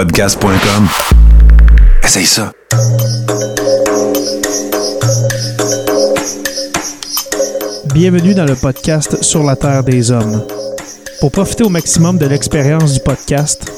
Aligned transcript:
podcast.com. 0.00 0.88
Essaye 2.02 2.24
ça. 2.24 2.52
Bienvenue 7.92 8.32
dans 8.32 8.46
le 8.46 8.54
podcast 8.54 9.22
Sur 9.22 9.42
la 9.42 9.56
Terre 9.56 9.84
des 9.84 10.10
Hommes. 10.10 10.42
Pour 11.20 11.30
profiter 11.30 11.64
au 11.64 11.68
maximum 11.68 12.16
de 12.16 12.24
l'expérience 12.24 12.94
du 12.94 13.00
podcast, 13.00 13.70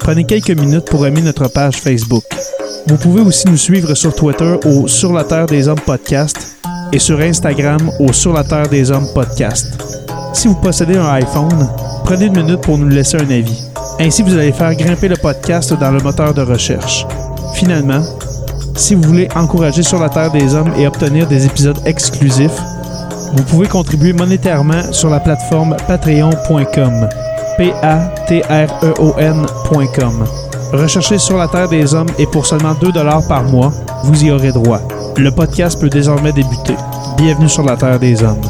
prenez 0.00 0.24
quelques 0.24 0.58
minutes 0.58 0.86
pour 0.86 1.06
aimer 1.06 1.20
notre 1.20 1.46
page 1.48 1.76
Facebook. 1.76 2.24
Vous 2.86 2.96
pouvez 2.96 3.20
aussi 3.20 3.46
nous 3.46 3.58
suivre 3.58 3.92
sur 3.92 4.14
Twitter 4.14 4.56
au 4.64 4.88
Sur 4.88 5.12
la 5.12 5.24
Terre 5.24 5.44
des 5.44 5.68
Hommes 5.68 5.80
podcast 5.84 6.56
et 6.90 6.98
sur 6.98 7.20
Instagram 7.20 7.90
au 8.00 8.14
Sur 8.14 8.32
la 8.32 8.44
Terre 8.44 8.70
des 8.70 8.90
Hommes 8.90 9.08
podcast. 9.12 9.76
Si 10.36 10.48
vous 10.48 10.54
possédez 10.56 10.98
un 10.98 11.08
iPhone, 11.14 11.66
prenez 12.04 12.26
une 12.26 12.36
minute 12.36 12.60
pour 12.60 12.76
nous 12.76 12.88
laisser 12.88 13.16
un 13.16 13.30
avis. 13.30 13.64
Ainsi, 13.98 14.22
vous 14.22 14.34
allez 14.34 14.52
faire 14.52 14.74
grimper 14.74 15.08
le 15.08 15.16
podcast 15.16 15.72
dans 15.72 15.90
le 15.90 15.98
moteur 16.00 16.34
de 16.34 16.42
recherche. 16.42 17.06
Finalement, 17.54 18.02
si 18.74 18.94
vous 18.94 19.00
voulez 19.00 19.30
encourager 19.34 19.82
Sur 19.82 19.98
la 19.98 20.10
Terre 20.10 20.30
des 20.30 20.54
Hommes 20.54 20.74
et 20.76 20.86
obtenir 20.86 21.26
des 21.26 21.46
épisodes 21.46 21.80
exclusifs, 21.86 22.60
vous 23.34 23.44
pouvez 23.44 23.66
contribuer 23.66 24.12
monétairement 24.12 24.92
sur 24.92 25.08
la 25.08 25.20
plateforme 25.20 25.74
patreon.com. 25.88 27.08
P-A-T-R-E-O-N.com. 27.56 28.34
Recherchez 30.72 31.16
sur 31.16 31.38
la 31.38 31.48
Terre 31.48 31.70
des 31.70 31.94
Hommes 31.94 32.10
et 32.18 32.26
pour 32.26 32.44
seulement 32.44 32.74
2 32.74 32.92
par 33.26 33.44
mois, 33.44 33.72
vous 34.04 34.22
y 34.22 34.30
aurez 34.30 34.52
droit. 34.52 34.82
Le 35.16 35.30
podcast 35.30 35.80
peut 35.80 35.88
désormais 35.88 36.32
débuter. 36.32 36.76
Bienvenue 37.16 37.48
sur 37.48 37.62
la 37.62 37.78
Terre 37.78 37.98
des 37.98 38.22
Hommes. 38.22 38.42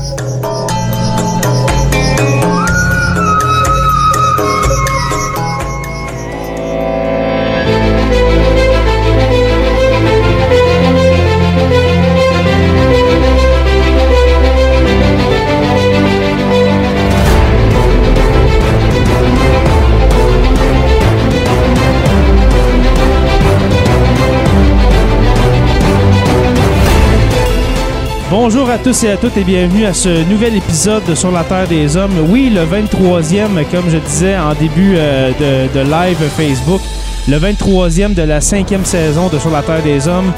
Tous 28.87 29.03
et 29.03 29.11
à 29.11 29.17
toutes 29.17 29.37
et 29.37 29.42
bienvenue 29.42 29.84
à 29.84 29.92
ce 29.92 30.23
nouvel 30.31 30.55
épisode 30.55 31.03
de 31.06 31.17
Sur 31.17 31.33
la 31.33 31.42
Terre 31.42 31.67
des 31.67 31.97
Hommes. 31.97 32.12
Oui, 32.29 32.53
le 32.55 32.61
23e, 32.61 33.69
comme 33.69 33.91
je 33.91 33.97
disais 33.97 34.39
en 34.39 34.55
début 34.55 34.95
euh, 34.97 35.33
de, 35.75 35.81
live 35.81 36.19
Facebook, 36.37 36.81
le 37.27 37.37
23e 37.37 38.14
de 38.14 38.23
la 38.23 38.41
cinquième 38.41 38.84
saison 38.84 39.27
de 39.29 39.41
Sur 39.41 39.51
la 39.51 39.62
Terre 39.62 39.83
des 39.83 40.07
Hommes. 40.07 40.33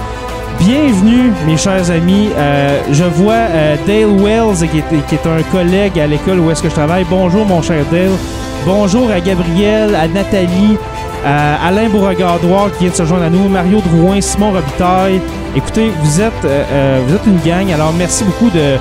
Bienvenue, 0.58 1.30
mes 1.46 1.58
chers 1.58 1.90
amis. 1.90 2.30
Euh, 2.38 2.80
je 2.90 3.04
vois 3.04 3.34
euh, 3.34 3.76
Dale 3.86 4.18
Wells, 4.18 4.66
qui 4.70 4.78
est, 4.78 5.06
qui 5.06 5.14
est 5.16 5.26
un 5.26 5.42
collègue 5.52 6.00
à 6.00 6.06
l'école 6.06 6.40
où 6.40 6.50
est-ce 6.50 6.62
que 6.62 6.70
je 6.70 6.74
travaille. 6.74 7.04
Bonjour, 7.10 7.44
mon 7.44 7.60
cher 7.60 7.84
Dale. 7.92 8.16
Bonjour 8.64 9.10
à 9.10 9.20
Gabriel, 9.20 9.94
à 9.94 10.08
Nathalie, 10.08 10.78
à 11.24 11.66
Alain 11.66 11.88
Beauregard-Droit 11.88 12.70
qui 12.70 12.84
vient 12.84 12.90
de 12.90 12.96
se 12.96 13.04
joindre 13.04 13.24
à 13.24 13.30
nous, 13.30 13.48
Mario 13.48 13.80
Drouin, 13.80 14.20
Simon 14.20 14.52
Robitaille. 14.52 15.20
Écoutez, 15.56 15.90
vous 16.02 16.20
êtes, 16.20 16.32
euh, 16.44 16.64
euh, 16.70 17.00
vous 17.06 17.14
êtes 17.14 17.26
une 17.26 17.38
gang, 17.40 17.70
alors 17.72 17.92
merci 17.92 18.24
beaucoup 18.24 18.50
de, 18.50 18.76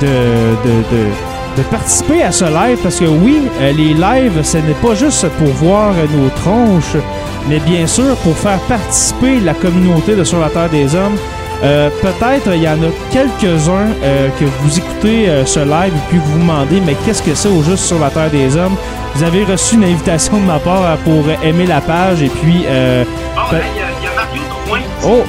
de, 0.00 0.06
de, 0.06 1.06
de, 1.56 1.62
participer 1.70 2.22
à 2.22 2.32
ce 2.32 2.44
live 2.44 2.78
parce 2.82 2.98
que 3.00 3.06
oui, 3.06 3.42
euh, 3.60 3.72
les 3.72 3.94
lives, 3.94 4.42
ce 4.42 4.58
n'est 4.58 4.74
pas 4.82 4.94
juste 4.94 5.26
pour 5.38 5.48
voir 5.48 5.92
nos 6.14 6.28
tronches, 6.30 6.96
mais 7.48 7.58
bien 7.60 7.86
sûr 7.86 8.16
pour 8.16 8.36
faire 8.36 8.58
participer 8.68 9.40
la 9.40 9.54
communauté 9.54 10.14
de 10.14 10.24
Sur 10.24 10.40
la 10.40 10.48
Terre 10.50 10.68
des 10.70 10.94
Hommes. 10.94 11.16
Euh, 11.62 11.88
Peut-être 12.02 12.54
il 12.54 12.62
y 12.62 12.68
en 12.68 12.74
a 12.74 12.90
quelques-uns 13.10 13.88
euh, 14.02 14.28
que 14.38 14.44
vous 14.44 14.78
écoutez 14.78 15.28
euh, 15.28 15.46
ce 15.46 15.60
live 15.60 15.92
et 15.94 16.08
puis 16.10 16.18
vous 16.18 16.32
vous 16.32 16.38
demandez 16.40 16.82
mais 16.84 16.94
qu'est-ce 17.04 17.22
que 17.22 17.34
c'est 17.34 17.48
au 17.48 17.62
juste 17.62 17.84
sur 17.84 17.98
la 17.98 18.10
Terre 18.10 18.30
des 18.30 18.56
Hommes? 18.56 18.76
Vous 19.16 19.22
avez 19.24 19.44
reçu 19.44 19.76
une 19.76 19.84
invitation 19.84 20.34
de 20.38 20.44
ma 20.44 20.58
part 20.58 20.82
euh, 20.84 20.96
pour 21.04 21.24
aimer 21.42 21.66
la 21.66 21.80
page 21.80 22.22
et 22.22 22.28
puis 22.28 22.64
euh, 22.68 23.02
Pe- 23.04 23.52
ben, 23.56 23.60
il 23.74 23.80
y, 24.04 24.06
a- 24.06 24.14
Mario 24.14 24.42
Drouin. 24.66 24.80
oh 25.04 25.24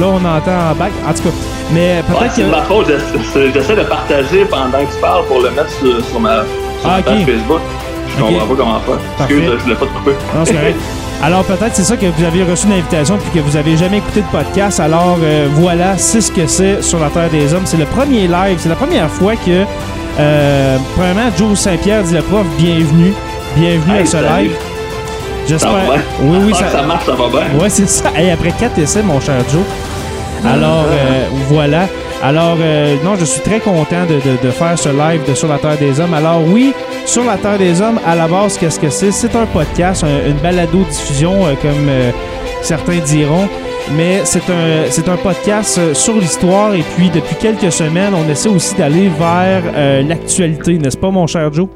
là 0.00 0.06
on 0.06 0.16
entend 0.16 0.70
en 0.72 0.74
back 0.74 0.90
en 1.08 1.12
tout 1.12 1.22
cas 1.22 1.34
mais 1.72 2.02
Ouais, 2.08 2.18
peut-être 2.18 2.32
c'est 2.34 2.40
que 2.42 2.46
de 2.46 2.50
ma 2.50 2.62
faute. 2.62 2.86
J'essa- 2.88 3.52
J'essaie 3.54 3.76
de 3.76 3.82
partager 3.84 4.44
pendant 4.46 4.72
que 4.84 4.92
tu 4.92 5.00
parles 5.00 5.24
pour 5.26 5.40
le 5.40 5.50
mettre 5.50 5.70
sur, 5.70 6.04
sur 6.04 6.18
ma, 6.18 6.38
sur 6.80 6.90
Ah, 6.90 6.96
ma 6.96 7.02
page 7.02 7.20
ok. 7.20 7.26
Facebook. 7.26 7.60
Je 8.08 8.20
comprends 8.24 8.46
pas 8.46 8.54
comment 8.56 8.80
faire. 8.80 9.26
Excuse, 9.28 9.50
je 9.58 9.62
voulais 9.62 9.74
pas 9.76 9.86
te 9.86 9.90
couper. 9.92 10.10
Non, 10.34 10.44
c'est 10.44 10.54
correct. 10.54 10.76
Alors 11.22 11.44
peut-être 11.44 11.74
c'est 11.76 11.84
ça 11.84 11.96
que 11.96 12.06
vous 12.06 12.24
avez 12.24 12.42
reçu 12.42 12.66
une 12.66 12.72
invitation 12.72 13.18
puis 13.18 13.30
que 13.40 13.44
vous 13.46 13.54
avez 13.56 13.76
jamais 13.76 13.98
écouté 13.98 14.22
de 14.22 14.26
podcast. 14.26 14.80
Alors 14.80 15.16
euh, 15.22 15.46
voilà, 15.52 15.96
c'est 15.96 16.20
ce 16.20 16.32
que 16.32 16.48
c'est 16.48 16.82
sur 16.82 16.98
la 16.98 17.08
Terre 17.10 17.30
des 17.30 17.54
Hommes. 17.54 17.62
C'est 17.66 17.76
le 17.76 17.84
premier 17.84 18.26
live, 18.26 18.56
c'est 18.58 18.68
la 18.70 18.74
première 18.74 19.08
fois 19.08 19.36
que 19.36 19.64
euh, 20.18 20.76
premièrement 20.96 21.30
Joe 21.36 21.58
Saint-Pierre 21.58 22.02
dit 22.02 22.14
le 22.14 22.22
prof, 22.22 22.46
bienvenue, 22.58 23.12
bienvenue 23.56 23.94
Hey, 23.94 24.02
à 24.02 24.06
ce 24.06 24.10
salut. 24.12 24.26
live. 24.48 24.56
J'espère. 25.48 25.70
Oui 26.22 26.38
oui 26.46 26.52
Ah, 26.54 26.58
ça. 26.58 26.70
ça 26.78 26.82
marche, 26.82 27.06
ça 27.06 27.12
va 27.12 27.28
bien. 27.28 27.58
Ouais 27.60 27.70
c'est 27.70 27.88
ça. 27.88 28.10
Hey, 28.16 28.30
après 28.30 28.52
quatre 28.52 28.78
essais 28.78 29.02
mon 29.02 29.20
cher 29.20 29.34
Joe. 29.50 29.62
Alors 30.46 30.84
euh, 30.90 31.26
voilà. 31.48 31.86
Alors 32.22 32.56
euh, 32.60 32.96
non, 33.04 33.14
je 33.18 33.24
suis 33.24 33.40
très 33.40 33.60
content 33.60 34.04
de, 34.08 34.14
de- 34.16 34.46
de 34.46 34.50
faire 34.50 34.78
ce 34.78 34.90
live 34.90 35.22
de 35.28 35.34
Sur 35.34 35.48
la 35.48 35.56
Terre 35.58 35.78
des 35.78 35.98
Hommes. 36.00 36.12
Alors 36.14 36.40
oui, 36.46 36.74
Sur 37.06 37.24
la 37.24 37.36
Terre 37.36 37.56
des 37.58 37.80
Hommes, 37.80 37.98
à 38.06 38.14
la 38.14 38.28
base, 38.28 38.58
qu'est-ce 38.58 38.78
que 38.78 38.90
c'est? 38.90 39.10
C'est 39.10 39.34
un 39.36 39.46
podcast, 39.46 40.04
un- 40.04 40.28
une 40.28 40.36
balado-diffusion, 40.36 41.46
euh, 41.46 41.54
comme 41.60 41.88
certains 42.62 42.98
diront. 42.98 43.48
Mais 43.96 44.20
c'est 44.24 44.48
un, 44.50 45.12
un 45.12 45.16
podcast 45.16 45.78
euh, 45.78 45.94
sur 45.94 46.14
l'histoire 46.14 46.74
et 46.74 46.84
puis 46.96 47.10
depuis 47.10 47.36
quelques 47.36 47.72
semaines, 47.72 48.14
on 48.14 48.28
essaie 48.30 48.48
aussi 48.48 48.74
d'aller 48.76 49.08
vers 49.08 49.62
euh, 49.74 50.02
l'actualité, 50.02 50.78
n'est-ce 50.78 50.96
pas 50.96 51.10
mon 51.10 51.26
cher 51.26 51.52
Joe? 51.52 51.68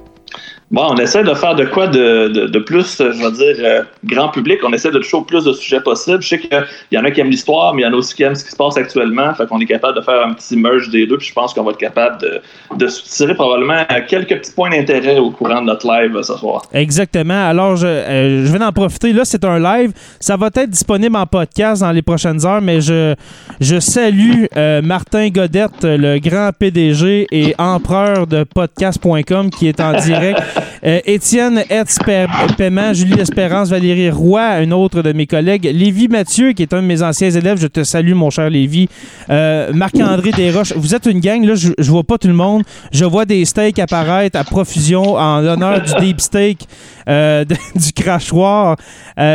Bon, 0.70 0.88
on 0.90 0.96
essaie 0.96 1.22
de 1.22 1.34
faire 1.34 1.54
de 1.54 1.64
quoi 1.66 1.86
de, 1.86 2.28
de, 2.28 2.46
de 2.46 2.58
plus, 2.58 3.00
euh, 3.00 3.12
je 3.12 3.22
vais 3.22 3.30
dire, 3.32 3.64
euh, 3.64 3.82
grand 4.04 4.28
public. 4.30 4.60
On 4.64 4.72
essaie 4.72 4.90
de 4.90 4.98
toucher 4.98 5.16
au 5.18 5.22
plus 5.22 5.44
de 5.44 5.52
sujets 5.52 5.80
possibles. 5.80 6.22
Je 6.22 6.28
sais 6.28 6.38
qu'il 6.38 6.50
y 6.90 6.98
en 6.98 7.04
a 7.04 7.10
qui 7.10 7.20
aiment 7.20 7.30
l'histoire, 7.30 7.74
mais 7.74 7.82
il 7.82 7.84
y 7.84 7.88
en 7.88 7.92
a 7.92 7.96
aussi 7.96 8.14
qui 8.14 8.22
aiment 8.22 8.34
ce 8.34 8.44
qui 8.44 8.50
se 8.50 8.56
passe 8.56 8.76
actuellement. 8.76 9.32
Fait 9.34 9.46
qu'on 9.46 9.60
est 9.60 9.66
capable 9.66 9.98
de 9.98 10.02
faire 10.02 10.26
un 10.26 10.32
petit 10.32 10.56
merge 10.56 10.88
des 10.90 11.06
deux. 11.06 11.18
Puis 11.18 11.28
je 11.28 11.32
pense 11.34 11.52
qu'on 11.52 11.62
va 11.62 11.72
être 11.72 11.78
capable 11.78 12.20
de, 12.20 12.40
de 12.76 12.86
tirer 12.86 13.34
probablement 13.34 13.84
euh, 13.92 14.00
quelques 14.08 14.36
petits 14.38 14.52
points 14.52 14.70
d'intérêt 14.70 15.18
au 15.18 15.30
courant 15.30 15.60
de 15.60 15.66
notre 15.66 15.86
live 15.86 16.16
euh, 16.16 16.22
ce 16.22 16.36
soir. 16.36 16.62
Exactement. 16.72 17.48
Alors, 17.48 17.76
je, 17.76 17.86
euh, 17.86 18.46
je 18.46 18.52
vais 18.52 18.64
en 18.64 18.72
profiter. 18.72 19.12
Là, 19.12 19.24
c'est 19.24 19.44
un 19.44 19.58
live. 19.58 19.92
Ça 20.18 20.36
va 20.36 20.46
être 20.46 20.70
disponible 20.70 21.14
en 21.16 21.26
podcast 21.26 21.82
dans 21.82 21.92
les 21.92 22.02
prochaines 22.02 22.44
heures, 22.46 22.62
mais 22.62 22.80
je, 22.80 23.14
je 23.60 23.78
salue 23.80 24.46
euh, 24.56 24.80
Martin 24.82 25.28
Godette, 25.28 25.82
le 25.82 26.18
grand 26.18 26.50
PDG 26.58 27.26
et 27.30 27.54
empereur 27.58 28.26
de 28.26 28.44
podcast.com 28.44 29.50
qui 29.50 29.68
est 29.68 29.80
en 29.80 29.92
direct. 30.00 30.40
Euh, 30.84 31.00
Étienne 31.06 31.62
Etz 31.70 31.98
Pe- 32.04 32.26
Paiement, 32.56 32.92
Julie 32.92 33.18
Espérance, 33.20 33.70
Valérie 33.70 34.10
Roy, 34.10 34.42
un 34.42 34.70
autre 34.70 35.02
de 35.02 35.12
mes 35.12 35.26
collègues. 35.26 35.64
Lévi 35.72 36.08
Mathieu, 36.08 36.52
qui 36.52 36.62
est 36.62 36.72
un 36.74 36.82
de 36.82 36.86
mes 36.86 37.02
anciens 37.02 37.30
élèves. 37.30 37.58
Je 37.60 37.66
te 37.66 37.82
salue, 37.84 38.12
mon 38.14 38.30
cher 38.30 38.50
Lévi. 38.50 38.88
Euh, 39.30 39.72
Marc-André 39.72 40.30
Desroches. 40.32 40.74
Vous 40.76 40.94
êtes 40.94 41.06
une 41.06 41.20
gang, 41.20 41.42
là, 41.44 41.54
je, 41.54 41.70
je 41.78 41.90
vois 41.90 42.04
pas 42.04 42.18
tout 42.18 42.28
le 42.28 42.34
monde. 42.34 42.62
Je 42.92 43.04
vois 43.04 43.24
des 43.24 43.44
steaks 43.44 43.78
apparaître 43.78 44.38
à 44.38 44.44
profusion 44.44 45.14
en 45.14 45.40
l'honneur 45.40 45.80
du 45.80 45.92
deep 46.04 46.20
steak 46.20 46.66
euh, 47.08 47.44
du 47.74 47.92
crachoir. 47.92 48.76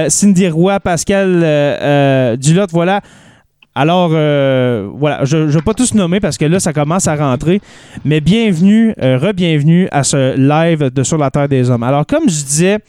Cindy 0.10 0.48
Roy, 0.50 0.80
Pascal 0.80 2.38
Dulotte, 2.38 2.72
voilà. 2.72 3.02
Alors, 3.80 4.12
euh, 4.12 4.90
voilà, 4.94 5.24
je 5.24 5.38
ne 5.38 5.46
vais 5.46 5.62
pas 5.62 5.74
tous 5.74 5.94
nommer 5.94 6.20
parce 6.20 6.38
que 6.38 6.44
là, 6.44 6.60
ça 6.60 6.74
commence 6.74 7.08
à 7.08 7.16
rentrer. 7.16 7.62
Mais 8.04 8.20
bienvenue, 8.20 8.94
euh, 9.02 9.18
re-bienvenue 9.18 9.88
à 9.94 10.04
ce 10.04 10.36
live 10.36 10.92
de 10.94 11.02
Sur 11.02 11.18
la 11.18 11.32
Terre 11.32 11.48
des 11.48 11.70
Hommes. 11.70 11.84
Alors, 11.84 12.06
comme 12.06 12.24
je 12.24 12.44
disais, 12.44 12.80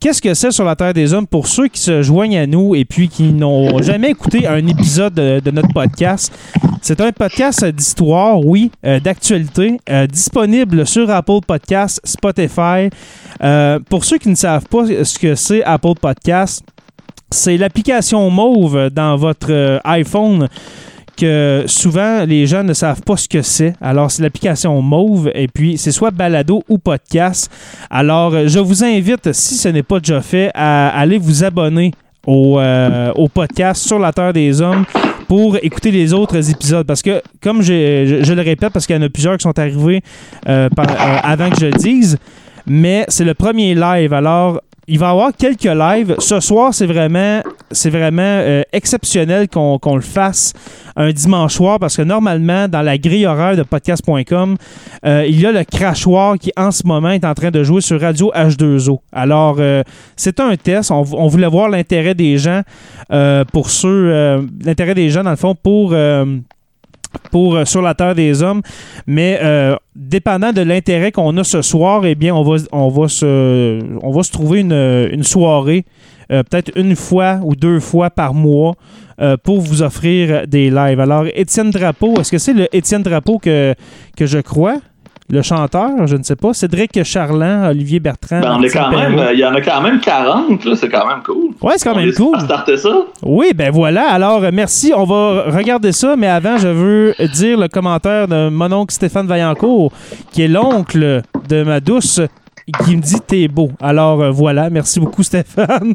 qu'est-ce 0.00 0.22
que 0.22 0.32
c'est 0.32 0.50
Sur 0.50 0.64
la 0.64 0.76
Terre 0.76 0.94
des 0.94 1.12
Hommes 1.12 1.26
pour 1.26 1.46
ceux 1.46 1.68
qui 1.68 1.78
se 1.78 2.00
joignent 2.00 2.38
à 2.38 2.46
nous 2.46 2.74
et 2.74 2.86
puis 2.86 3.10
qui 3.10 3.34
n'ont 3.34 3.82
jamais 3.82 4.12
écouté 4.12 4.46
un 4.46 4.66
épisode 4.66 5.12
de, 5.12 5.50
notre 5.50 5.74
podcast? 5.74 6.32
C'est 6.80 7.02
un 7.02 7.12
podcast 7.12 7.62
d'histoire, 7.66 8.40
oui, 8.40 8.70
euh, 8.86 8.98
d'actualité, 8.98 9.76
disponible 10.10 10.86
sur 10.86 11.10
Apple 11.10 11.40
Podcasts, 11.46 12.00
Spotify. 12.02 12.88
Pour 13.90 14.06
ceux 14.06 14.16
qui 14.16 14.30
ne 14.30 14.34
savent 14.34 14.64
pas 14.64 14.86
ce 14.86 15.18
que 15.18 15.34
c'est 15.34 15.62
Apple 15.64 15.96
Podcasts, 16.00 16.64
c'est 17.30 17.56
l'application 17.56 18.28
Mauve 18.30 18.90
dans 18.90 19.16
votre 19.16 19.50
euh, 19.50 19.78
iPhone 19.84 20.48
que 21.16 21.64
souvent 21.66 22.24
les 22.24 22.46
gens 22.46 22.64
ne 22.64 22.72
savent 22.72 23.02
pas 23.02 23.16
ce 23.16 23.28
que 23.28 23.42
c'est. 23.42 23.74
Alors, 23.80 24.10
c'est 24.10 24.22
l'application 24.22 24.80
Mauve 24.82 25.30
et 25.34 25.46
puis 25.48 25.78
c'est 25.78 25.92
soit 25.92 26.10
balado 26.10 26.62
ou 26.68 26.78
podcast. 26.78 27.50
Alors, 27.90 28.34
euh, 28.34 28.48
je 28.48 28.58
vous 28.58 28.82
invite, 28.82 29.32
si 29.32 29.54
ce 29.54 29.68
n'est 29.68 29.82
pas 29.82 30.00
déjà 30.00 30.20
fait, 30.20 30.50
à 30.54 30.88
aller 30.88 31.18
vous 31.18 31.44
abonner 31.44 31.92
au, 32.26 32.58
euh, 32.58 33.12
au 33.14 33.28
podcast 33.28 33.86
sur 33.86 33.98
la 33.98 34.12
Terre 34.12 34.32
des 34.32 34.60
Hommes 34.60 34.84
pour 35.28 35.56
écouter 35.62 35.90
les 35.90 36.12
autres 36.12 36.50
épisodes. 36.50 36.86
Parce 36.86 37.02
que, 37.02 37.22
comme 37.40 37.62
je, 37.62 38.32
le 38.32 38.42
répète, 38.42 38.72
parce 38.72 38.86
qu'il 38.86 38.96
y 38.96 38.98
en 38.98 39.02
a 39.02 39.08
plusieurs 39.08 39.36
qui 39.36 39.42
sont 39.42 39.58
arrivés 39.58 40.02
avant 40.44 41.50
que 41.50 41.60
je 41.60 41.66
le 41.66 41.72
dise, 41.72 42.18
mais 42.66 43.04
c'est 43.08 43.24
le 43.24 43.34
premier 43.34 43.74
live. 43.74 44.12
Alors, 44.12 44.60
il 44.90 44.98
va 44.98 45.06
y 45.06 45.10
avoir 45.10 45.30
quelques 45.36 45.62
lives. 45.62 46.16
Ce 46.18 46.40
soir, 46.40 46.74
c'est 46.74 46.86
vraiment, 46.86 47.42
c'est 47.70 47.90
vraiment 47.90 48.22
euh, 48.22 48.62
exceptionnel 48.72 49.48
qu'on 49.48 49.78
qu'on 49.78 49.94
le 49.94 50.02
fasse 50.02 50.52
un 50.96 51.12
dimanche 51.12 51.54
soir 51.54 51.78
parce 51.78 51.96
que 51.96 52.02
normalement, 52.02 52.66
dans 52.66 52.82
la 52.82 52.98
grille 52.98 53.24
horaire 53.24 53.56
de 53.56 53.62
podcast.com, 53.62 54.56
euh, 55.06 55.24
il 55.28 55.40
y 55.40 55.46
a 55.46 55.52
le 55.52 55.62
crachoir 55.62 56.36
qui, 56.38 56.52
en 56.56 56.72
ce 56.72 56.84
moment, 56.86 57.10
est 57.10 57.24
en 57.24 57.34
train 57.34 57.52
de 57.52 57.62
jouer 57.62 57.80
sur 57.80 58.00
Radio 58.00 58.32
H2O. 58.34 58.98
Alors, 59.12 59.56
euh, 59.60 59.82
c'est 60.16 60.40
un 60.40 60.56
test. 60.56 60.90
On, 60.90 61.04
on 61.12 61.28
voulait 61.28 61.46
voir 61.46 61.68
l'intérêt 61.68 62.14
des 62.14 62.36
gens 62.36 62.62
pour 63.52 63.70
ceux. 63.70 64.48
l'intérêt 64.64 64.94
des 64.94 65.08
gens, 65.08 65.22
dans 65.22 65.30
le 65.30 65.36
fond, 65.36 65.54
pour. 65.54 65.94
Pour 67.30 67.56
euh, 67.56 67.64
sur 67.64 67.82
la 67.82 67.94
terre 67.94 68.14
des 68.14 68.42
hommes, 68.42 68.62
mais 69.06 69.38
euh, 69.42 69.76
dépendant 69.94 70.52
de 70.52 70.62
l'intérêt 70.62 71.12
qu'on 71.12 71.36
a 71.36 71.44
ce 71.44 71.62
soir, 71.62 72.04
eh 72.04 72.14
bien, 72.14 72.34
on 72.34 72.42
va, 72.42 72.56
on 72.72 72.88
va 72.88 73.08
se, 73.08 73.80
on 74.02 74.10
va 74.10 74.22
se 74.22 74.32
trouver 74.32 74.60
une, 74.60 75.08
une 75.12 75.22
soirée, 75.22 75.84
euh, 76.30 76.42
peut-être 76.42 76.72
une 76.76 76.96
fois 76.96 77.40
ou 77.42 77.54
deux 77.56 77.80
fois 77.80 78.10
par 78.10 78.34
mois, 78.34 78.74
pour 79.44 79.60
vous 79.60 79.82
offrir 79.82 80.46
des 80.48 80.70
lives. 80.70 80.98
Alors, 80.98 81.26
Étienne 81.34 81.70
Drapeau, 81.70 82.18
est-ce 82.18 82.30
que 82.30 82.38
c'est 82.38 82.54
le 82.54 82.74
Étienne 82.74 83.02
Drapeau 83.02 83.38
que, 83.38 83.74
que 84.16 84.24
je 84.24 84.38
crois? 84.38 84.78
Le 85.32 85.42
chanteur, 85.42 86.06
je 86.08 86.16
ne 86.16 86.22
sais 86.24 86.34
pas. 86.34 86.52
Cédric 86.52 87.04
Charland, 87.04 87.66
Olivier 87.70 88.00
Bertrand. 88.00 88.40
Ben, 88.40 88.56
on 88.58 88.62
est 88.62 88.74
Martine 88.74 88.80
quand 88.80 88.90
même, 88.90 89.14
Perrault. 89.14 89.28
euh, 89.28 89.32
il 89.32 89.38
y 89.38 89.44
en 89.44 89.54
a 89.54 89.60
quand 89.60 89.80
même 89.80 90.00
40, 90.00 90.64
là, 90.64 90.74
c'est 90.74 90.88
quand 90.88 91.06
même 91.06 91.22
cool. 91.24 91.50
Ouais, 91.62 91.74
c'est 91.76 91.88
quand 91.88 91.94
On 91.96 92.00
même 92.00 92.12
cool. 92.14 92.40
starter 92.40 92.76
ça. 92.76 92.88
Oui, 93.22 93.52
ben 93.54 93.70
voilà. 93.70 94.10
Alors, 94.10 94.42
euh, 94.42 94.50
merci. 94.52 94.92
On 94.96 95.04
va 95.04 95.44
regarder 95.50 95.92
ça, 95.92 96.16
mais 96.16 96.26
avant, 96.26 96.58
je 96.58 96.66
veux 96.66 97.14
dire 97.34 97.58
le 97.58 97.68
commentaire 97.68 98.26
de 98.26 98.48
mon 98.48 98.72
oncle 98.72 98.92
Stéphane 98.92 99.28
Vaillancourt, 99.28 99.92
qui 100.32 100.42
est 100.42 100.48
l'oncle 100.48 101.22
de 101.48 101.62
ma 101.62 101.78
douce, 101.78 102.20
qui 102.84 102.96
me 102.96 103.00
dit 103.02 103.20
T'es 103.24 103.46
beau. 103.46 103.70
Alors, 103.80 104.20
euh, 104.20 104.30
voilà. 104.32 104.68
Merci 104.68 104.98
beaucoup, 104.98 105.22
Stéphane. 105.22 105.94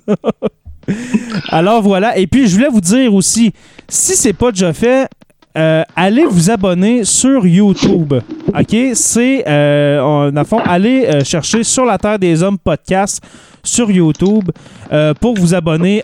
Alors, 1.50 1.82
voilà. 1.82 2.18
Et 2.18 2.28
puis, 2.28 2.48
je 2.48 2.56
voulais 2.56 2.70
vous 2.72 2.82
dire 2.82 3.14
aussi, 3.14 3.52
si 3.90 4.16
c'est 4.16 4.34
pas 4.34 4.52
déjà 4.52 4.72
fait, 4.72 5.08
euh, 5.58 5.84
allez 5.96 6.26
vous 6.26 6.50
abonner 6.50 7.04
sur 7.04 7.46
YouTube. 7.46 8.14
OK? 8.48 8.76
C'est, 8.94 9.44
euh, 9.48 10.32
dans 10.32 10.42
le 10.42 10.46
fond, 10.46 10.60
allez 10.60 11.06
euh, 11.06 11.24
chercher 11.24 11.64
Sur 11.64 11.86
la 11.86 11.98
Terre 11.98 12.20
des 12.20 12.44
Hommes 12.44 12.58
podcast 12.58 13.24
sur 13.64 13.90
YouTube 13.90 14.52
euh, 14.92 15.14
pour 15.14 15.36
vous 15.36 15.54
abonner 15.56 16.04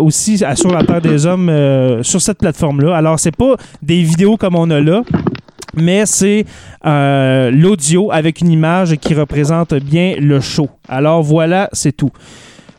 aussi 0.00 0.42
à 0.44 0.56
Sur 0.56 0.72
la 0.72 0.82
Terre 0.84 1.00
des 1.00 1.26
Hommes 1.26 1.48
euh, 1.48 2.02
sur 2.02 2.20
cette 2.20 2.38
plateforme-là. 2.38 2.96
Alors, 2.96 3.20
c'est 3.20 3.36
pas 3.36 3.56
des 3.82 4.02
vidéos 4.02 4.36
comme 4.36 4.56
on 4.56 4.70
a 4.70 4.80
là. 4.80 5.02
Mais 5.74 6.04
c'est 6.04 6.44
euh, 6.84 7.50
l'audio 7.50 8.12
avec 8.12 8.40
une 8.40 8.50
image 8.50 8.96
qui 8.96 9.14
représente 9.14 9.72
bien 9.74 10.16
le 10.18 10.40
show. 10.40 10.68
Alors 10.88 11.22
voilà, 11.22 11.70
c'est 11.72 11.96
tout. 11.96 12.10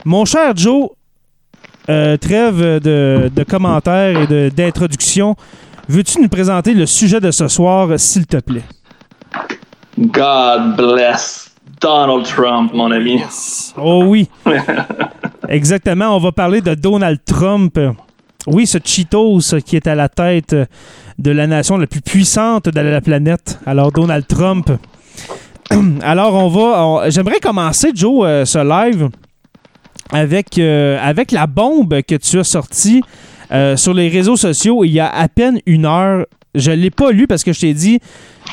Mon 0.05 0.25
cher 0.25 0.55
Joe, 0.55 0.89
euh, 1.89 2.17
trêve 2.17 2.79
de, 2.79 3.43
commentaires 3.49 4.31
et 4.31 4.49
d'introduction. 4.51 5.35
Veux-tu 5.89 6.21
nous 6.21 6.29
présenter 6.29 6.73
le 6.73 6.85
sujet 6.85 7.19
de 7.19 7.31
ce 7.31 7.47
soir, 7.47 7.89
s'il 7.97 8.25
te 8.25 8.37
plaît? 8.37 8.63
God 9.97 10.75
bless 10.77 11.51
Donald 11.81 12.25
Trump, 12.25 12.71
mon 12.73 12.91
ami. 12.91 13.21
Oh 13.77 14.03
oui. 14.07 14.29
Exactement. 15.49 16.15
On 16.15 16.19
va 16.19 16.31
parler 16.31 16.61
de 16.61 16.73
Donald 16.73 17.19
Trump. 17.25 17.77
Oui, 18.47 18.65
ce 18.65 18.77
Cheetos 18.83 19.59
qui 19.65 19.75
est 19.75 19.87
à 19.87 19.95
la 19.95 20.09
tête 20.09 20.55
de 21.19 21.31
la 21.31 21.47
nation 21.47 21.77
la 21.77 21.87
plus 21.87 22.01
puissante 22.01 22.65
de 22.69 22.79
la 22.79 23.01
planète. 23.01 23.59
Alors, 23.65 23.91
Donald 23.91 24.25
Trump. 24.27 24.71
Alors, 26.01 26.33
on 26.35 26.47
va. 26.49 26.85
on- 26.85 27.09
J'aimerais 27.09 27.39
commencer, 27.39 27.91
Joe, 27.93 28.25
euh, 28.25 28.45
ce 28.45 28.59
live 28.59 29.09
avec, 30.11 30.57
euh, 30.57 30.97
avec 31.01 31.31
la 31.31 31.47
bombe 31.47 32.01
que 32.01 32.15
tu 32.15 32.39
as 32.39 32.43
sortie 32.43 33.01
euh, 33.53 33.75
sur 33.77 33.93
les 33.93 34.09
réseaux 34.09 34.35
sociaux 34.35 34.83
il 34.83 34.91
y 34.91 34.99
a 34.99 35.07
à 35.09 35.27
peine 35.27 35.59
une 35.65 35.85
heure. 35.85 36.25
Je 36.55 36.69
ne 36.69 36.75
l'ai 36.75 36.91
pas 36.91 37.11
lu 37.11 37.25
parce 37.25 37.43
que 37.43 37.51
je 37.51 37.61
t'ai 37.61 37.73
dit, 37.73 37.99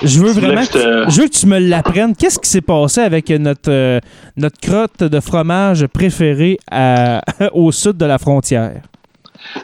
je 0.02 0.20
veux 0.20 0.32
Tu 0.32 0.40
vraiment 0.40 0.62
que 0.64 1.04
que, 1.04 1.10
je 1.10 1.20
veux 1.20 1.28
que 1.28 1.34
tu 1.38 1.46
me 1.46 1.58
l'apprennes. 1.58 2.16
Qu'est-ce 2.16 2.38
qui 2.38 2.48
s'est 2.48 2.62
passé 2.62 3.02
avec 3.02 3.28
notre, 3.28 3.70
euh, 3.70 4.00
notre 4.38 4.58
crotte 4.58 5.02
de 5.04 5.20
fromage 5.20 5.86
préférée 5.86 6.56
à- 6.70 7.20
au 7.52 7.70
sud 7.72 7.98
de 7.98 8.06
la 8.06 8.16
frontière? 8.16 8.72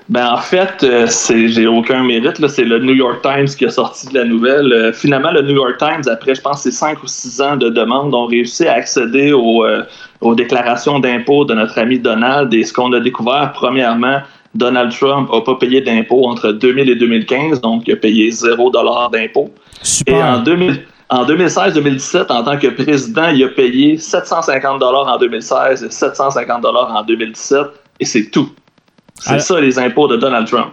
Ben 0.08 0.32
en 0.32 0.38
fait, 0.38 0.82
euh, 0.82 1.06
c'est 1.06 1.48
j'ai 1.48 1.66
aucun 1.66 2.02
mérite. 2.02 2.46
C'est 2.48 2.64
le 2.64 2.78
New 2.78 2.94
York 2.94 3.20
Times 3.22 3.46
qui 3.46 3.64
a 3.66 3.70
sorti 3.70 4.08
de 4.08 4.14
la 4.14 4.24
nouvelle. 4.24 4.72
Euh, 4.72 4.92
finalement, 4.92 5.30
le 5.30 5.42
New 5.42 5.54
York 5.54 5.76
Times, 5.78 6.02
après, 6.10 6.34
je 6.34 6.40
pense, 6.40 6.62
c'est 6.62 6.70
cinq 6.70 7.02
ou 7.02 7.06
six 7.06 7.40
ans 7.40 7.56
de 7.56 7.68
demande, 7.68 8.14
ont 8.14 8.26
réussi 8.26 8.66
à 8.66 8.74
accéder 8.74 9.32
aux, 9.32 9.64
euh, 9.64 9.82
aux 10.20 10.34
déclarations 10.34 10.98
d'impôts 10.98 11.44
de 11.44 11.54
notre 11.54 11.78
ami 11.78 11.98
Donald. 11.98 12.52
Et 12.54 12.64
ce 12.64 12.72
qu'on 12.72 12.92
a 12.94 13.00
découvert, 13.00 13.52
premièrement, 13.54 14.18
Donald 14.56 14.92
Trump 14.92 15.30
n'a 15.32 15.40
pas 15.40 15.54
payé 15.56 15.80
d'impôts 15.80 16.26
entre 16.28 16.52
2000 16.52 16.90
et 16.90 16.96
2015, 16.96 17.60
donc 17.60 17.82
il 17.86 17.92
a 17.94 17.96
payé 17.96 18.30
zéro 18.30 18.70
dollar 18.70 19.10
d'impôts. 19.10 19.50
Et 20.06 20.12
en, 20.14 20.38
Super. 20.38 20.42
2000 20.42 20.80
en 21.08 21.24
2016-2017, 21.24 22.32
en 22.32 22.42
tant 22.42 22.58
que 22.58 22.66
président, 22.68 23.28
il 23.28 23.44
a 23.44 23.48
payé 23.48 23.96
750 23.98 24.80
dollars 24.80 25.06
en 25.06 25.18
2016 25.18 25.84
et 25.84 25.90
750 25.90 26.62
dollars 26.62 26.92
en 26.96 27.02
2017, 27.04 27.60
et 28.00 28.04
c'est 28.04 28.30
tout. 28.30 28.48
C'est 29.14 29.30
Alors- 29.30 29.42
ça 29.42 29.60
les 29.60 29.78
impôts 29.78 30.08
de 30.08 30.16
Donald 30.16 30.46
Trump. 30.48 30.72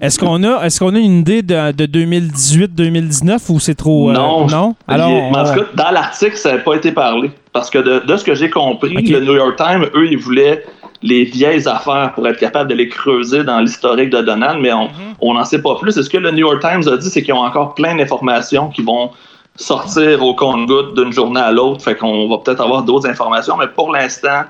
Est-ce 0.00 0.18
qu'on 0.18 0.42
a, 0.42 0.64
est-ce 0.64 0.80
qu'on 0.80 0.94
a 0.96 0.98
une 0.98 1.20
idée 1.20 1.42
de, 1.42 1.70
de 1.72 1.86
2018-2019 1.86 3.38
ou 3.50 3.60
c'est 3.60 3.74
trop. 3.76 4.10
euh, 4.10 4.12
Non. 4.12 4.46
non? 4.48 4.74
Alors, 4.88 5.10
en 5.10 5.30
tout 5.44 5.60
cas, 5.60 5.66
dans 5.74 5.90
l'article, 5.92 6.36
ça 6.36 6.52
n'a 6.52 6.58
pas 6.58 6.74
été 6.74 6.90
parlé. 6.92 7.30
Parce 7.52 7.70
que 7.70 7.78
de, 7.78 8.04
de 8.04 8.16
ce 8.16 8.24
que 8.24 8.34
j'ai 8.34 8.50
compris, 8.50 8.94
le 8.94 9.20
New 9.20 9.34
York 9.36 9.56
Times, 9.56 9.86
eux, 9.94 10.06
ils 10.10 10.18
voulaient 10.18 10.64
les 11.02 11.24
vieilles 11.24 11.66
affaires 11.68 12.12
pour 12.14 12.26
être 12.28 12.38
capable 12.38 12.70
de 12.70 12.74
les 12.76 12.88
creuser 12.88 13.42
dans 13.44 13.58
l'historique 13.60 14.10
de 14.10 14.20
Donald, 14.20 14.60
mais 14.60 14.72
on 14.72 14.88
Mhm. 14.88 15.34
n'en 15.34 15.44
sait 15.44 15.60
pas 15.62 15.74
plus. 15.76 15.96
Et 15.96 16.02
ce 16.02 16.08
que 16.10 16.18
le 16.18 16.30
New 16.30 16.38
York 16.48 16.60
Times 16.60 16.86
a 16.92 16.96
dit, 16.96 17.10
c'est 17.10 17.22
qu'ils 17.22 17.34
ont 17.34 17.38
encore 17.44 17.74
plein 17.74 17.96
d'informations 17.96 18.68
qui 18.68 18.82
vont 18.82 19.10
sortir 19.56 20.22
au 20.24 20.34
compte-goutte 20.34 20.94
d'une 20.96 21.12
journée 21.12 21.40
à 21.40 21.52
l'autre? 21.52 21.82
Fait 21.84 21.96
qu'on 21.96 22.28
va 22.28 22.38
peut-être 22.38 22.60
avoir 22.62 22.82
d'autres 22.82 23.08
informations, 23.08 23.56
mais 23.58 23.66
pour 23.68 23.92
l'instant, 23.92 24.42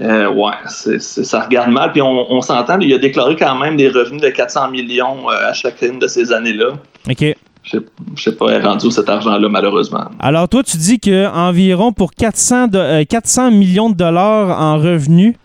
euh, 0.00 0.28
ouais, 0.32 0.52
ça 0.98 1.40
regarde 1.42 1.70
mal. 1.70 1.92
Puis 1.92 2.02
on, 2.02 2.32
on 2.32 2.40
s'entend, 2.40 2.78
il 2.80 2.92
a 2.94 2.98
déclaré 2.98 3.36
quand 3.36 3.54
même 3.56 3.76
des 3.76 3.88
revenus 3.88 4.20
de 4.22 4.30
400 4.30 4.68
millions 4.70 5.28
euh, 5.30 5.50
à 5.50 5.52
chacune 5.52 5.98
de 5.98 6.06
ces 6.08 6.32
années-là. 6.32 6.70
OK. 7.08 7.24
Je 7.64 7.78
sais- 8.16 8.32
pas, 8.32 8.46
elle 8.48 8.62
est 8.62 8.66
rendu 8.66 8.90
cet 8.90 9.08
argent-là, 9.08 9.48
malheureusement. 9.48 10.06
Alors, 10.18 10.48
toi, 10.48 10.64
tu 10.64 10.76
dis 10.78 10.98
que 10.98 11.28
environ 11.32 11.92
pour 11.92 12.10
400, 12.12 12.66
de- 12.66 12.76
euh, 12.78 13.04
400 13.04 13.52
millions 13.52 13.88
de 13.88 13.94
dollars 13.94 14.60
en 14.60 14.78
revenus, 14.78 15.36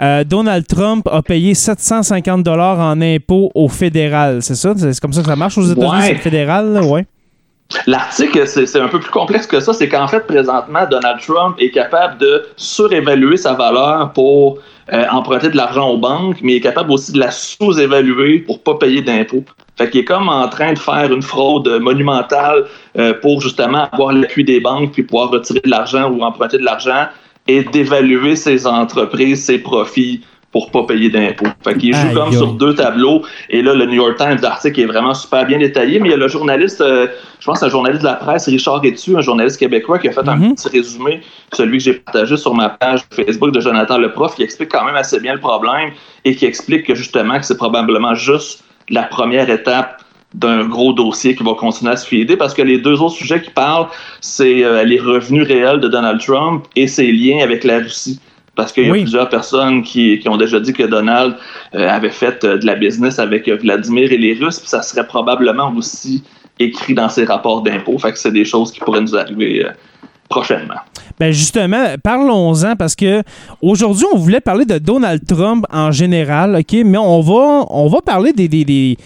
euh, 0.00 0.24
Donald 0.24 0.66
Trump 0.66 1.08
a 1.10 1.22
payé 1.22 1.54
750 1.54 2.42
dollars 2.42 2.78
en 2.78 3.00
impôts 3.00 3.50
au 3.54 3.68
fédéral. 3.68 4.42
C'est 4.42 4.54
ça? 4.54 4.72
C'est 4.76 4.98
comme 5.00 5.12
ça 5.12 5.22
que 5.22 5.28
ça 5.28 5.36
marche 5.36 5.58
aux 5.58 5.62
États-Unis, 5.62 5.90
Ouais. 5.92 6.02
c'est 6.06 6.12
le 6.14 6.18
fédéral? 6.20 6.72
là? 6.72 6.82
Ouais. 6.82 7.06
L'article, 7.86 8.46
c'est 8.46 8.80
un 8.80 8.88
peu 8.88 8.98
plus 8.98 9.10
complexe 9.10 9.46
que 9.46 9.60
ça. 9.60 9.74
C'est 9.74 9.88
qu'en 9.90 10.08
fait, 10.08 10.26
présentement, 10.26 10.86
Donald 10.90 11.20
Trump 11.20 11.56
est 11.58 11.70
capable 11.70 12.16
de 12.18 12.46
surévaluer 12.56 13.36
sa 13.36 13.52
valeur 13.52 14.10
pour 14.14 14.58
euh, 14.90 15.04
emprunter 15.10 15.50
de 15.50 15.56
l'argent 15.56 15.86
aux 15.90 15.98
banques, 15.98 16.38
mais 16.42 16.54
il 16.54 16.56
est 16.56 16.60
capable 16.60 16.90
aussi 16.92 17.12
de 17.12 17.18
la 17.18 17.30
sous-évaluer 17.30 18.38
pour 18.38 18.62
pas 18.62 18.76
payer 18.76 19.02
d'impôts. 19.02 19.44
Fait 19.76 19.90
qu'il 19.90 20.00
est 20.00 20.04
comme 20.04 20.30
en 20.30 20.48
train 20.48 20.72
de 20.72 20.78
faire 20.78 21.12
une 21.12 21.20
fraude 21.20 21.68
monumentale 21.80 22.64
euh, 22.98 23.12
pour 23.20 23.42
justement 23.42 23.86
avoir 23.92 24.14
l'appui 24.14 24.44
des 24.44 24.60
banques 24.60 24.92
puis 24.92 25.02
pouvoir 25.02 25.28
retirer 25.30 25.60
de 25.62 25.68
l'argent 25.70 26.10
ou 26.10 26.22
emprunter 26.22 26.56
de 26.56 26.64
l'argent 26.64 27.06
et 27.48 27.64
d'évaluer 27.64 28.36
ses 28.36 28.66
entreprises, 28.66 29.44
ses 29.44 29.58
profits 29.58 30.22
pour 30.50 30.70
pas 30.70 30.82
payer 30.84 31.10
d'impôts. 31.10 31.44
Fait 31.62 31.76
qu'il 31.76 31.94
joue 31.94 32.14
comme 32.14 32.32
sur 32.32 32.52
deux 32.54 32.74
tableaux. 32.74 33.22
Et 33.50 33.60
là, 33.60 33.74
le 33.74 33.84
New 33.84 33.94
York 33.96 34.16
Times, 34.16 34.38
l'article 34.40 34.80
est 34.80 34.86
vraiment 34.86 35.12
super 35.12 35.44
bien 35.44 35.58
détaillé, 35.58 36.00
mais 36.00 36.08
il 36.08 36.10
y 36.12 36.14
a 36.14 36.16
le 36.16 36.26
journaliste, 36.28 36.80
euh, 36.80 37.06
je 37.38 37.44
pense 37.44 37.62
un 37.62 37.68
journaliste 37.68 38.00
de 38.02 38.08
la 38.08 38.14
presse, 38.14 38.46
Richard 38.46 38.82
Etu, 38.82 39.14
un 39.16 39.20
journaliste 39.20 39.58
québécois, 39.58 39.98
qui 39.98 40.08
a 40.08 40.12
fait 40.12 40.26
un 40.26 40.36
Mhm. 40.36 40.54
petit 40.54 40.68
résumé, 40.68 41.20
celui 41.52 41.76
que 41.78 41.84
j'ai 41.84 41.94
partagé 41.94 42.38
sur 42.38 42.54
ma 42.54 42.70
page 42.70 43.02
Facebook 43.12 43.52
de 43.52 43.60
Jonathan 43.60 43.98
Leprof, 43.98 44.36
qui 44.36 44.42
explique 44.42 44.70
quand 44.70 44.86
même 44.86 44.96
assez 44.96 45.20
bien 45.20 45.34
le 45.34 45.40
problème 45.40 45.90
et 46.24 46.34
qui 46.34 46.46
explique 46.46 46.86
que 46.86 46.94
justement 46.94 47.38
que 47.38 47.44
c'est 47.44 47.58
probablement 47.58 48.14
juste 48.14 48.64
la 48.88 49.02
première 49.02 49.50
étape 49.50 50.02
d'un 50.34 50.66
gros 50.66 50.92
dossier 50.92 51.34
qui 51.34 51.42
va 51.42 51.54
continuer 51.54 51.92
à 51.92 51.96
se 51.96 52.06
fider 52.06 52.36
parce 52.36 52.52
que 52.52 52.62
les 52.62 52.78
deux 52.78 53.00
autres 53.00 53.14
sujets 53.14 53.40
qui 53.40 53.50
parlent, 53.50 53.86
c'est 54.20 54.62
euh, 54.62 54.84
les 54.84 54.98
revenus 55.00 55.46
réels 55.46 55.80
de 55.80 55.88
Donald 55.88 56.20
Trump 56.20 56.64
et 56.76 56.86
ses 56.86 57.10
liens 57.12 57.42
avec 57.42 57.64
la 57.64 57.78
Russie. 57.78 58.20
Parce 58.54 58.72
qu'il 58.72 58.84
y 58.86 58.88
a 58.88 58.92
Oui. 58.92 59.02
plusieurs 59.02 59.28
personnes 59.28 59.82
qui, 59.82 60.18
qui 60.18 60.28
ont 60.28 60.36
déjà 60.36 60.58
dit 60.60 60.72
que 60.72 60.82
Donald 60.82 61.36
euh, 61.74 61.88
avait 61.88 62.10
fait 62.10 62.44
euh, 62.44 62.58
de 62.58 62.66
la 62.66 62.74
business 62.74 63.18
avec 63.18 63.48
Vladimir 63.48 64.12
et 64.12 64.18
les 64.18 64.34
Russes, 64.34 64.58
puis 64.58 64.68
ça 64.68 64.82
serait 64.82 65.06
probablement 65.06 65.72
aussi 65.76 66.22
écrit 66.58 66.92
dans 66.92 67.08
ses 67.08 67.24
rapports 67.24 67.62
d'impôts. 67.62 67.98
Fait 67.98 68.12
que 68.12 68.18
c'est 68.18 68.32
des 68.32 68.44
choses 68.44 68.72
qui 68.72 68.80
pourraient 68.80 69.00
nous 69.00 69.16
arriver 69.16 69.64
prochainement. 70.28 70.74
Ben 71.18 71.32
justement, 71.32 71.94
parlons-en 72.02 72.76
parce 72.76 72.94
que 72.94 73.22
aujourd'hui, 73.62 74.04
on 74.12 74.18
voulait 74.18 74.40
parler 74.40 74.64
de 74.64 74.78
Donald 74.78 75.24
Trump 75.26 75.64
en 75.72 75.90
général, 75.90 76.56
OK? 76.56 76.76
Mais 76.84 76.98
on 76.98 77.20
va, 77.20 77.64
on 77.70 77.88
va 77.88 78.00
parler 78.02 78.32
des, 78.32 78.48
des, 78.48 78.64
des, 78.64 78.96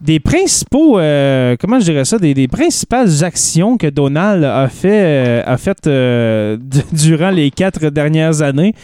des 0.00 0.20
principaux, 0.20 0.98
euh, 0.98 1.56
comment 1.60 1.78
je 1.80 1.84
dirais 1.84 2.04
ça, 2.04 2.18
des, 2.18 2.34
des 2.34 2.48
principales 2.48 3.24
actions 3.24 3.76
que 3.76 3.86
Donald 3.86 4.44
a 4.44 4.68
fait, 4.68 5.02
euh, 5.04 5.42
a 5.46 5.56
fait 5.56 5.86
euh, 5.86 6.56
durant 6.92 7.30
les 7.30 7.50
quatre 7.50 7.88
dernières 7.90 8.42
années. 8.42 8.74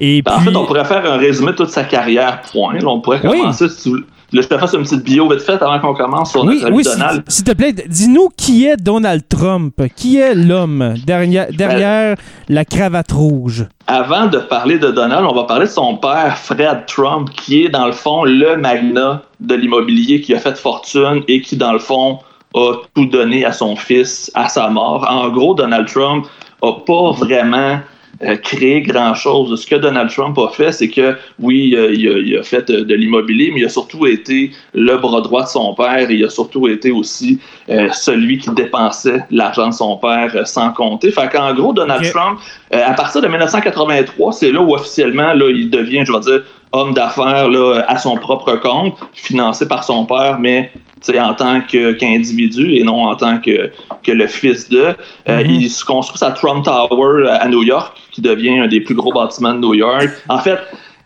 Et 0.00 0.22
Ben, 0.22 0.32
En 0.32 0.36
puis, 0.40 0.50
fait, 0.50 0.56
on 0.56 0.66
pourrait 0.66 0.84
faire 0.84 1.10
un 1.10 1.16
résumé 1.16 1.52
de 1.52 1.56
toute 1.56 1.70
sa 1.70 1.84
carrière, 1.84 2.42
point. 2.52 2.74
Là, 2.74 2.86
on 2.88 3.00
pourrait 3.00 3.20
Oui. 3.24 3.38
commencer. 3.40 3.66
Veux- 3.86 4.06
Là, 4.30 4.42
je 4.42 4.46
te 4.46 4.58
fasse 4.58 4.74
une 4.74 4.82
petite 4.82 5.04
bio 5.04 5.26
vite 5.30 5.40
faite 5.40 5.62
avant 5.62 5.78
qu'on 5.80 5.94
commence 5.94 6.32
sur 6.32 6.44
oui, 6.44 6.60
notre 6.60 6.74
oui, 6.74 6.82
Donald. 6.82 7.22
s'il 7.28 7.44
te 7.44 7.52
plaît, 7.52 7.72
dis-nous 7.72 8.28
qui 8.36 8.66
est 8.66 8.76
Donald 8.76 9.22
Trump? 9.26 9.80
Qui 9.96 10.18
est 10.18 10.34
l'homme 10.34 10.96
derrière, 11.06 11.46
derrière 11.50 12.14
la 12.50 12.64
cravate 12.66 13.10
rouge? 13.10 13.64
Avant 13.86 14.26
de 14.26 14.36
parler 14.36 14.78
de 14.78 14.90
Donald, 14.90 15.24
on 15.26 15.34
va 15.34 15.44
parler 15.44 15.64
de 15.64 15.70
son 15.70 15.96
père, 15.96 16.36
Fred 16.36 16.84
Trump, 16.86 17.30
qui 17.30 17.64
est 17.64 17.68
dans 17.70 17.86
le 17.86 17.92
fond 17.92 18.24
le 18.24 18.58
magnat 18.58 19.22
de 19.40 19.54
l'immobilier 19.54 20.20
qui 20.20 20.34
a 20.34 20.38
fait 20.38 20.58
fortune 20.58 21.22
et 21.26 21.40
qui, 21.40 21.56
dans 21.56 21.72
le 21.72 21.78
fond, 21.78 22.18
a 22.54 22.74
tout 22.94 23.06
donné 23.06 23.46
à 23.46 23.52
son 23.52 23.76
fils 23.76 24.30
à 24.34 24.50
sa 24.50 24.68
mort. 24.68 25.06
En 25.08 25.30
gros, 25.30 25.54
Donald 25.54 25.88
Trump 25.88 26.26
a 26.60 26.72
pas 26.72 27.12
vraiment 27.12 27.78
euh, 28.22 28.36
créé 28.36 28.80
grand-chose. 28.82 29.60
Ce 29.60 29.66
que 29.66 29.76
Donald 29.76 30.10
Trump 30.10 30.36
a 30.38 30.48
fait, 30.48 30.72
c'est 30.72 30.88
que, 30.88 31.16
oui, 31.38 31.74
euh, 31.76 31.92
il, 31.94 32.08
a, 32.08 32.18
il 32.18 32.36
a 32.38 32.42
fait 32.42 32.68
euh, 32.70 32.84
de 32.84 32.94
l'immobilier, 32.94 33.50
mais 33.54 33.60
il 33.60 33.64
a 33.66 33.68
surtout 33.68 34.06
été 34.06 34.50
le 34.74 34.96
bras 34.96 35.20
droit 35.20 35.44
de 35.44 35.48
son 35.48 35.72
père 35.74 36.10
et 36.10 36.14
il 36.14 36.24
a 36.24 36.30
surtout 36.30 36.66
été 36.68 36.90
aussi 36.90 37.38
euh, 37.70 37.88
celui 37.92 38.38
qui 38.38 38.50
dépensait 38.50 39.22
l'argent 39.30 39.68
de 39.68 39.74
son 39.74 39.96
père 39.98 40.32
euh, 40.34 40.44
sans 40.44 40.70
compter. 40.72 41.10
Fait 41.12 41.28
qu'en 41.30 41.54
gros, 41.54 41.72
Donald. 41.72 42.04
Trump, 42.10 42.38
euh, 42.74 42.80
à 42.84 42.92
partir 42.94 43.20
de 43.22 43.28
1983, 43.28 44.32
c'est 44.32 44.50
là 44.52 44.60
où 44.60 44.74
officiellement 44.74 45.32
là, 45.34 45.50
il 45.50 45.70
devient, 45.70 46.02
je 46.04 46.12
vais 46.12 46.20
dire, 46.20 46.42
homme 46.72 46.94
d'affaires 46.94 47.48
là, 47.48 47.84
à 47.88 47.98
son 47.98 48.16
propre 48.16 48.56
compte, 48.56 48.94
financé 49.12 49.66
par 49.68 49.84
son 49.84 50.04
père, 50.06 50.38
mais 50.40 50.70
en 51.18 51.32
tant 51.34 51.60
que- 51.60 51.92
qu'individu 51.92 52.74
et 52.74 52.82
non 52.82 53.04
en 53.04 53.14
tant 53.14 53.38
que, 53.38 53.70
que 54.02 54.12
le 54.12 54.26
fils 54.26 54.68
de. 54.68 54.94
Euh, 55.28 55.42
Mhm. 55.44 55.50
Il 55.50 55.70
se 55.70 55.84
construit 55.84 56.18
sa 56.18 56.32
Trump 56.32 56.64
Tower 56.64 57.28
à 57.28 57.46
New 57.48 57.62
York, 57.62 57.96
qui 58.18 58.22
devient 58.22 58.58
un 58.58 58.66
des 58.66 58.80
plus 58.80 58.96
gros 58.96 59.12
bâtiments 59.12 59.54
de 59.54 59.60
New 59.60 59.74
York. 59.74 60.08
En 60.28 60.38
fait, 60.38 60.58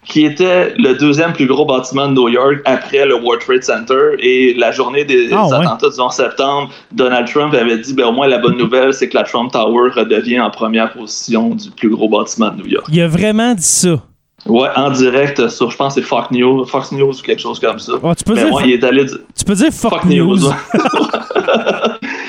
qui 0.04 0.24
était 0.24 0.74
le 0.78 0.94
deuxième 0.94 1.32
plus 1.34 1.46
gros 1.46 1.66
bâtiment 1.66 2.08
de 2.08 2.14
New 2.14 2.28
York 2.28 2.60
après 2.64 3.04
le 3.04 3.16
World 3.16 3.42
Trade 3.42 3.62
Center. 3.62 4.16
Et 4.18 4.54
la 4.54 4.72
journée 4.72 5.04
des 5.04 5.30
Ah, 5.32 5.46
attentats 5.52 5.90
du 5.90 6.00
11 6.00 6.12
septembre, 6.12 6.70
Donald 6.90 7.28
Trump 7.30 7.52
avait 7.54 7.78
dit, 7.78 7.92
ben, 7.92 8.06
au 8.06 8.12
moins 8.12 8.26
la 8.26 8.38
bonne 8.38 8.56
nouvelle, 8.56 8.94
c'est 8.94 9.10
que 9.10 9.16
la 9.16 9.24
Trump 9.24 9.52
Tower 9.52 9.90
redevient 9.94 10.40
en 10.40 10.50
première 10.50 10.90
position 10.92 11.50
du 11.54 11.70
plus 11.70 11.90
gros 11.90 12.08
bâtiment 12.08 12.50
de 12.50 12.62
New 12.62 12.68
York. 12.68 12.86
Il 12.90 13.00
a 13.00 13.08
vraiment 13.08 13.54
dit 13.54 13.62
ça. 13.62 14.02
Ouais, 14.46 14.70
en 14.74 14.90
direct 14.90 15.48
sur, 15.48 15.70
je 15.70 15.76
pense, 15.76 15.94
c'est 15.94 16.02
Fox 16.02 16.30
News, 16.30 16.64
Fox 16.64 16.92
News 16.92 17.16
ou 17.16 17.22
quelque 17.22 17.40
chose 17.40 17.60
comme 17.60 17.78
ça. 17.78 17.92
Oh, 18.02 18.14
tu, 18.14 18.24
peux 18.24 18.34
Mais 18.34 18.44
dire, 18.44 18.54
ouais, 18.54 18.62
il 18.66 18.72
est 18.72 18.84
allé 18.84 19.04
dire 19.04 19.18
tu 19.36 19.44
peux 19.44 19.54
dire 19.54 19.70
news. 20.06 20.36
News. 20.36 20.52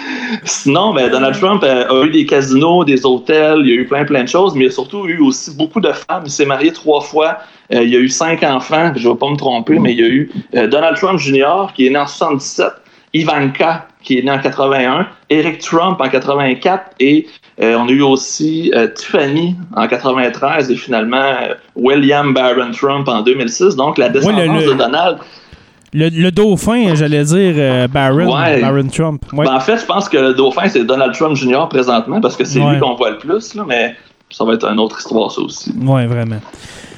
Sinon, 0.44 0.94
ben, 0.94 1.10
Donald 1.10 1.38
Trump 1.40 1.63
euh, 1.63 1.86
a 1.90 2.06
eu 2.06 2.10
des 2.10 2.25
casinos, 2.25 2.84
des 2.86 3.06
hôtels, 3.06 3.60
il 3.62 3.68
y 3.70 3.72
a 3.72 3.75
eu 3.75 3.86
plein, 3.88 4.06
plein 4.06 4.24
de 4.24 4.30
choses, 4.30 4.56
mais 4.56 4.66
il 4.66 4.68
a 4.68 4.72
surtout 4.72 5.06
eu 5.08 5.20
aussi 5.20 5.56
beaucoup 5.56 5.80
de 5.80 5.92
femmes. 5.92 6.24
Il 6.25 6.32
s'est 6.32 6.46
marié 6.46 6.72
trois 6.72 7.02
fois. 7.02 7.38
Euh, 7.74 7.84
il 7.84 7.96
a 7.96 8.00
eu 8.00 8.10
cinq 8.10 8.44
enfants, 8.44 8.92
je 8.96 9.08
ne 9.08 9.13
vais 9.13 9.20
pas 9.20 9.30
me 9.30 9.36
tromper, 9.38 9.80
mais 9.80 9.94
il 9.94 10.00
y 10.00 10.04
a 10.04 10.08
eu 10.08 10.32
euh, 10.56 10.68
Donald 10.68 10.98
Trump 10.98 11.20
Jr., 11.20 11.68
qui 11.74 11.88
est 11.88 11.90
né 11.90 11.98
en 11.98 12.08
77, 12.08 12.68
Ivanka, 13.13 13.88
qui 14.02 14.20
est 14.20 14.24
né 14.24 14.32
en 14.32 14.40
81, 14.40 15.08
Eric 15.30 15.60
Trump 15.60 16.00
en 16.02 16.10
84, 16.10 16.92
et 17.00 17.28
euh, 17.62 17.75
on 17.78 17.88
a 17.88 17.92
eu 17.92 18.02
aussi 18.02 18.72
euh, 18.75 18.88
Tiffany 18.88 19.56
en 19.75 19.88
93, 19.88 20.72
et 20.72 20.75
finalement 20.75 21.18
euh, 21.18 21.54
William 21.75 22.34
Barron 22.34 22.72
Trump 22.72 23.08
en 23.08 23.22
2006. 23.22 23.75
Donc, 23.75 23.98
la 23.98 24.10
descendance 24.10 24.63
le- 24.63 24.72
de 24.72 24.78
Donald, 24.78 25.18
Le, 25.94 26.10
le 26.10 26.32
dauphin, 26.32 26.96
j'allais 26.96 27.24
dire 27.24 27.54
euh, 27.58 27.88
Barron, 27.88 28.36
Ouais. 28.36 28.62
Barron 28.62 28.88
Trump. 28.88 29.24
Ouais. 29.34 29.46
Ben, 29.46 29.56
en 29.56 29.60
fait, 29.60 29.78
je 29.78 29.86
pense 29.86 30.10
que 30.10 30.18
le 30.18 30.34
dauphin, 30.34 30.68
c'est 30.68 30.84
Donald 30.84 31.14
Trump 31.14 31.36
Jr. 31.36 31.68
présentement, 31.70 32.20
parce 32.20 32.36
que 32.36 32.46
c'est 32.46 32.60
Ouais. 32.60 32.74
lui 32.74 32.80
qu'on 32.80 32.96
voit 32.96 33.12
le 33.12 33.18
plus, 33.20 33.54
là, 33.56 33.64
mais 33.68 33.96
ça 34.32 34.44
va 34.44 34.54
être 34.54 34.66
une 34.66 34.80
autre 34.80 34.98
histoire, 35.00 35.32
ça 35.32 35.42
aussi. 35.42 35.72
Oui, 35.80 36.06
vraiment. 36.08 36.40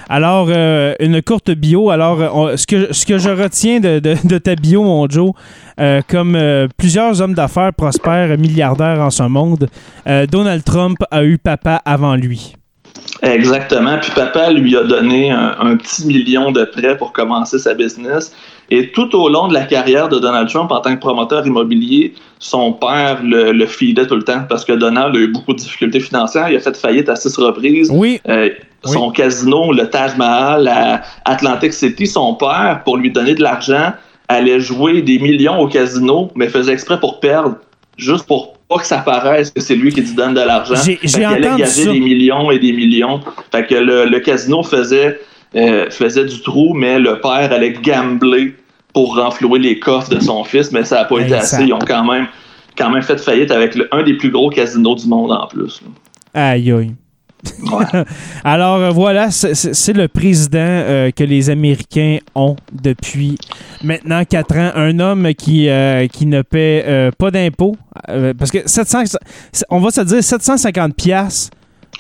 Alors, 0.08 0.48
euh, 0.50 0.94
une 1.00 1.20
courte 1.24 1.50
bio. 1.52 1.90
Alors, 1.90 2.22
euh, 2.22 2.28
on- 2.32 2.56
ce, 2.56 2.68
que, 2.68 2.94
ce 2.94 3.06
que 3.08 3.18
je 3.18 3.30
retiens 3.32 3.80
de, 3.80 3.98
de- 4.00 4.16
de 4.24 4.38
ta 4.38 4.56
bio, 4.56 4.84
mon 4.84 5.10
Joe, 5.10 5.32
euh, 5.80 6.02
comme 6.08 6.36
euh, 6.36 6.68
plusieurs 6.78 7.20
hommes 7.22 7.34
d'affaires 7.34 7.74
prospères, 7.74 8.38
milliardaires 8.38 9.02
en 9.02 9.10
ce 9.10 9.24
monde, 9.24 9.68
Donald 10.32 10.64
Trump 10.64 11.00
a 11.12 11.24
eu 11.24 11.38
papa 11.40 11.82
avant 11.86 12.16
lui. 12.16 12.54
Exactement. 13.24 13.98
Puis 14.02 14.12
papa 14.16 14.52
lui 14.52 14.76
a 14.78 14.84
donné 14.84 15.32
un, 15.32 15.56
un 15.60 15.76
petit 15.78 16.06
million 16.06 16.52
de 16.52 16.64
prêts 16.66 16.96
pour 16.98 17.12
commencer 17.12 17.60
sa 17.60 17.74
business. 17.74 18.32
Et 18.72 18.92
tout 18.92 19.16
au 19.16 19.30
long 19.30 19.48
de 19.48 19.54
la 19.54 19.64
carrière 19.66 20.10
de 20.10 20.18
Donald 20.18 20.50
Trump 20.50 20.72
en 20.72 20.80
tant 20.80 20.96
que 20.96 21.00
promoteur 21.00 21.46
immobilier, 21.46 22.14
son 22.40 22.74
père 22.74 23.20
le, 23.24 23.52
le 23.52 23.66
feedait 23.68 24.08
tout 24.08 24.16
le 24.16 24.24
temps 24.24 24.42
parce 24.50 24.66
que 24.66 24.74
Donald 24.74 25.16
a 25.16 25.20
eu 25.20 25.28
beaucoup 25.28 25.54
de 25.54 25.60
difficultés 25.60 26.00
financières. 26.00 26.50
Il 26.50 26.56
a 26.56 26.60
fait 26.60 26.76
faillite 26.76 27.08
à 27.10 27.16
six 27.16 27.36
reprises. 27.38 27.90
Oui, 27.94 28.20
Euh, 28.28 28.50
son 28.84 29.10
casino, 29.12 29.72
le 29.72 29.90
Taj 29.90 30.16
Mahal 30.18 30.68
à 30.68 31.02
Atlantic 31.26 31.74
City, 31.74 32.06
son 32.08 32.36
père, 32.36 32.82
pour 32.86 32.98
lui 32.98 33.12
donner 33.12 33.34
de 33.36 33.42
l'argent, 33.42 33.94
allait 34.28 34.60
jouer 34.60 35.02
des 35.02 35.20
millions 35.20 35.60
au 35.60 35.68
casino, 35.68 36.32
mais 36.36 36.48
faisait 36.50 36.74
exprès 36.74 37.00
pour 37.00 37.20
perdre, 37.20 37.56
juste 37.98 38.26
pour 38.28 38.54
pas 38.68 38.78
que 38.78 38.88
ça 38.88 38.98
paraisse 38.98 39.52
que 39.52 39.62
c'est 39.62 39.76
lui 39.76 39.92
qui 39.94 40.02
lui 40.02 40.14
donne 40.16 40.34
de 40.34 40.42
l'argent. 40.42 40.74
J'ai- 40.84 41.00
allait 41.24 41.48
entendu 41.48 41.62
gager 41.62 41.84
ça. 41.86 41.92
des 41.92 42.00
millions 42.00 42.50
et 42.50 42.58
des 42.58 42.74
millions. 42.74 43.20
Fait 43.52 43.66
que 43.68 43.76
le, 43.76 44.06
le 44.06 44.20
casino 44.20 44.64
faisait, 44.64 45.20
euh, 45.56 45.90
faisait 45.90 46.26
du 46.26 46.42
trou, 46.42 46.74
mais 46.74 47.00
le 47.00 47.20
père 47.22 47.52
allait 47.52 47.74
gambler 47.74 48.56
pour 48.94 49.16
renflouer 49.18 49.60
les 49.60 49.80
coffres 49.80 50.10
de 50.10 50.20
son 50.20 50.44
fils, 50.44 50.72
mais 50.72 50.84
ça 50.86 50.96
n'a 51.00 51.06
pas 51.06 51.20
été 51.20 51.34
assez. 51.36 51.64
Ils 51.64 51.74
ont 51.74 51.80
quand 51.80 52.04
même, 52.10 52.28
quand 52.78 52.90
même 52.90 53.02
fait 53.04 53.18
faillite 53.20 53.52
avec 53.52 53.76
le- 53.76 53.88
un 53.94 54.04
des 54.04 54.16
plus 54.16 54.32
gros 54.32 54.50
casinos 54.50 54.96
du 54.96 55.08
monde 55.08 55.32
en 55.32 55.48
plus. 55.48 55.82
aïe 56.34 56.72
aïe. 56.72 56.92
Ouais. 57.72 57.86
Alors 58.44 58.78
euh, 58.78 58.90
voilà, 58.90 59.30
c'est- 59.32 59.94
le 59.94 60.08
président 60.08 60.58
euh, 60.60 61.12
que 61.12 61.24
les 61.24 61.50
Américains 61.50 62.18
ont 62.34 62.56
depuis 62.74 63.38
maintenant 63.84 64.24
quatre 64.26 64.56
ans. 64.58 64.72
Un 64.76 65.00
homme 65.00 65.32
qui, 65.36 65.70
euh, 65.70 66.08
qui 66.08 66.26
ne 66.26 66.42
paie 66.42 67.12
pas 67.20 67.30
d'impôts. 67.32 67.76
parce 68.40 68.50
que 68.52 68.60
700, 68.68 69.04
on 69.70 69.80
va 69.80 69.92
se 69.92 70.02
dire 70.02 70.24
750 70.24 70.96
pièces 70.96 71.50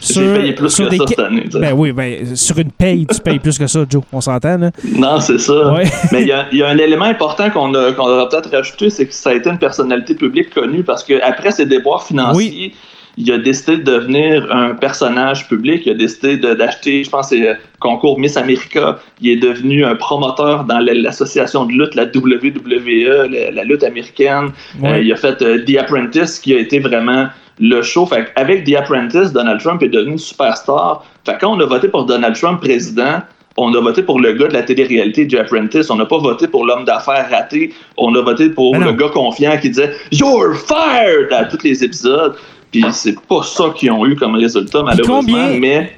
J'ai 0.01 0.33
payé 0.33 0.53
plus 0.53 0.75
que 0.75 0.89
des 0.89 0.97
ça 0.97 1.05
cette 1.07 1.19
année. 1.19 1.45
Ben 1.53 1.73
oui, 1.75 1.91
ben, 1.91 2.35
sur 2.35 2.57
une 2.59 2.71
paye, 2.71 3.05
tu 3.05 3.19
payes 3.21 3.39
plus 3.39 3.57
que 3.57 3.67
ça, 3.67 3.85
Joe. 3.89 4.03
On 4.11 4.21
s'entend, 4.21 4.57
là? 4.57 4.71
Non, 4.83 5.19
c'est 5.19 5.39
ça. 5.39 5.73
Ouais. 5.73 5.83
Mais 6.11 6.21
il 6.21 6.27
y, 6.27 6.31
a- 6.31 6.45
il 6.51 6.57
y 6.59 6.63
a 6.63 6.67
un 6.69 6.77
élément 6.77 7.05
important 7.05 7.49
qu'on 7.49 7.73
a- 7.73 7.91
qu'on 7.93 8.07
aura 8.07 8.29
peut-être 8.29 8.51
rajouté, 8.51 8.89
c'est 8.89 9.07
que 9.07 9.13
ça 9.13 9.31
a 9.31 9.33
été 9.33 9.49
une 9.49 9.57
personnalité 9.59 10.15
publique 10.15 10.53
connue 10.53 10.83
parce 10.83 11.03
qu'après 11.03 11.51
ses 11.51 11.65
déboires 11.65 12.03
financiers, 12.05 12.73
il 13.17 13.31
a 13.31 13.37
décidé 13.37 13.77
de 13.77 13.83
devenir 13.83 14.53
un 14.53 14.71
personnage 14.75 15.47
public. 15.47 15.83
Il 15.85 15.91
a 15.91 15.95
décidé 15.95 16.35
d'acheter, 16.35 17.01
je 17.05 17.09
pense, 17.09 17.29
c'est 17.29 17.37
le 17.37 17.55
concours 17.79 18.19
Miss 18.19 18.35
America. 18.35 18.99
Il 19.21 19.29
est 19.31 19.35
devenu 19.37 19.85
un 19.85 19.95
promoteur 19.95 20.65
dans 20.65 20.79
la- 20.79 20.93
l'association 20.93 21.65
de 21.65 21.71
lutte, 21.71 21.95
la 21.95 22.03
WWE, 22.03 23.29
la, 23.31 23.51
la 23.51 23.63
lutte 23.63 23.83
américaine. 23.85 24.49
Ouais. 24.81 24.89
Euh, 24.91 24.99
il 25.01 25.11
a 25.13 25.15
fait 25.15 25.41
euh, 25.41 25.63
The 25.65 25.77
Apprentice, 25.77 26.39
qui 26.39 26.53
a 26.53 26.59
été 26.59 26.79
vraiment 26.79 27.27
le 27.59 27.81
show. 27.81 28.05
Fait 28.05 28.27
avec 28.35 28.63
The 28.65 28.75
Apprentice, 28.75 29.31
Donald 29.33 29.59
Trump 29.61 29.81
est 29.83 29.89
devenu 29.89 30.17
superstar. 30.17 31.03
Fait 31.25 31.37
quand 31.39 31.55
on 31.55 31.59
a 31.59 31.65
voté 31.65 31.87
pour 31.87 32.05
Donald 32.05 32.35
Trump 32.35 32.61
président, 32.61 33.21
on 33.57 33.73
a 33.73 33.79
voté 33.79 34.03
pour 34.03 34.19
le 34.19 34.33
gars 34.33 34.47
de 34.49 34.53
la 34.53 34.63
télé-réalité, 34.63 35.27
The 35.27 35.35
Apprentice. 35.35 35.89
On 35.89 35.95
n'a 35.95 36.05
pas 36.05 36.17
voté 36.17 36.47
pour 36.47 36.65
l'homme 36.65 36.83
d'affaires 36.85 37.27
raté. 37.29 37.73
On 37.97 38.13
a 38.15 38.21
voté 38.21 38.49
pour 38.49 38.75
le 38.77 38.91
gars 38.93 39.09
confiant 39.09 39.57
qui 39.57 39.69
disait 39.69 39.91
You're 40.11 40.55
fired 40.55 41.31
à 41.31 41.45
tous 41.45 41.63
les 41.63 41.83
épisodes. 41.83 42.35
Puis 42.71 42.83
c'est 42.91 43.15
pas 43.27 43.41
ça 43.43 43.65
qu'ils 43.75 43.91
ont 43.91 44.05
eu 44.05 44.15
comme 44.17 44.35
résultat, 44.35 44.83
malheureusement. 44.83 45.19
combien- 45.21 45.57
Mais 45.59 45.93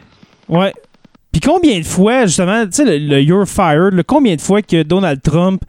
Ouais. 0.47 0.71
Puis 1.31 1.41
combien 1.41 1.79
de 1.79 1.85
fois, 1.85 2.25
justement, 2.27 2.63
tu 2.65 2.71
sais, 2.73 2.85
le, 2.85 2.97
le 3.15 3.21
You're 3.21 3.47
Fired, 3.47 3.93
le 3.93 4.03
combien 4.03 4.35
de 4.35 4.41
fois 4.41 4.61
que 4.61 4.81
Donald 4.83 5.21
Trump 5.21 5.61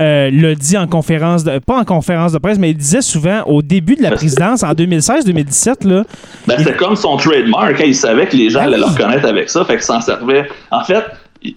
euh, 0.00 0.30
l'a 0.32 0.54
dit 0.54 0.78
en 0.78 0.86
conférence, 0.86 1.44
de, 1.44 1.58
pas 1.58 1.78
en 1.78 1.84
conférence 1.84 2.32
de 2.32 2.38
presse, 2.38 2.58
mais 2.58 2.70
il 2.70 2.76
disait 2.76 3.02
souvent 3.02 3.42
au 3.46 3.62
début 3.62 3.96
de 3.96 4.02
la 4.02 4.10
présidence, 4.12 4.62
en 4.62 4.72
2016-2017, 4.72 5.86
là, 5.86 6.04
Ben, 6.46 6.56
Il- 6.58 6.64
c'est 6.64 6.76
comme 6.76 6.96
son 6.96 7.16
trademark. 7.16 7.80
hein. 7.80 7.84
Il 7.86 7.94
savait 7.94 8.26
que 8.26 8.36
les 8.36 8.50
gens 8.50 8.60
Ben 8.60 8.66
allaient 8.68 8.78
le 8.78 8.84
reconnaître 8.84 9.26
avec 9.26 9.48
ça, 9.50 9.64
fait 9.64 9.74
qu'il 9.74 9.82
s'en 9.82 10.00
servait. 10.00 10.48
En 10.70 10.82
fait, 10.84 11.04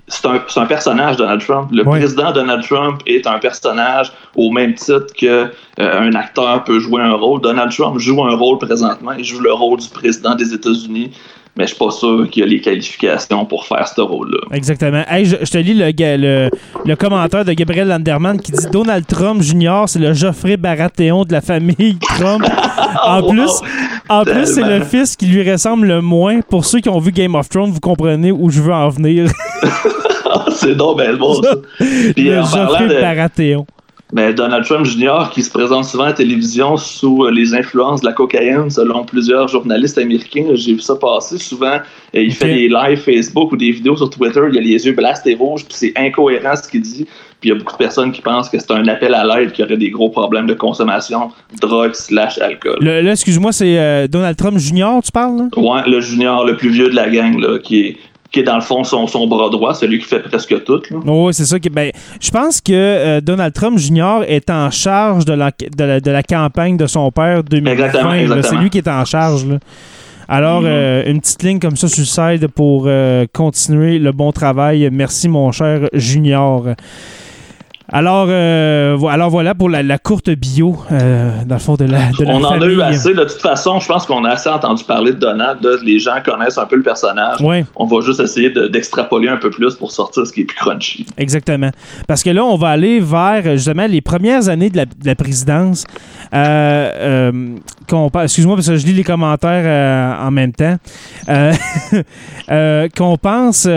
c'est 0.08 0.26
un, 0.58 0.66
personnage, 0.66 1.18
Donald 1.18 1.42
Trump. 1.42 1.70
Le 1.72 1.84
président 1.84 2.32
Donald 2.32 2.64
Trump 2.66 3.02
est 3.06 3.28
un 3.28 3.40
personnage 3.40 4.12
au 4.36 4.50
même 4.52 4.74
titre 4.76 5.08
que 5.20 5.52
euh, 5.80 6.12
acteur 6.14 6.64
peut 6.64 6.80
jouer 6.80 7.02
un 7.02 7.14
rôle. 7.14 7.42
Donald 7.42 7.72
Trump 7.72 8.00
joue 8.00 8.24
un 8.24 8.36
rôle 8.36 8.60
présentement. 8.60 9.12
Il 9.18 9.26
joue 9.26 9.42
le 9.42 9.52
rôle 9.52 9.80
du 9.80 9.90
président 9.90 10.36
des 10.36 10.54
États-Unis, 10.54 11.12
mais 11.56 11.66
je 11.66 11.70
suis 11.76 11.78
pas 11.78 11.92
sûr 11.92 12.30
qu'il 12.30 12.44
a 12.44 12.46
les 12.46 12.60
qualifications 12.62 13.46
pour 13.46 13.66
faire 13.66 13.88
ce 13.88 14.02
rôle-là. 14.02 14.56
Exactement. 14.56 15.04
Hey, 15.08 15.26
je, 15.26 15.38
je 15.42 15.52
te 15.52 15.58
lis 15.58 15.74
le, 15.74 15.92
le, 15.98 16.50
le 16.86 16.96
commentaire 16.96 17.46
de 17.46 17.54
Gabriel 17.54 17.88
Landerman 17.88 18.40
qui 18.40 18.52
dit 18.52 18.66
Donald 18.72 19.06
Trump 19.06 19.42
Jr., 19.42 19.84
c'est 19.88 20.00
le 20.00 20.14
Geoffrey 20.14 20.58
Baratheon 20.58 21.24
de 21.26 21.32
la 21.34 21.42
famille 21.42 21.98
Trump. 22.18 22.44
en 23.06 23.20
Oh, 23.20 23.26
wow. 23.26 23.30
plus, 23.32 23.52
en 24.10 24.24
plus 24.24 24.46
c'est 24.54 24.64
le 24.64 24.82
fils 24.84 25.16
qui 25.16 25.26
lui 25.28 25.50
ressemble 25.50 25.88
le 25.88 26.02
moins. 26.02 26.42
Pour 26.42 26.66
ceux 26.66 26.80
qui 26.80 26.90
ont 26.90 27.00
vu 27.00 27.12
Game 27.12 27.36
of 27.36 27.50
Thrones, 27.50 27.72
vous 27.72 27.80
comprenez 27.80 28.32
où 28.32 28.50
je 28.50 28.62
veux 28.62 28.74
en 28.74 28.90
venir. 28.90 29.30
c'est 30.56 30.76
donc 30.76 30.98
ben 30.98 31.16
bon. 31.16 31.40
Puis 31.78 32.24
le 32.24 32.40
en 32.40 32.46
Geoffrey 32.46 32.88
de, 32.88 33.02
Baratheon. 33.02 33.66
Mais 34.14 34.32
Donald 34.32 34.64
Trump 34.64 34.86
Jr., 34.86 35.30
qui 35.32 35.42
se 35.42 35.50
présente 35.50 35.86
souvent 35.86 36.04
à 36.04 36.08
la 36.08 36.14
télévision 36.14 36.78
sous 36.78 37.28
les 37.30 37.56
influences 37.56 38.02
de 38.02 38.06
la 38.06 38.14
cocaïne, 38.14 38.70
selon 38.70 39.04
plusieurs 39.04 39.48
journalistes 39.48 39.98
américains, 39.98 40.46
j'ai 40.54 40.74
vu 40.74 40.82
ça 40.82 40.96
passer 40.96 41.40
souvent. 41.40 41.80
Il 42.14 42.32
fait 42.32 42.54
des 42.54 42.70
lives 42.70 43.00
Facebook 43.00 43.52
ou 43.52 43.58
des 43.58 43.72
vidéos 43.72 43.98
sur 43.98 44.12
Twitter, 44.12 44.42
il 44.52 44.58
a 44.58 44.62
les 44.62 44.86
yeux 44.86 44.92
blastés 44.92 45.34
rouges, 45.34 45.66
puis 45.66 45.74
c'est 45.76 45.94
incohérent 45.98 46.56
ce 46.56 46.70
qu'il 46.70 46.82
dit. 46.82 47.08
Puis 47.42 47.50
il 47.50 47.54
y 47.54 47.56
a 47.56 47.56
beaucoup 47.56 47.74
de 47.74 47.78
personnes 47.78 48.12
qui 48.12 48.22
pensent 48.22 48.50
que 48.50 48.60
c'est 48.60 48.72
un 48.72 48.88
appel 48.88 49.14
à 49.16 49.26
l'aide, 49.26 49.52
qu'il 49.52 49.66
y 49.66 49.68
aurait 49.68 49.78
des 49.78 49.90
gros 49.90 50.10
problèmes 50.10 50.46
de 50.46 50.54
consommation, 50.54 51.32
drogue 51.60 51.94
slash 51.94 52.38
alcool. 52.38 52.78
là, 52.82 53.12
excuse-moi, 53.12 53.52
c'est 53.52 53.78
euh, 53.80 54.08
Donald 54.08 54.38
Trump 54.38 54.60
Jr., 54.60 55.00
tu 55.04 55.12
parles? 55.12 55.38
Là? 55.38 55.48
Ouais, 55.58 55.82
le 55.90 56.00
junior, 56.00 56.46
le 56.46 56.56
plus 56.56 56.70
vieux 56.70 56.90
de 56.90 56.96
la 56.96 57.10
gang, 57.10 57.38
là, 57.40 57.58
qui 57.58 57.82
est 57.82 57.98
qui 58.34 58.40
est 58.40 58.44
dans 58.44 58.56
le 58.56 58.62
fond 58.62 58.84
son, 58.84 59.06
son 59.06 59.28
bras 59.28 59.50
droit, 59.50 59.76
celui 59.76 60.00
qui 60.00 60.06
fait 60.06 60.20
presque 60.20 60.64
tout. 60.64 60.82
Oui, 61.06 61.34
c'est 61.34 61.46
ça. 61.46 61.60
Qui, 61.60 61.70
ben, 61.70 61.92
je 62.20 62.32
pense 62.32 62.60
que 62.60 62.74
euh, 62.74 63.22
Donald 63.22 63.54
Trump 63.54 63.78
Jr. 63.78 64.22
est 64.28 64.50
en 64.50 64.72
charge 64.72 65.24
de 65.24 65.34
la, 65.34 65.52
de 65.52 66.12
la, 66.12 66.24
campagne 66.24 66.76
de 66.76 66.88
son 66.88 67.12
père 67.12 67.44
2020. 67.44 68.42
C'est 68.42 68.56
lui 68.56 68.72
qui 68.72 68.80
est 68.80 68.88
en 68.88 69.06
charge. 69.06 69.46
Alors, 70.28 70.64
mm-hmm. 70.64 70.68
euh, 70.68 71.04
une 71.06 71.22
petite 71.22 71.44
ligne 71.44 71.60
comme 71.60 71.76
ça 71.76 71.88
sur 71.88 72.02
le 72.02 72.06
side 72.06 72.48
pour 72.48 72.86
euh, 72.88 73.28
continuer 73.32 74.00
le 74.00 74.12
bon 74.12 74.32
travail. 74.32 74.90
Merci, 74.92 75.30
mon 75.30 75.52
cher 75.52 75.88
Junior. 75.94 76.66
Alors, 77.96 78.26
euh, 78.28 78.98
alors 79.06 79.30
voilà 79.30 79.54
pour 79.54 79.70
la, 79.70 79.98
courte 80.00 80.32
bio, 80.32 80.76
euh, 80.92 81.30
dans 81.46 81.56
le 81.56 81.62
fond, 81.62 81.76
de 81.76 81.86
la, 81.86 82.08
de 82.08 82.26
On 82.26 82.44
en 82.44 82.60
a 82.60 82.66
eu 82.66 82.82
assez. 82.82 83.14
De 83.14 83.24
toute 83.24 83.40
façon, 83.40 83.80
je 83.80 83.88
pense 83.88 84.08
qu'on 84.08 84.26
a 84.26 84.32
assez 84.32 84.50
entendu 84.50 84.84
parler 84.84 85.12
de 85.12 85.20
Donald. 85.20 85.60
Les 85.84 86.00
gens 86.00 86.16
connaissent 86.26 86.58
un 86.58 86.66
peu 86.66 86.76
le 86.76 86.82
personnage. 86.82 87.38
On 87.76 87.86
va 87.86 88.02
juste 88.02 88.20
essayer 88.20 88.50
d'extrapoler 88.50 89.30
un 89.30 89.38
peu 89.38 89.52
plus 89.52 89.76
pour 89.76 89.92
sortir 89.92 90.26
ce 90.26 90.34
qui 90.34 90.42
est 90.42 90.46
plus 90.46 90.58
crunchy. 90.58 91.06
Exactement. 91.20 91.70
Parce 92.08 92.24
que 92.24 92.32
là, 92.32 92.44
on 92.44 92.56
va 92.56 92.70
aller 92.70 93.00
vers, 93.00 93.44
justement, 93.58 93.86
les 93.86 94.02
premières 94.02 94.50
années 94.50 94.72
de 94.72 94.84
la, 95.06 95.16
présidence. 95.16 95.86
Euh, 96.34 97.32
excuse-moi, 98.24 98.56
parce 98.56 98.70
que 98.70 98.76
je 98.76 98.88
lis 98.88 98.94
les 98.94 99.04
commentaires 99.04 100.18
en 100.20 100.32
même 100.32 100.52
temps. 100.52 100.78
qu'on 102.98 103.18
pense 103.18 103.68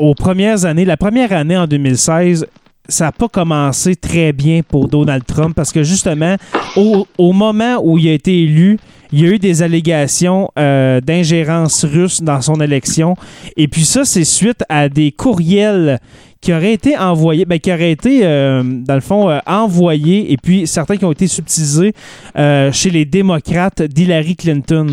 aux 0.00 0.14
premières 0.14 0.64
années, 0.64 0.84
la 0.84 0.96
première 0.96 1.32
année 1.32 1.56
en 1.56 1.68
2016, 1.68 2.46
ça 2.88 3.06
n'a 3.06 3.12
pas 3.12 3.28
commencé 3.28 3.96
très 3.96 4.32
bien 4.32 4.60
pour 4.66 4.88
Donald 4.88 5.24
Trump 5.24 5.54
parce 5.54 5.72
que 5.72 5.82
justement, 5.82 6.36
au, 6.76 7.32
moment 7.32 7.78
où 7.82 7.98
il 7.98 8.08
a 8.08 8.12
été 8.12 8.42
élu, 8.42 8.78
il 9.12 9.20
y 9.20 9.24
a 9.24 9.28
eu 9.28 9.38
des 9.38 9.62
allégations 9.62 10.50
euh, 10.58 11.00
d'ingérence 11.00 11.84
russe 11.84 12.22
dans 12.22 12.40
son 12.40 12.60
élection. 12.60 13.16
Et 13.56 13.68
puis 13.68 13.84
ça, 13.84 14.04
c'est 14.04 14.24
suite 14.24 14.64
à 14.68 14.88
des 14.88 15.12
courriels 15.12 16.00
qui 16.40 16.52
auraient 16.52 16.72
été 16.72 16.96
envoyés, 16.96 17.44
ben, 17.44 17.58
qui 17.58 17.72
auraient 17.72 17.90
été, 17.90 18.20
euh, 18.24 18.62
dans 18.62 18.94
le 18.94 19.00
fond, 19.00 19.30
euh, 19.30 19.38
envoyés, 19.46 20.32
et 20.32 20.36
puis 20.36 20.66
certains 20.66 20.96
qui 20.96 21.04
ont 21.04 21.12
été 21.12 21.26
subtilisés 21.26 21.92
chez 22.72 22.90
les 22.90 23.04
démocrates 23.04 23.82
d'Hillary 23.82 24.36
Clinton. 24.36 24.86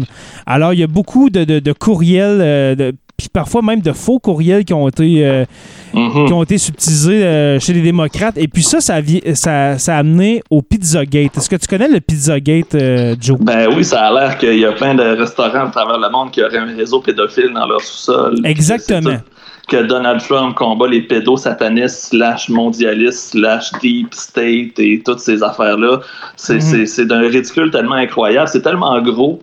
Alors, 0.46 0.74
il 0.74 0.80
y 0.80 0.84
a 0.84 0.88
beaucoup 0.88 1.30
de, 1.30 1.44
de, 1.44 1.60
de 1.60 1.74
courriels, 1.74 2.76
de, 2.78 2.94
puis 3.24 3.30
parfois 3.32 3.62
même 3.62 3.82
de 3.82 3.92
faux 3.92 4.20
courriels 4.20 4.66
qui 4.66 4.74
ont 4.74 4.88
été, 4.88 5.26
euh, 5.26 5.46
mhm. 5.94 6.26
qui 6.28 6.34
ont 6.34 6.44
été 6.44 6.58
subtilisés 6.58 7.24
euh, 7.24 7.60
chez 7.60 7.74
les 7.74 7.82
démocrates. 7.82 8.38
Et 8.38 8.48
puis 8.48 8.64
ça, 8.64 8.82
ça, 8.82 9.00
ça, 9.34 9.78
ça 9.78 9.96
a 9.96 10.00
amené 10.00 10.44
au 10.50 10.62
Pizzagate. 10.62 11.38
Est-ce 11.38 11.50
que 11.50 11.56
tu 11.56 11.68
connais 11.68 11.88
le 11.88 12.00
Pizzagate, 12.02 12.76
euh, 12.76 13.16
Joe? 13.20 13.38
Ben 13.40 13.70
oui, 13.74 13.84
ça 13.84 14.08
a 14.08 14.14
l'air 14.14 14.38
qu'il 14.38 14.60
y 14.60 14.66
a 14.66 14.74
plein 14.74 14.94
de 14.94 15.04
restaurants 15.04 15.68
à 15.68 15.70
travers 15.70 15.98
le 15.98 16.10
monde 16.10 16.32
qui 16.32 16.44
auraient 16.44 16.58
un 16.58 16.76
réseau 16.76 17.00
pédophile 17.00 17.52
dans 17.54 17.66
leur 17.66 17.82
sous-sol. 17.82 18.36
Exactement. 18.44 19.18
Que 19.70 19.84
Donald 19.84 20.22
Trump 20.22 20.56
combat 20.56 20.88
les 20.88 21.02
pédosatanistes 21.02 22.10
slash 22.10 22.50
mondialistes 22.50 23.32
slash 23.32 23.72
deep 23.82 24.14
state 24.14 24.78
et 24.78 25.02
toutes 25.06 25.20
ces 25.20 25.42
affaires-là. 25.42 26.02
C'est 26.36 26.56
mhm. 26.56 27.08
d'un 27.08 27.22
ridicule 27.22 27.72
tellement 27.72 27.96
incroyable. 27.96 28.50
C'est 28.50 28.62
tellement 28.62 29.02
gros 29.02 29.42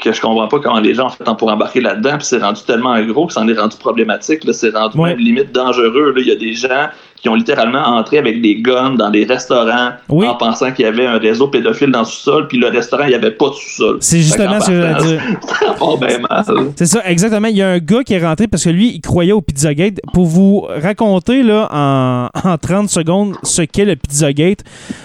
que 0.00 0.12
je 0.12 0.20
comprends 0.20 0.48
pas 0.48 0.60
comment 0.60 0.80
les 0.80 0.94
gens 0.94 1.06
ont 1.06 1.10
fait 1.10 1.24
pour 1.38 1.50
embarquer 1.50 1.80
là-dedans, 1.80 2.18
puis 2.18 2.26
c'est 2.26 2.38
rendu 2.38 2.62
tellement 2.66 3.00
gros 3.04 3.26
que 3.26 3.32
ça 3.32 3.40
en 3.40 3.48
est 3.48 3.58
rendu 3.58 3.76
problématique, 3.76 4.42
c'est 4.52 4.74
rendu 4.74 4.98
même 5.00 5.18
limite 5.18 5.52
dangereux. 5.52 6.14
Il 6.16 6.26
y 6.26 6.32
a 6.32 6.36
des 6.36 6.54
gens 6.54 6.88
qui 7.26 7.30
ont 7.30 7.34
littéralement 7.34 7.82
entré 7.82 8.18
avec 8.18 8.40
des 8.40 8.54
guns 8.54 8.94
dans 8.94 9.10
des 9.10 9.24
restaurants 9.24 9.90
en 10.08 10.34
pensant 10.36 10.70
qu'il 10.70 10.84
y 10.84 10.88
avait 10.88 11.06
un 11.06 11.18
réseau 11.18 11.48
pédophile 11.48 11.90
dans 11.90 12.00
le 12.00 12.04
sous-sol, 12.04 12.46
puis 12.46 12.56
le 12.56 12.68
restaurant, 12.68 13.02
il 13.02 13.08
n'y 13.08 13.14
avait 13.16 13.32
pas 13.32 13.48
de 13.48 13.54
sous-sol. 13.54 13.96
C'est 13.98 14.18
justement 14.18 14.60
ce 14.60 14.68
que 14.68 14.74
je 14.74 14.80
veux 14.80 15.08
dire. 15.08 15.22
C'est 16.76 16.86
ça, 16.86 17.00
exactement. 17.04 17.48
Il 17.48 17.56
y 17.56 17.62
a 17.62 17.70
un 17.70 17.78
gars 17.78 18.04
qui 18.04 18.14
est 18.14 18.24
rentré 18.24 18.46
parce 18.46 18.62
que 18.62 18.70
lui, 18.70 18.92
il 18.94 19.00
croyait 19.00 19.32
au 19.32 19.40
Pizzagate. 19.40 20.00
Pour 20.14 20.26
vous 20.26 20.68
raconter 20.68 21.42
là, 21.42 21.68
en, 21.72 22.28
en 22.48 22.58
30 22.58 22.88
secondes 22.90 23.34
ce 23.42 23.62
qu'est 23.62 23.84
le 23.84 23.96
Pizzagate, 23.96 24.60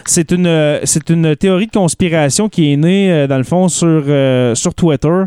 c'est 0.06 0.32
une, 0.32 0.80
c'est 0.84 1.10
une 1.10 1.36
théorie 1.36 1.66
de 1.66 1.72
conspiration 1.72 2.50
qui 2.50 2.72
est 2.72 2.78
née, 2.78 3.12
euh, 3.12 3.26
dans 3.26 3.38
le 3.38 3.44
fond, 3.44 3.68
sur, 3.68 3.88
euh, 3.88 4.54
sur 4.54 4.76
Twitter, 4.76 5.24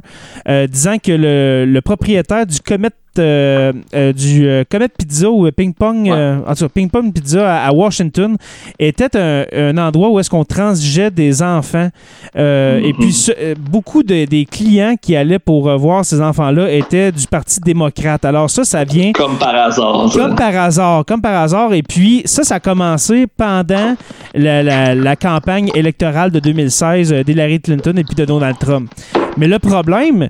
euh, 0.49 0.66
disant 0.68 0.99
que 1.03 1.11
le, 1.11 1.64
le 1.66 1.81
propriétaire 1.81 2.47
du 2.47 2.61
Comet 2.61 2.90
euh, 3.18 3.72
euh, 3.94 4.12
du 4.12 4.46
euh, 4.46 4.64
Comet 4.70 4.88
Pizza 4.88 5.31
ou 5.31 5.50
Ping 5.50 5.72
Pong, 5.74 6.09
en 6.11 6.55
tout 6.55 6.64
cas 6.64 6.68
Ping 6.68 6.90
Pong 6.90 7.12
Pizza 7.12 7.64
à, 7.64 7.72
Washington 7.72 8.37
était 8.79 9.16
un, 9.16 9.77
endroit 9.79 10.11
où 10.11 10.18
est-ce 10.18 10.31
qu'on 10.31 10.44
transigeait 10.44 11.11
des 11.11 11.42
enfants. 11.42 11.88
Et 12.35 12.94
puis 12.98 13.11
mm-hmm. 13.11 13.55
beaucoup 13.59 14.03
de, 14.03 14.24
des 14.24 14.44
clients 14.44 14.94
qui 15.00 15.16
allaient 15.16 15.38
pour 15.38 15.77
voir 15.79 16.05
ces 16.05 16.20
enfants-là 16.20 16.70
étaient 16.70 17.12
du 17.12 17.27
Parti 17.27 17.61
démocrate. 17.61 18.24
Alors 18.24 18.50
ça, 18.50 18.64
ça 18.64 18.85
vient... 18.85 19.12
Comme 19.12 19.37
par 19.38 19.55
hasard. 19.55 20.11
Comme 20.12 20.35
par 20.35 20.57
hasard, 20.57 21.05
comme 21.05 21.20
par 21.20 21.42
hasard. 21.42 21.72
Et 21.74 21.83
puis 21.83 22.22
ça, 22.24 22.44
ça 22.44 22.57
a 22.57 22.61
commencé 22.61 23.27
pendant 23.27 23.96
la, 24.35 24.94
la 24.94 25.16
campagne 25.16 25.70
électorale 25.74 26.31
de 26.31 26.40
2016 26.40 27.12
d'Hillary 27.24 27.61
Clinton 27.61 27.94
et 27.96 28.05
puis 28.05 28.14
de 28.14 28.24
Donald 28.24 28.59
Trump. 28.59 28.90
Mais 29.37 29.48
le 29.48 29.59
problème, 29.59 30.29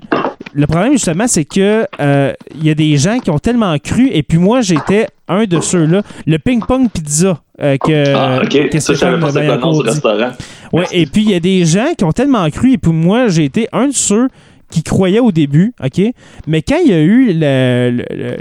le 0.55 0.67
problème, 0.67 0.93
justement, 0.93 1.27
c'est 1.27 1.43
que 1.43 1.85
euh, 1.99 2.33
il 2.55 2.65
y 2.65 2.69
a 2.69 2.75
des 2.75 2.95
gens 2.95 3.19
qui 3.19 3.29
ont 3.29 3.39
tellement 3.39 3.77
cru, 3.77 4.09
et 4.11 4.23
puis 4.23 4.37
moi, 4.37 4.61
j'étais 4.61 5.07
un 5.27 5.43
de 5.43 5.59
ceux-là. 5.59 6.01
Le 6.25 6.39
ping-pong 6.39 6.89
pizza 6.89 7.39
euh, 7.61 7.77
que, 7.77 8.15
ah, 8.15 8.39
OK. 8.41 8.69
que 8.69 8.79
ça, 8.79 8.93
restaurant. 8.93 10.31
Ouais, 10.71 10.85
et 10.93 11.05
puis 11.05 11.23
il 11.23 11.31
y 11.31 11.33
a 11.33 11.41
des 11.41 11.65
gens 11.65 11.93
qui 11.97 12.05
ont 12.05 12.13
tellement 12.13 12.49
cru, 12.49 12.71
et 12.71 12.77
puis 12.77 12.93
moi, 12.93 13.27
j'ai 13.27 13.43
été 13.43 13.67
un 13.73 13.87
de 13.87 13.93
ceux 13.93 14.29
qui 14.71 14.81
croyaient 14.81 15.19
au 15.19 15.33
début, 15.33 15.73
OK? 15.83 16.01
Mais 16.47 16.61
quand 16.61 16.77
il 16.83 16.89
y 16.89 16.93
a 16.93 17.01
eu 17.01 17.33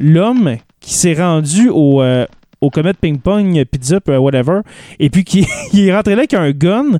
l'homme 0.00 0.57
qui 0.81 0.94
s'est 0.94 1.14
rendu 1.14 1.68
au, 1.68 2.00
euh, 2.00 2.27
au 2.61 2.70
Comet 2.70 2.94
Ping 2.94 3.18
Pong 3.18 3.64
Pizza, 3.64 3.98
whatever, 4.07 4.61
et 5.00 5.11
puis 5.11 5.24
qui 5.24 5.46
est 5.74 5.94
rentré 5.94 6.14
là 6.14 6.20
avec 6.20 6.35
un 6.35 6.53
gun, 6.53 6.98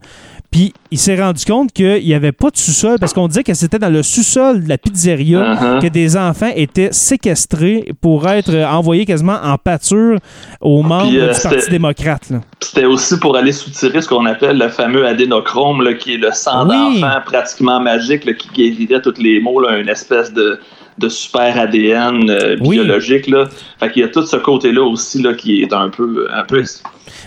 puis 0.55 0.73
il 0.93 0.99
s'est 0.99 1.21
rendu 1.21 1.45
compte 1.45 1.73
qu'il 1.73 2.05
n'y 2.05 2.15
avait 2.15 2.31
pas 2.31 2.49
de 2.49 2.57
sous-sol 2.57 2.99
parce 3.01 3.13
qu'on 3.13 3.27
disait 3.27 3.43
que 3.43 3.55
c'était 3.55 3.81
dans 3.81 3.93
le 3.93 4.05
sous-sol 4.05 4.63
de 4.63 4.69
la 4.69 4.79
pizzeria 4.79 5.41
uh-huh. 5.41 5.83
que 5.83 5.89
des 5.89 6.17
enfants 6.17 6.53
étaient 6.55 6.93
séquestrés 6.93 7.93
pour 8.01 8.29
être 8.29 8.55
envoyés 8.55 9.05
quasiment 9.05 9.37
en 9.43 9.59
pâture 9.59 10.21
aux 10.61 10.85
membres 10.85 11.11
euh, 11.13 11.33
du 11.33 11.41
Parti 11.41 11.71
démocrate. 11.71 12.31
C'était 12.61 12.85
aussi 12.85 13.19
pour 13.19 13.37
aller 13.37 13.51
soutirer 13.51 14.01
ce 14.01 14.07
qu'on 14.07 14.27
appelle 14.27 14.59
le 14.59 14.69
fameux 14.69 15.05
adénochrome, 15.05 15.93
qui 15.97 16.15
est 16.15 16.19
le 16.19 16.31
sang 16.31 16.67
d'enfant 16.67 17.19
pratiquement 17.27 17.81
magique 17.81 18.23
qui 18.37 18.49
guérirait 18.51 19.03
tous 19.03 19.21
les 19.21 19.41
maux, 19.41 19.69
une 19.69 19.89
espèce 19.89 20.33
de 20.33 20.61
de 20.99 21.09
super 21.09 21.59
ADN 21.59 22.31
euh, 22.31 22.55
biologique. 22.55 23.27
Là. 23.27 23.49
Fait 23.81 23.91
qu'il 23.91 24.03
y 24.03 24.05
a 24.05 24.09
tout 24.09 24.25
ce 24.25 24.37
côté-là 24.37 24.83
aussi 24.85 25.21
là, 25.21 25.35
qui 25.35 25.63
est 25.63 25.73
un 25.73 25.89
peu, 25.89 26.29
un 26.33 26.45
peu 26.45 26.63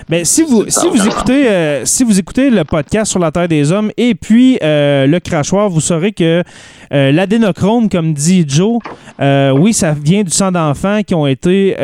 ben, 0.09 0.23
si 0.25 0.43
vous, 0.43 0.65
si 0.67 0.87
vous 0.87 1.05
écoutez, 1.05 1.49
euh, 1.49 1.85
si 1.85 2.03
vous 2.03 2.19
écoutez 2.19 2.49
le 2.49 2.63
podcast 2.63 3.11
sur 3.11 3.19
la 3.19 3.31
Terre 3.31 3.47
des 3.47 3.71
Hommes 3.71 3.91
et 3.97 4.15
puis 4.15 4.57
euh, 4.61 5.05
le 5.07 5.19
crachoir, 5.19 5.69
vous 5.69 5.81
saurez 5.81 6.11
que 6.11 6.43
euh, 6.93 7.11
l'adénochrome, 7.11 7.89
comme 7.89 8.13
dit 8.13 8.45
Joe, 8.47 8.79
oui, 9.19 9.73
ça 9.73 9.91
vient 9.91 10.23
du 10.23 10.31
sang 10.31 10.51
d'enfants 10.51 11.01
qui 11.05 11.15
ont 11.15 11.27
été, 11.27 11.75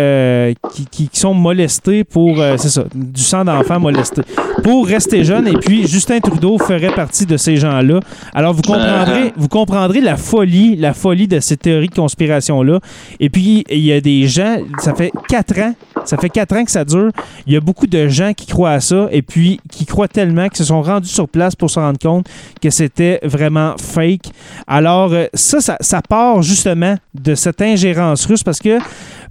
qui, 0.74 1.08
qui, 1.08 1.20
sont 1.20 1.34
molestés 1.34 2.04
pour, 2.04 2.38
c'est 2.58 2.70
ça, 2.70 2.84
du 2.94 3.22
sang 3.22 3.44
d'enfants 3.44 3.80
molestés 3.80 4.22
pour 4.64 4.88
rester 4.88 5.24
jeune. 5.24 5.48
Et 5.48 5.58
puis 5.58 5.88
Justin 5.88 6.20
Trudeau 6.20 6.58
ferait 6.58 6.94
partie 6.94 7.26
de 7.26 7.38
ces 7.38 7.58
gens-là. 7.58 8.00
Alors 8.34 8.54
vous 8.54 8.62
comprendrez, 8.62 9.34
vous 9.36 9.48
comprendrez 9.48 10.02
la 10.02 10.16
folie, 10.16 10.76
la 10.76 10.94
folie 10.94 11.28
de 11.28 11.40
ces 11.40 11.58
théories 11.58 11.90
de 11.90 11.96
conspiration 11.96 12.64
là. 12.64 12.80
Et 13.20 13.30
puis 13.30 13.66
il 13.70 13.80
y 13.80 13.92
a 13.92 14.02
des 14.02 14.28
gens, 14.28 14.58
ça 14.80 14.94
fait 14.94 15.12
quatre 15.28 15.60
ans, 15.60 15.74
ça 16.06 16.18
fait 16.18 16.30
quatre 16.30 16.56
ans 16.56 16.64
que 16.64 16.72
ça 16.72 16.86
dure. 16.86 17.12
Il 17.48 17.54
y 17.54 17.58
a 17.58 17.60
beaucoup 17.60 17.83
de 17.88 18.08
gens 18.08 18.34
qui 18.34 18.48
croient 18.48 18.72
à 18.72 18.80
ça 18.80 19.08
et 19.12 19.22
puis 19.22 19.60
qui 19.70 19.86
croient 19.86 20.08
tellement 20.08 20.48
qu'ils 20.48 20.58
se 20.58 20.66
sont 20.66 20.82
rendus 20.82 21.10
sur 21.10 21.28
place 21.28 21.56
pour 21.56 21.70
se 21.70 21.80
rendre 21.80 22.00
compte 22.00 22.28
que 22.62 22.70
c'était 22.70 23.20
vraiment 23.24 23.76
fake. 23.78 24.32
Alors, 24.68 25.14
euh, 25.14 25.26
ça, 25.34 25.78
ça, 25.80 26.02
part 26.02 26.42
justement 26.42 26.96
de 27.14 27.36
cette 27.36 27.62
ingérence 27.62 28.26
russe 28.26 28.44
parce 28.44 28.60
que 28.60 28.78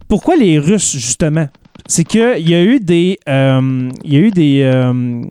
pourquoi 0.09 0.37
les 0.37 0.59
Russes, 0.59 0.93
justement? 0.93 1.47
c'est 1.87 2.05
qu'il 2.05 2.49
y 2.49 2.55
a 2.55 2.63
eu 2.63 2.81
des, 2.81 3.19
euh, 3.29 3.91
y 4.05 4.17
a 4.17 4.19
eu 4.21 4.31
des, 4.31 4.63
euh, 4.63 5.23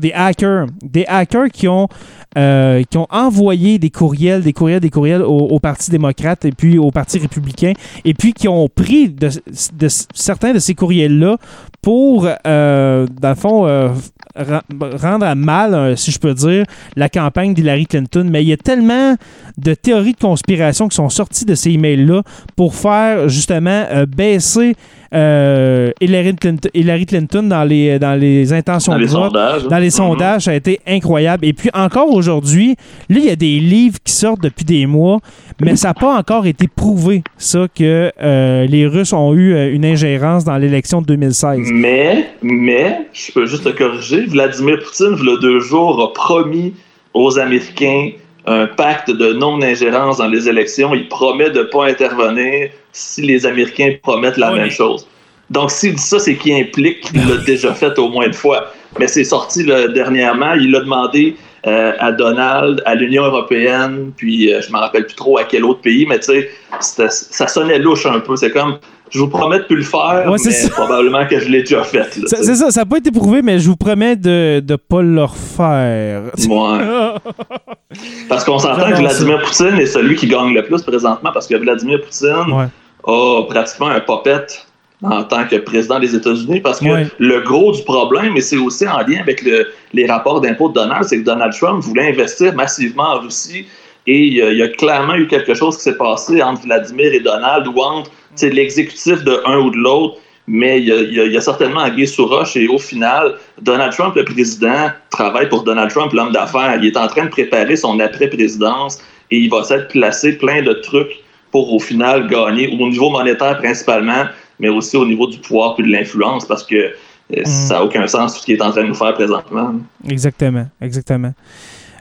des 0.00 0.12
hackers, 0.12 0.66
des 0.82 1.04
hackers 1.06 1.48
qui 1.52 1.66
ont 1.66 1.88
euh, 2.36 2.82
qui 2.88 2.96
ont 2.98 3.06
envoyé 3.10 3.78
des 3.78 3.90
courriels, 3.90 4.42
des 4.42 4.52
courriels, 4.52 4.80
des 4.80 4.90
courriels 4.90 5.22
au, 5.22 5.38
au 5.48 5.58
Parti 5.60 5.90
démocrate 5.90 6.44
et 6.44 6.52
puis 6.52 6.78
au 6.78 6.90
Parti 6.90 7.18
républicain, 7.18 7.72
et 8.04 8.14
puis 8.14 8.32
qui 8.32 8.48
ont 8.48 8.68
pris 8.68 9.08
de, 9.08 9.28
de 9.74 9.88
certains 10.14 10.52
de 10.52 10.58
ces 10.58 10.74
courriels-là 10.74 11.36
pour, 11.82 12.26
euh, 12.46 13.06
dans 13.20 13.28
le 13.28 13.34
fond, 13.34 13.66
euh, 13.66 13.88
rendre 14.36 15.26
à 15.26 15.34
mal, 15.34 15.96
si 15.96 16.10
je 16.10 16.18
peux 16.18 16.34
dire, 16.34 16.64
la 16.96 17.08
campagne 17.08 17.54
d'Hillary 17.54 17.86
Clinton. 17.86 18.26
Mais 18.30 18.42
il 18.42 18.48
y 18.48 18.52
a 18.52 18.56
tellement 18.56 19.14
de 19.58 19.74
théories 19.74 20.12
de 20.14 20.18
conspiration 20.18 20.88
qui 20.88 20.96
sont 20.96 21.08
sorties 21.08 21.44
de 21.44 21.54
ces 21.54 21.70
emails-là 21.70 22.22
pour 22.56 22.74
faire 22.74 23.28
justement 23.28 23.84
euh, 23.92 24.06
baisser 24.06 24.74
euh, 25.14 25.92
Hillary, 26.00 26.34
Clinton, 26.34 26.68
Hillary 26.74 27.06
Clinton 27.06 27.42
dans 27.44 27.62
les, 27.62 27.98
dans 28.00 28.18
les 28.18 28.52
intentions 28.52 28.92
Dans 28.92 28.98
les 28.98 29.06
de 29.06 29.10
vote. 29.12 29.24
sondages. 29.26 29.62
Dans 29.68 29.78
les 29.78 29.84
Mhm. 29.86 29.90
sondages, 29.90 30.42
ça 30.44 30.50
a 30.50 30.54
été 30.54 30.80
incroyable. 30.88 31.44
Et 31.44 31.52
puis 31.52 31.70
encore 31.72 32.08
aujourd'hui, 32.12 32.23
là, 32.26 32.74
il 33.08 33.24
y 33.24 33.30
a 33.30 33.36
des 33.36 33.58
livres 33.58 33.98
qui 34.04 34.12
sortent 34.12 34.42
depuis 34.42 34.64
des 34.64 34.86
mois, 34.86 35.20
mais 35.60 35.76
ça 35.76 35.88
n'a 35.88 35.94
pas 35.94 36.16
encore 36.16 36.46
été 36.46 36.68
prouvé, 36.68 37.22
ça, 37.38 37.66
que 37.74 38.12
euh, 38.20 38.66
les 38.66 38.86
Russes 38.86 39.12
ont 39.12 39.34
eu 39.34 39.54
euh, 39.54 39.72
une 39.72 39.84
ingérence 39.84 40.44
dans 40.44 40.56
l'élection 40.56 41.00
de 41.00 41.06
2016. 41.06 41.70
Mais, 41.72 42.30
mais, 42.42 43.08
je 43.12 43.32
peux 43.32 43.46
juste 43.46 43.64
te 43.64 43.70
corriger, 43.70 44.26
Vladimir 44.26 44.78
Poutine, 44.80 45.16
il 45.20 45.26
y 45.26 45.32
a 45.32 45.36
deux 45.38 45.60
jours, 45.60 46.02
a 46.02 46.12
promis 46.12 46.74
aux 47.12 47.38
Américains 47.38 48.10
un 48.46 48.66
pacte 48.66 49.10
de 49.10 49.32
non-ingérence 49.32 50.18
dans 50.18 50.26
les 50.26 50.48
élections. 50.48 50.94
Il 50.94 51.08
promet 51.08 51.50
de 51.50 51.60
ne 51.60 51.64
pas 51.64 51.86
intervenir 51.86 52.68
si 52.92 53.22
les 53.22 53.46
Américains 53.46 53.94
promettent 54.02 54.36
la 54.36 54.52
Oui, 54.52 54.58
même 54.58 54.70
chose. 54.70 55.06
Donc, 55.50 55.70
s'il 55.70 55.94
dit 55.94 56.02
ça, 56.02 56.18
c'est 56.18 56.36
qu'il 56.36 56.54
implique 56.54 57.00
qu'il 57.00 57.26
l'a 57.26 57.36
déjà 57.38 57.72
fait 57.74 57.98
au 57.98 58.08
moins 58.08 58.26
une 58.26 58.34
fois. 58.34 58.72
Mais 58.98 59.06
c'est 59.06 59.24
sorti 59.24 59.64
là, 59.64 59.88
dernièrement. 59.88 60.54
Il 60.54 60.74
a 60.76 60.80
demandé 60.80 61.36
euh, 61.66 61.92
à 61.98 62.12
Donald, 62.12 62.82
à 62.84 62.94
l'Union 62.94 63.24
européenne, 63.24 64.12
puis 64.16 64.52
euh, 64.52 64.60
je 64.60 64.70
me 64.72 64.78
rappelle 64.78 65.06
plus 65.06 65.14
trop 65.14 65.38
à 65.38 65.44
quel 65.44 65.64
autre 65.64 65.80
pays, 65.80 66.04
mais 66.06 66.18
tu 66.18 66.26
sais, 66.26 66.50
ça 66.80 67.46
sonnait 67.48 67.78
louche 67.78 68.04
un 68.06 68.20
peu. 68.20 68.36
C'est 68.36 68.50
comme, 68.50 68.76
je 69.10 69.18
vous 69.18 69.28
promets 69.28 69.60
de 69.60 69.64
plus 69.64 69.76
le 69.76 69.82
faire, 69.82 70.24
Ouais, 70.30 70.36
c'est 70.36 70.50
mais 70.50 70.54
ça. 70.54 70.68
probablement 70.70 71.26
que 71.26 71.38
je 71.40 71.48
l'ai 71.48 71.60
déjà 71.60 71.82
fait. 71.84 72.04
C'est 72.26 72.54
ça, 72.54 72.70
ça 72.70 72.80
n'a 72.80 72.84
pas 72.86 72.98
été 72.98 73.10
prouvé, 73.10 73.40
mais 73.40 73.58
je 73.58 73.68
vous 73.68 73.76
promets 73.76 74.14
de 74.16 74.62
ne 74.68 74.76
pas 74.76 75.00
le 75.00 75.22
refaire. 75.24 76.22
Ouais. 76.48 77.14
Parce 78.28 78.44
qu'on 78.44 78.58
s'entend 78.58 78.90
que 78.90 78.96
Vladimir 78.96 79.40
Poutine 79.40 79.78
est 79.78 79.86
celui 79.86 80.16
qui 80.16 80.26
gagne 80.26 80.52
le 80.52 80.64
plus 80.64 80.82
présentement 80.82 81.30
parce 81.32 81.46
que 81.46 81.54
Vladimir 81.54 82.00
Poutine 82.00 82.52
Ouais. 82.52 82.66
a 83.06 83.42
pratiquement 83.48 83.86
un 83.88 84.00
popette 84.00 84.66
en 85.02 85.22
tant 85.24 85.44
que 85.46 85.56
président 85.56 85.98
des 85.98 86.14
États-Unis 86.14 86.60
parce 86.60 86.80
que 86.80 86.84
le 87.18 87.40
gros 87.40 87.72
du 87.72 87.82
problème, 87.82 88.36
et 88.36 88.40
c'est 88.40 88.56
aussi 88.56 88.86
en 88.86 88.98
lien 89.00 89.20
avec 89.20 89.42
le- 89.42 89.66
les 89.92 90.06
rapports 90.06 90.40
d'impôts 90.40 90.68
de 90.68 90.74
Donald, 90.74 91.04
c'est 91.04 91.18
que 91.18 91.24
Donald 91.24 91.52
Trump 91.52 91.82
voulait 91.82 92.08
investir 92.10 92.54
massivement 92.54 93.14
en 93.14 93.20
Russie 93.20 93.66
et 94.06 94.18
il 94.18 94.34
y 94.34 94.42
a, 94.42 94.50
il 94.50 94.58
y 94.58 94.62
a 94.62 94.68
clairement 94.68 95.14
eu 95.16 95.26
quelque 95.26 95.54
chose 95.54 95.76
qui 95.76 95.82
s'est 95.82 95.96
passé 95.96 96.42
entre 96.42 96.62
Vladimir 96.62 97.12
et 97.12 97.20
Donald 97.20 97.66
ou 97.66 97.78
entre 97.80 98.10
l'exécutif 98.42 99.22
de 99.24 99.40
un 99.46 99.58
ou 99.58 99.70
de 99.70 99.76
l'autre. 99.76 100.18
Mais 100.46 100.78
il 100.78 100.84
y, 100.88 100.92
a, 100.92 100.96
il 100.96 101.14
y 101.14 101.20
a- 101.20 101.24
il 101.24 101.32
y 101.32 101.36
a 101.38 101.40
certainement 101.40 101.80
Anguille 101.80 102.06
sous 102.06 102.26
roche 102.26 102.54
et 102.56 102.68
au 102.68 102.76
final, 102.78 103.34
Donald 103.62 103.92
Trump, 103.94 104.14
le 104.14 104.26
président, 104.26 104.90
travaille 105.10 105.48
pour 105.48 105.62
Donald 105.64 105.90
Trump, 105.90 106.12
l'homme 106.12 106.32
d'affaires. 106.32 106.78
Il 106.82 106.86
est 106.86 106.96
en 106.98 107.06
train 107.06 107.24
de 107.24 107.30
préparer 107.30 107.76
son 107.76 107.98
après-présidence 107.98 108.98
et 109.30 109.38
il 109.38 109.48
va 109.50 109.64
s'être 109.64 109.88
placé 109.88 110.36
plein 110.36 110.60
de 110.60 110.74
trucs 110.74 111.12
pour 111.50 111.72
au 111.72 111.78
final 111.78 112.26
gagner 112.28 112.68
au 112.78 112.88
niveau 112.88 113.08
monétaire 113.08 113.56
principalement, 113.56 114.24
mais 114.58 114.68
aussi 114.68 114.96
au 114.96 115.06
niveau 115.06 115.26
du 115.26 115.38
pouvoir 115.38 115.76
et 115.78 115.82
de 115.82 115.88
l'influence 115.88 116.44
parce 116.46 116.64
que 116.64 116.74
euh, 116.76 117.44
ça 117.44 117.74
n'a 117.74 117.84
aucun 117.84 118.06
sens 118.06 118.38
ce 118.38 118.44
qu'il 118.44 118.54
est 118.56 118.62
en 118.62 118.70
train 118.70 118.82
de 118.82 118.88
nous 118.88 118.94
faire 118.94 119.14
présentement. 119.14 119.74
Exactement, 120.08 120.66
exactement. 120.80 121.32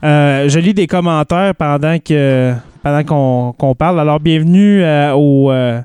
Euh, 0.04 0.50
je 0.50 0.60
lis 0.60 0.74
des 0.74 0.86
commentaires 0.88 1.56
pendant 1.56 1.98
que 1.98 2.54
pendant 2.84 3.54
qu'on 3.56 3.76
parle. 3.76 4.02
Alors, 4.02 4.20
bienvenue 4.20 4.84
euh, 4.84 5.14
aux, 5.14 5.50
euh, 5.50 5.80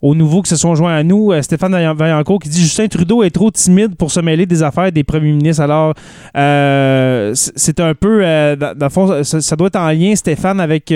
aux 0.00 0.14
nouveaux 0.14 0.42
qui 0.42 0.50
se 0.50 0.54
sont 0.56 0.76
joints 0.76 0.94
à 0.94 1.02
nous. 1.02 1.32
Stéphane 1.42 1.72
Vaillan- 1.72 1.96
Vaillancourt 1.96 2.38
qui 2.38 2.48
dit 2.48 2.60
Justin 2.60 2.86
Trudeau 2.86 3.24
est 3.24 3.30
trop 3.30 3.50
timide 3.50 3.96
pour 3.96 4.12
se 4.12 4.20
mêler 4.20 4.46
des 4.46 4.62
affaires 4.62 4.92
des 4.92 5.02
premiers 5.02 5.32
ministres. 5.32 5.62
Alors, 5.64 5.94
c'est 6.32 7.80
un 7.80 7.94
peu, 7.94 8.20
dans, 8.56 8.78
dans 8.78 8.86
le 8.86 8.90
fond, 8.90 9.24
ça, 9.24 9.40
ça 9.40 9.56
doit 9.56 9.66
être 9.66 9.74
en 9.80 9.90
lien, 9.90 10.14
Stéphane, 10.14 10.60
avec, 10.60 10.94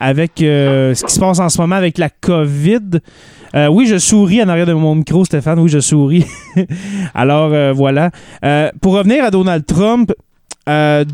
avec 0.00 0.32
ce 0.38 1.04
qui 1.04 1.12
se 1.12 1.20
passe 1.20 1.38
en 1.38 1.50
ce 1.50 1.60
moment 1.60 1.76
avec 1.76 1.98
la 1.98 2.08
COVID. 2.08 3.00
Euh, 3.54 3.66
oui, 3.68 3.86
je 3.86 3.98
souris 3.98 4.42
en 4.42 4.48
arrière 4.48 4.66
de 4.66 4.72
mon 4.74 4.94
micro, 4.94 5.24
Stéphane. 5.24 5.58
Oui, 5.58 5.68
je 5.70 5.80
souris. 5.80 6.26
Alors, 7.14 7.50
euh, 7.52 7.72
voilà. 7.72 8.10
Euh, 8.44 8.70
pour 8.80 8.94
revenir 8.94 9.24
à 9.24 9.30
Donald 9.30 9.64
Trump, 9.66 10.12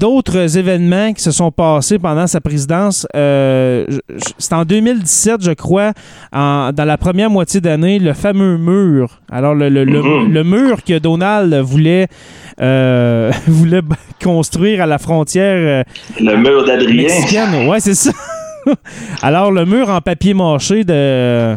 d'autres 0.01 0.59
événements 0.59 1.13
qui 1.13 1.23
se 1.23 1.31
sont 1.31 1.53
passés 1.53 2.01
pendant 2.01 2.27
sa 2.27 2.41
présidence, 2.41 3.07
c'est 3.15 4.53
en 4.53 4.65
2017, 4.65 5.45
je 5.45 5.53
crois, 5.53 5.93
en- 6.33 6.73
dans 6.73 6.85
la 6.85 6.99
première 6.99 7.31
moitié 7.31 7.61
d'année, 7.61 8.01
le 8.01 8.15
fameux 8.15 8.59
mur. 8.59 9.21
Alors, 9.31 9.55
le, 9.55 9.69
le- 9.69 9.85
le- 9.85 10.03
Mhm. 10.03 10.33
le 10.33 10.43
mur 10.43 10.83
que 10.83 10.99
Donald 10.99 11.55
voulait, 11.61 12.09
voulait 13.47 13.83
construire 14.21 14.83
à 14.83 14.87
la 14.87 14.99
frontière 14.99 15.85
Le 16.21 16.37
mur 16.37 16.65
d'Adrien. 16.65 17.69
Ouais, 17.69 17.79
c'est 17.79 17.95
ça. 17.95 18.11
Alors, 19.23 19.53
le 19.53 19.65
mur 19.67 19.89
en 19.89 20.01
papier 20.01 20.35
mâché 20.35 20.83
de. 20.83 21.57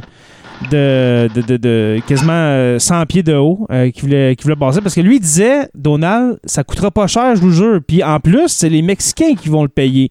De, 0.72 1.30
de, 1.36 1.42
de- 1.42 1.58
de 1.58 2.00
quasiment 2.08 2.32
euh, 2.34 2.80
100 2.80 3.06
pieds 3.06 3.22
de 3.22 3.36
haut 3.36 3.68
euh, 3.72 3.92
qui 3.92 4.02
voulait, 4.02 4.36
qui 4.36 4.44
voulait 4.44 4.56
passer 4.56 4.82
parce 4.82 4.96
que 4.96 5.02
lui 5.02 5.20
disait 5.20 5.70
Donald 5.76 6.40
ça 6.46 6.64
coûtera 6.64 6.90
pas 6.90 7.06
cher 7.06 7.36
je 7.36 7.42
vous 7.42 7.52
jure 7.52 7.80
puis 7.88 8.04
en 8.04 8.20
plus 8.20 8.48
c'est 8.48 8.68
les 8.70 8.82
Mexicains 8.82 9.36
qui 9.36 9.50
vont 9.50 9.62
le 9.62 9.70
payer 9.70 10.10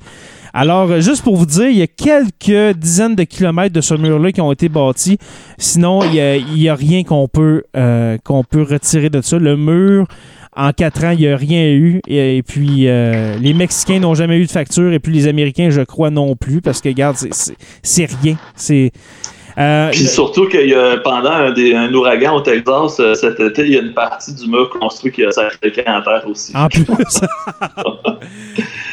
alors 0.55 0.89
euh, 0.93 1.01
juste 1.01 1.23
pour 1.25 1.35
vous 1.37 1.47
dire 1.47 1.67
il 1.69 1.77
y 1.79 1.83
a 1.83 1.89
quelques 1.89 2.77
dizaines 2.79 3.17
de 3.17 3.25
kilomètres 3.25 3.75
de 3.75 3.81
ce 3.81 3.95
mur 3.95 4.21
là 4.21 4.31
qui 4.31 4.41
ont 4.41 4.53
été 4.53 4.69
bâtis 4.69 5.19
sinon 5.59 6.03
il 6.05 6.15
y 6.15 6.69
a, 6.69 6.73
a 6.73 6.77
rien 6.77 7.03
qu'on 7.03 7.27
peut 7.27 7.65
euh, 7.77 8.17
qu'on 8.23 8.45
peut 8.45 8.63
retirer 8.63 9.11
de 9.11 9.21
ça 9.23 9.39
le 9.39 9.57
mur 9.57 10.07
en 10.59 10.71
quatre 10.73 11.05
ans, 11.05 11.11
il 11.11 11.19
n'y 11.19 11.29
a 11.29 11.37
rien 11.37 11.69
eu. 11.69 12.01
Et, 12.09 12.43
puis, 12.43 12.89
euh, 12.89 13.37
les 13.39 13.53
Mexicains 13.53 13.99
n'ont 13.99 14.15
jamais 14.15 14.39
eu 14.39 14.47
de 14.47 14.51
facture. 14.51 14.91
Et 14.91 14.99
puis, 15.01 15.13
les 15.13 15.27
Américains, 15.29 15.69
je 15.69 15.83
crois, 15.83 16.09
non 16.09 16.35
plus. 16.35 16.63
Parce 16.63 16.81
que, 16.81 16.89
regarde, 16.89 17.15
c'est 17.83 18.07
rien. 18.23 18.39
C'est. 18.55 18.91
Euh, 19.59 19.91
Puis 19.91 20.07
surtout 20.07 20.47
qu'il 20.49 20.69
y 20.69 20.75
a 20.75 20.99
pendant 20.99 21.31
un, 21.31 21.53
des- 21.53 21.75
un 21.75 21.93
ouragan 21.95 22.35
au 22.37 22.41
Texas 22.41 22.99
euh, 23.01 23.15
cet 23.15 23.41
été, 23.41 23.63
il 23.65 23.73
y 23.73 23.77
a 23.79 23.81
une 23.83 23.95
partie 23.95 24.35
du 24.35 24.47
mur 24.49 24.69
construit 24.71 25.11
qui 25.13 25.25
a 25.25 25.31
sacré 25.31 25.73
en 25.87 26.03
terre 26.03 26.25
aussi. 26.29 26.53
En 26.57 26.69
plus. 26.69 26.85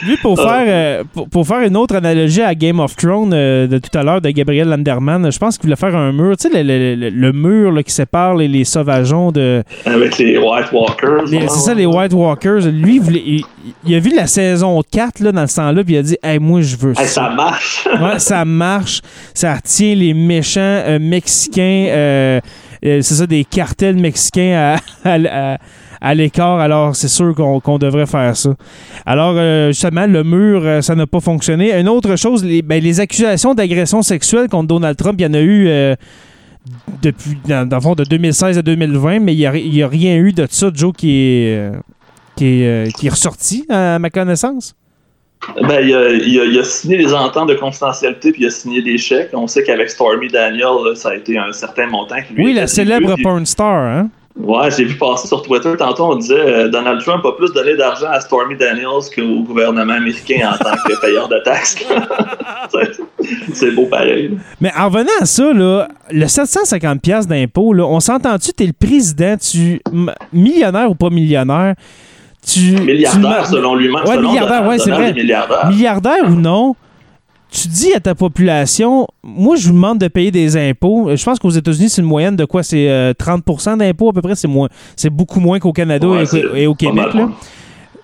Lui, 0.05 0.17
pour 0.17 0.37
faire, 0.37 0.65
euh, 0.67 1.03
pour, 1.13 1.29
pour 1.29 1.47
faire 1.47 1.61
une 1.61 1.77
autre 1.77 1.95
analogie 1.95 2.41
à 2.41 2.53
Game 2.55 2.79
of 2.81 2.93
Thrones 2.97 3.31
euh, 3.33 3.67
de 3.67 3.77
tout 3.77 3.97
à 3.97 4.03
l'heure 4.03 4.19
de 4.19 4.29
Gabriel 4.31 4.67
Landerman, 4.67 5.31
je 5.31 5.37
pense 5.39 5.57
qu'il 5.57 5.67
voulait 5.67 5.77
faire 5.77 5.95
un 5.95 6.11
mur. 6.11 6.35
Tu 6.35 6.49
sais, 6.49 6.63
le, 6.63 6.67
le- 6.67 6.95
le- 6.95 7.09
le 7.09 7.31
mur 7.31 7.71
là, 7.71 7.83
qui 7.83 7.91
sépare 7.93 8.35
les, 8.35 8.49
les 8.49 8.65
sauvageons 8.65 9.31
de. 9.31 9.63
Avec 9.85 10.17
les 10.17 10.37
White 10.37 10.71
Walkers. 10.73 11.27
C'est 11.29 11.49
ça, 11.49 11.73
les 11.73 11.85
White 11.85 12.11
Walkers. 12.13 12.67
Lui, 12.69 12.95
il, 12.95 13.01
voulait- 13.01 13.23
il- 13.25 13.45
il 13.85 13.95
a 13.95 13.99
vu 13.99 14.13
la 14.13 14.27
saison 14.27 14.81
4 14.91 15.21
là, 15.21 15.31
dans 15.31 15.47
ce 15.47 15.55
temps-là, 15.55 15.83
puis 15.85 15.93
il 15.93 15.97
a 15.97 16.01
dit 16.01 16.17
Hey, 16.21 16.37
moi, 16.39 16.59
je 16.61 16.75
veux 16.75 16.91
Hey, 16.91 17.07
ça. 17.07 17.23
ça 17.25 17.29
marche. 17.29 17.87
Ouais, 18.01 18.19
ça 18.19 18.43
marche. 18.43 19.01
Ça 19.33 19.55
retient 19.55 19.95
les 19.95 20.13
méchants 20.13 20.52
euh, 20.61 20.99
mexicains. 20.99 21.87
euh, 21.89 22.39
euh, 22.85 23.01
c'est 23.01 23.15
ça, 23.15 23.27
des 23.27 23.45
cartels 23.45 23.95
mexicains 23.95 24.77
à, 25.05 26.13
l'écart. 26.15 26.59
Alors, 26.59 26.95
c'est 26.95 27.07
sûr 27.07 27.33
qu'on 27.35 27.77
devrait 27.77 28.05
faire 28.05 28.35
ça. 28.35 28.53
Alors, 29.05 29.35
justement, 29.71 30.05
le 30.05 30.23
mur, 30.23 30.83
ça 30.83 30.95
n'a 30.95 31.07
pas 31.07 31.21
fonctionné. 31.21 31.73
Une 31.79 31.87
autre 31.87 32.17
chose, 32.17 32.43
les, 32.43 32.61
ben, 32.61 32.83
les 32.83 32.99
accusations 32.99 33.53
d'agression 33.53 34.01
sexuelle 34.01 34.49
contre 34.49 34.67
Donald 34.67 34.97
Trump, 34.97 35.15
il 35.19 35.23
y 35.23 35.25
en 35.25 35.33
a 35.33 35.39
eu 35.39 35.95
depuis, 37.01 37.37
dans, 37.47 37.69
le 37.71 37.81
fond, 37.81 37.95
de 37.95 38.03
2016 38.03 38.57
à 38.57 38.61
2020, 38.61 39.19
mais 39.21 39.33
il 39.33 39.37
n'y 39.37 39.81
a, 39.81 39.87
rien 39.87 40.17
eu 40.17 40.33
de 40.33 40.45
ça, 40.49 40.69
Joe, 40.73 40.93
qui 40.93 41.47
est 41.47 43.09
ressorti, 43.09 43.65
à 43.69 43.97
ma 43.97 44.09
connaissance. 44.09 44.75
Ben, 45.61 45.79
il 45.81 45.93
a, 45.95 46.09
il 46.09 46.39
a- 46.39 46.45
il 46.45 46.59
a 46.59 46.63
signé 46.63 46.97
des 46.97 47.13
ententes 47.13 47.49
de 47.49 47.55
confidentialité 47.55 48.31
puis 48.31 48.43
il 48.43 48.47
a 48.47 48.49
signé 48.49 48.81
des 48.81 48.97
chèques. 48.97 49.29
On 49.33 49.47
sait 49.47 49.63
qu'avec 49.63 49.89
Stormy 49.89 50.27
Daniel, 50.29 50.61
là, 50.85 50.95
ça 50.95 51.09
a 51.09 51.15
été 51.15 51.37
un 51.37 51.51
certain 51.51 51.87
montant. 51.87 52.15
Qui 52.27 52.33
lui 52.33 52.45
Oui, 52.45 52.53
la 52.53 52.67
célèbre 52.67 53.15
porn 53.21 53.45
star, 53.45 53.75
hein? 53.75 54.09
Ouais, 54.35 54.71
j'ai 54.75 54.85
vu 54.85 54.95
passer 54.95 55.27
sur 55.27 55.43
Twitter 55.43 55.69
tantôt, 55.77 56.05
on 56.05 56.15
disait 56.15 56.33
euh, 56.33 56.67
Donald 56.67 56.99
Trump 57.03 57.23
a 57.23 57.33
plus 57.33 57.53
donné 57.53 57.75
d'argent 57.75 58.07
à 58.09 58.19
Stormy 58.19 58.55
Daniels 58.57 59.03
qu'au 59.15 59.43
gouvernement 59.43 59.93
américain 59.93 60.49
en 60.53 60.57
tant 60.57 60.71
que 60.87 60.99
payeur 61.01 61.27
de 61.29 61.37
taxes. 61.45 61.77
C'est 63.53 63.71
beau 63.71 63.85
pareil. 63.85 64.29
là. 64.29 64.37
Mais 64.59 64.71
en 64.77 64.85
revenant 64.89 65.11
à 65.21 65.25
ça, 65.25 65.53
là, 65.53 65.87
le 66.11 66.25
750$ 66.25 66.99
piastres 66.99 67.29
d'impôt, 67.29 67.73
on 67.77 67.99
s'entend-tu, 67.99 68.53
t'es 68.53 68.65
le 68.65 68.73
président, 68.73 69.35
tu 69.37 69.81
millionnaire 70.31 70.89
ou 70.89 70.95
pas 70.95 71.09
millionnaire, 71.11 71.75
tu. 72.45 72.71
Milliardaire 72.81 73.43
tu- 73.45 73.51
selon 73.55 73.75
lui-même. 73.75 74.03
Ouais, 74.05 74.15
selon 74.15 74.29
milliardaire, 74.29 74.63
Donald- 74.63 74.69
ouais, 74.69 74.77
c'est 74.79 74.89
Donald 74.91 75.01
vrai. 75.13 75.19
est 75.19 75.23
milliardaire. 75.23 75.67
Milliardaire 75.69 76.29
ou 76.29 76.35
non, 76.35 76.75
tu 77.51 77.67
dis 77.67 77.93
à 77.93 77.99
ta 77.99 78.15
population, 78.15 79.07
moi 79.23 79.55
je 79.55 79.67
vous 79.67 79.73
demande 79.73 79.99
de 79.99 80.07
payer 80.07 80.31
des 80.31 80.57
impôts. 80.57 81.15
Je 81.15 81.23
pense 81.23 81.39
qu'aux 81.39 81.49
États-Unis, 81.51 81.89
c'est 81.89 82.01
une 82.01 82.07
moyenne 82.07 82.35
de 82.35 82.45
quoi? 82.45 82.63
C'est 82.63 82.89
euh, 82.89 83.13
30% 83.13 83.77
d'impôts 83.77 84.09
à 84.09 84.13
peu 84.13 84.21
près. 84.21 84.35
C'est 84.35 84.47
moins, 84.47 84.69
c'est 84.95 85.09
beaucoup 85.11 85.39
moins 85.39 85.59
qu'au 85.59 85.71
Canada 85.73 86.07
Ouais, 86.07 86.23
et, 86.55 86.65
au 86.67 86.73
Québec. 86.75 87.13
là. 87.13 87.29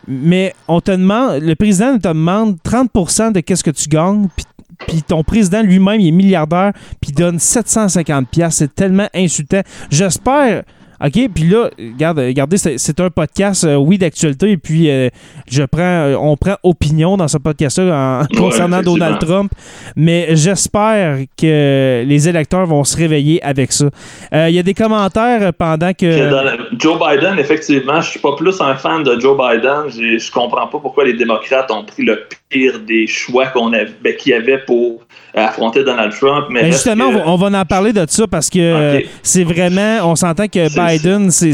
mais 0.08 0.54
on 0.68 0.82
te 0.82 0.92
demande, 0.92 1.42
le 1.42 1.56
président 1.56 1.98
te 1.98 2.08
demande 2.08 2.58
30% 2.64 3.32
de 3.32 3.40
qu'est-ce 3.42 3.64
que 3.64 3.72
tu 3.72 3.88
gagnes, 3.90 4.28
puis 4.36 4.46
puis 4.88 5.02
ton 5.04 5.24
président 5.26 5.62
lui-même, 5.62 6.00
il 6.00 6.08
est 6.08 6.12
milliardaire, 6.12 6.72
puis 7.02 7.10
il 7.10 7.14
donne 7.14 7.38
750 7.38 8.30
pièces. 8.30 8.56
C'est 8.56 8.74
tellement 8.74 9.10
insultant. 9.14 9.60
J'espère 9.90 10.64
OK, 11.02 11.30
puis 11.34 11.46
là, 11.46 11.70
regarde, 11.78 12.20
regardez, 12.20 12.58
c'est 12.58 13.00
un 13.00 13.10
podcast, 13.10 13.64
euh, 13.64 13.76
oui, 13.76 13.98
d'actualité, 13.98 14.52
et 14.52 14.58
puis 14.58 14.90
euh, 14.90 15.10
je 15.50 15.64
prends, 15.64 15.82
euh, 15.82 16.16
on 16.20 16.36
prend 16.36 16.56
opinion 16.64 17.16
dans 17.16 17.30
ce 17.30 17.38
podcast-là 17.38 18.28
concernant 18.38 18.82
Donald 18.82 19.18
Trump, 19.20 19.52
mais 19.96 20.36
j'espère 20.36 21.20
que 21.38 22.04
les 22.06 22.28
électeurs 22.28 22.66
vont 22.66 22.84
se 22.84 22.98
réveiller 22.98 23.42
avec 23.44 23.72
ça. 23.72 23.90
Il 24.34 24.52
y 24.52 24.60
a 24.60 24.64
des 24.64 24.74
commentaires 24.74 25.54
pendant 25.54 25.94
que... 25.94 26.30
Joe 26.78 27.00
Biden, 27.00 27.40
effectivement, 27.40 28.02
je 28.02 28.12
suis 28.12 28.20
pas 28.20 28.36
plus 28.36 28.60
un 28.60 28.76
fan 28.76 29.04
de 29.04 29.18
Joe 29.20 29.38
Biden. 29.38 29.90
Je 29.90 30.32
comprends 30.32 30.68
pas 30.68 30.80
pourquoi 30.80 31.06
les 31.06 31.14
démocrates 31.14 31.72
ont 31.72 31.86
pris 31.86 32.04
le 32.04 32.28
pire 32.50 32.80
des 32.80 33.08
choix 33.08 33.48
qu'on 33.48 33.72
avait, 33.74 33.92
ben, 34.04 34.16
qu'il 34.16 34.32
y 34.32 34.36
avait 34.36 34.60
pour 34.60 35.02
affronter 35.34 35.84
Donald 35.84 36.12
Trump. 36.14 36.48
Mais 36.50 36.64
ben, 36.64 36.72
justement, 36.72 37.06
on 37.26 37.36
va 37.36 37.60
en 37.60 37.66
parler 37.66 37.94
de 37.94 38.06
ça 38.08 38.28
parce 38.28 38.50
que 38.50 39.02
c'est 39.24 39.44
vraiment, 39.44 40.10
on 40.10 40.16
s'entend 40.16 40.48
que 40.48 40.68
Biden, 40.70 41.32
c'est, 41.32 41.52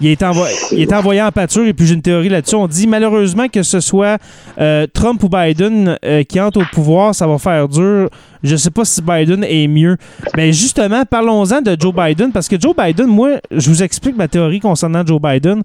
il, 0.00 0.08
est 0.08 0.24
il 0.72 0.80
est 0.80 0.92
envoyé 0.92 1.22
en 1.22 1.30
pâture 1.30 1.66
et 1.66 1.72
puis 1.72 1.86
j'ai 1.86 1.94
une 1.94 2.02
théorie 2.02 2.28
là-dessus. 2.28 2.54
On 2.54 2.66
dit 2.66 2.86
malheureusement 2.86 3.48
que 3.48 3.62
ce 3.62 3.80
soit 3.80 4.18
euh, 4.58 4.86
Trump 4.92 5.22
ou 5.22 5.28
Biden 5.28 5.98
euh, 6.04 6.22
qui 6.22 6.40
entre 6.40 6.60
au 6.60 6.64
pouvoir, 6.72 7.14
ça 7.14 7.26
va 7.26 7.38
faire 7.38 7.68
dur. 7.68 8.08
Je 8.42 8.56
sais 8.56 8.70
pas 8.70 8.84
si 8.84 9.00
Biden 9.00 9.44
est 9.44 9.68
mieux. 9.68 9.96
Mais 10.36 10.52
justement, 10.52 11.04
parlons-en 11.04 11.62
de 11.62 11.76
Joe 11.78 11.94
Biden 11.94 12.30
parce 12.32 12.48
que 12.48 12.60
Joe 12.60 12.74
Biden, 12.76 13.06
moi, 13.06 13.40
je 13.50 13.70
vous 13.70 13.82
explique 13.82 14.16
ma 14.16 14.28
théorie 14.28 14.60
concernant 14.60 15.04
Joe 15.04 15.20
Biden. 15.20 15.62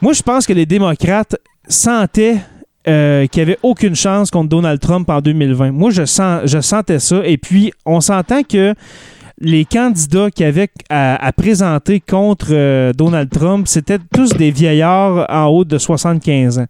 Moi, 0.00 0.14
je 0.14 0.22
pense 0.22 0.46
que 0.46 0.54
les 0.54 0.64
démocrates 0.64 1.36
sentaient 1.68 2.38
euh, 2.88 3.26
qu'il 3.26 3.42
n'y 3.44 3.50
avait 3.50 3.58
aucune 3.62 3.94
chance 3.94 4.30
contre 4.30 4.48
Donald 4.48 4.80
Trump 4.80 5.08
en 5.10 5.20
2020. 5.20 5.72
Moi, 5.72 5.90
je, 5.90 6.04
sens, 6.04 6.42
je 6.44 6.60
sentais 6.60 6.98
ça. 6.98 7.20
Et 7.24 7.36
puis, 7.36 7.72
on 7.84 8.00
s'entend 8.00 8.42
que 8.42 8.74
les 9.38 9.64
candidats 9.64 10.30
qui 10.30 10.44
avaient 10.44 10.68
à, 10.88 11.32
présenter 11.32 12.00
contre 12.00 12.48
euh, 12.50 12.92
Donald 12.92 13.30
Trump, 13.30 13.66
c'était 13.68 13.98
tous 14.14 14.30
des 14.30 14.50
vieillards 14.50 15.26
en 15.28 15.46
haut 15.46 15.64
de 15.64 15.78
75 15.78 16.60
ans. 16.60 16.66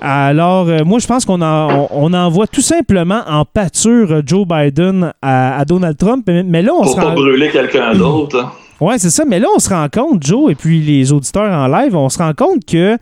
Alors, 0.00 0.68
euh, 0.68 0.82
moi, 0.84 0.98
je 0.98 1.06
pense 1.06 1.24
qu'on 1.24 1.42
on, 1.42 2.12
envoie 2.14 2.46
tout 2.46 2.62
simplement 2.62 3.20
en 3.28 3.44
pâture 3.44 4.22
Joe 4.24 4.46
Biden 4.46 5.12
à, 5.20 5.64
Donald 5.64 5.96
Trump. 5.96 6.28
Mais, 6.28 6.62
là, 6.62 6.72
on 6.74 6.82
Pour 6.82 6.96
pas 6.96 7.14
brûler 7.14 7.50
quelqu'un 7.50 7.94
d'autre. 7.98 8.36
Hein. 8.36 8.52
Oui, 8.80 8.94
c'est 8.96 9.10
ça. 9.10 9.24
Mais 9.26 9.38
là, 9.38 9.48
on 9.54 9.58
se 9.58 9.68
rend 9.68 9.88
compte, 9.92 10.24
Joe, 10.24 10.50
et 10.50 10.54
puis 10.54 10.80
les 10.80 11.12
auditeurs 11.12 11.52
en 11.52 11.68
live, 11.68 11.94
on 11.94 12.08
se 12.08 12.18
rend 12.18 12.32
compte 12.32 12.64
que 12.64 12.96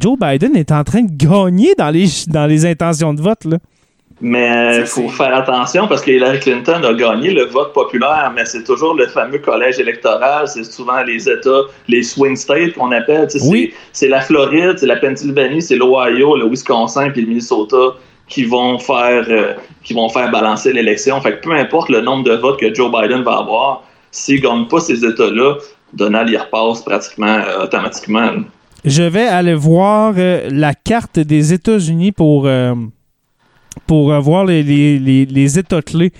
Joe 0.00 0.18
Biden 0.18 0.56
est 0.56 0.72
en 0.72 0.84
train 0.84 1.02
de 1.02 1.12
gagner 1.12 1.74
dans 1.76 1.90
les, 1.90 2.06
dans 2.28 2.46
les 2.46 2.66
intentions 2.66 3.14
de 3.14 3.20
vote. 3.20 3.44
Là. 3.44 3.58
Mais 4.20 4.78
il 4.80 4.86
faut 4.86 5.08
faire 5.10 5.34
attention 5.36 5.86
parce 5.88 6.00
que 6.00 6.10
Hillary 6.10 6.40
Clinton 6.40 6.82
a 6.82 6.94
gagné 6.94 7.32
le 7.32 7.44
vote 7.44 7.74
populaire, 7.74 8.32
mais 8.34 8.46
c'est 8.46 8.64
toujours 8.64 8.94
le 8.94 9.06
fameux 9.08 9.38
collège 9.38 9.78
électoral. 9.78 10.48
C'est 10.48 10.64
souvent 10.64 11.02
les 11.02 11.28
États, 11.28 11.62
les 11.86 12.02
swing 12.02 12.34
states 12.34 12.72
qu'on 12.72 12.92
appelle. 12.92 13.28
Oui. 13.44 13.74
C'est 13.92 14.08
la 14.08 14.22
Floride, 14.22 14.78
c'est 14.78 14.86
la 14.86 14.96
Pennsylvanie, 14.96 15.60
c'est 15.60 15.76
l'Ohio, 15.76 16.36
le 16.36 16.48
Wisconsin 16.48 17.10
puis 17.10 17.22
le 17.22 17.28
Minnesota 17.28 17.76
qui 18.28 18.44
vont 18.44 18.78
faire 18.78 19.26
euh, 19.28 19.52
qui 19.84 19.92
vont 19.92 20.08
faire 20.08 20.30
balancer 20.30 20.72
l'élection. 20.72 21.20
Fait 21.20 21.36
que 21.36 21.42
peu 21.42 21.52
importe 21.52 21.90
le 21.90 22.00
nombre 22.00 22.24
de 22.24 22.32
votes 22.32 22.58
que 22.58 22.74
Joe 22.74 22.90
Biden 22.90 23.22
va 23.22 23.38
avoir, 23.38 23.84
s'il 24.10 24.36
ne 24.36 24.48
gagne 24.48 24.66
pas 24.66 24.80
ces 24.80 25.04
États-là, 25.04 25.56
Donald 25.92 26.30
y 26.30 26.36
repasse 26.38 26.82
pratiquement 26.82 27.26
euh, 27.26 27.64
automatiquement. 27.64 28.32
Je 28.86 29.02
vais 29.02 29.26
aller 29.26 29.54
voir 29.54 30.14
euh, 30.16 30.48
la 30.50 30.72
carte 30.72 31.18
des 31.18 31.52
États-Unis 31.52 32.12
pour 32.12 32.48
pour 33.86 34.12
voir 34.20 34.44
les, 34.44 34.62
les, 34.62 35.26
les, 35.26 35.58
états 35.58 35.82
clés. 35.82 36.12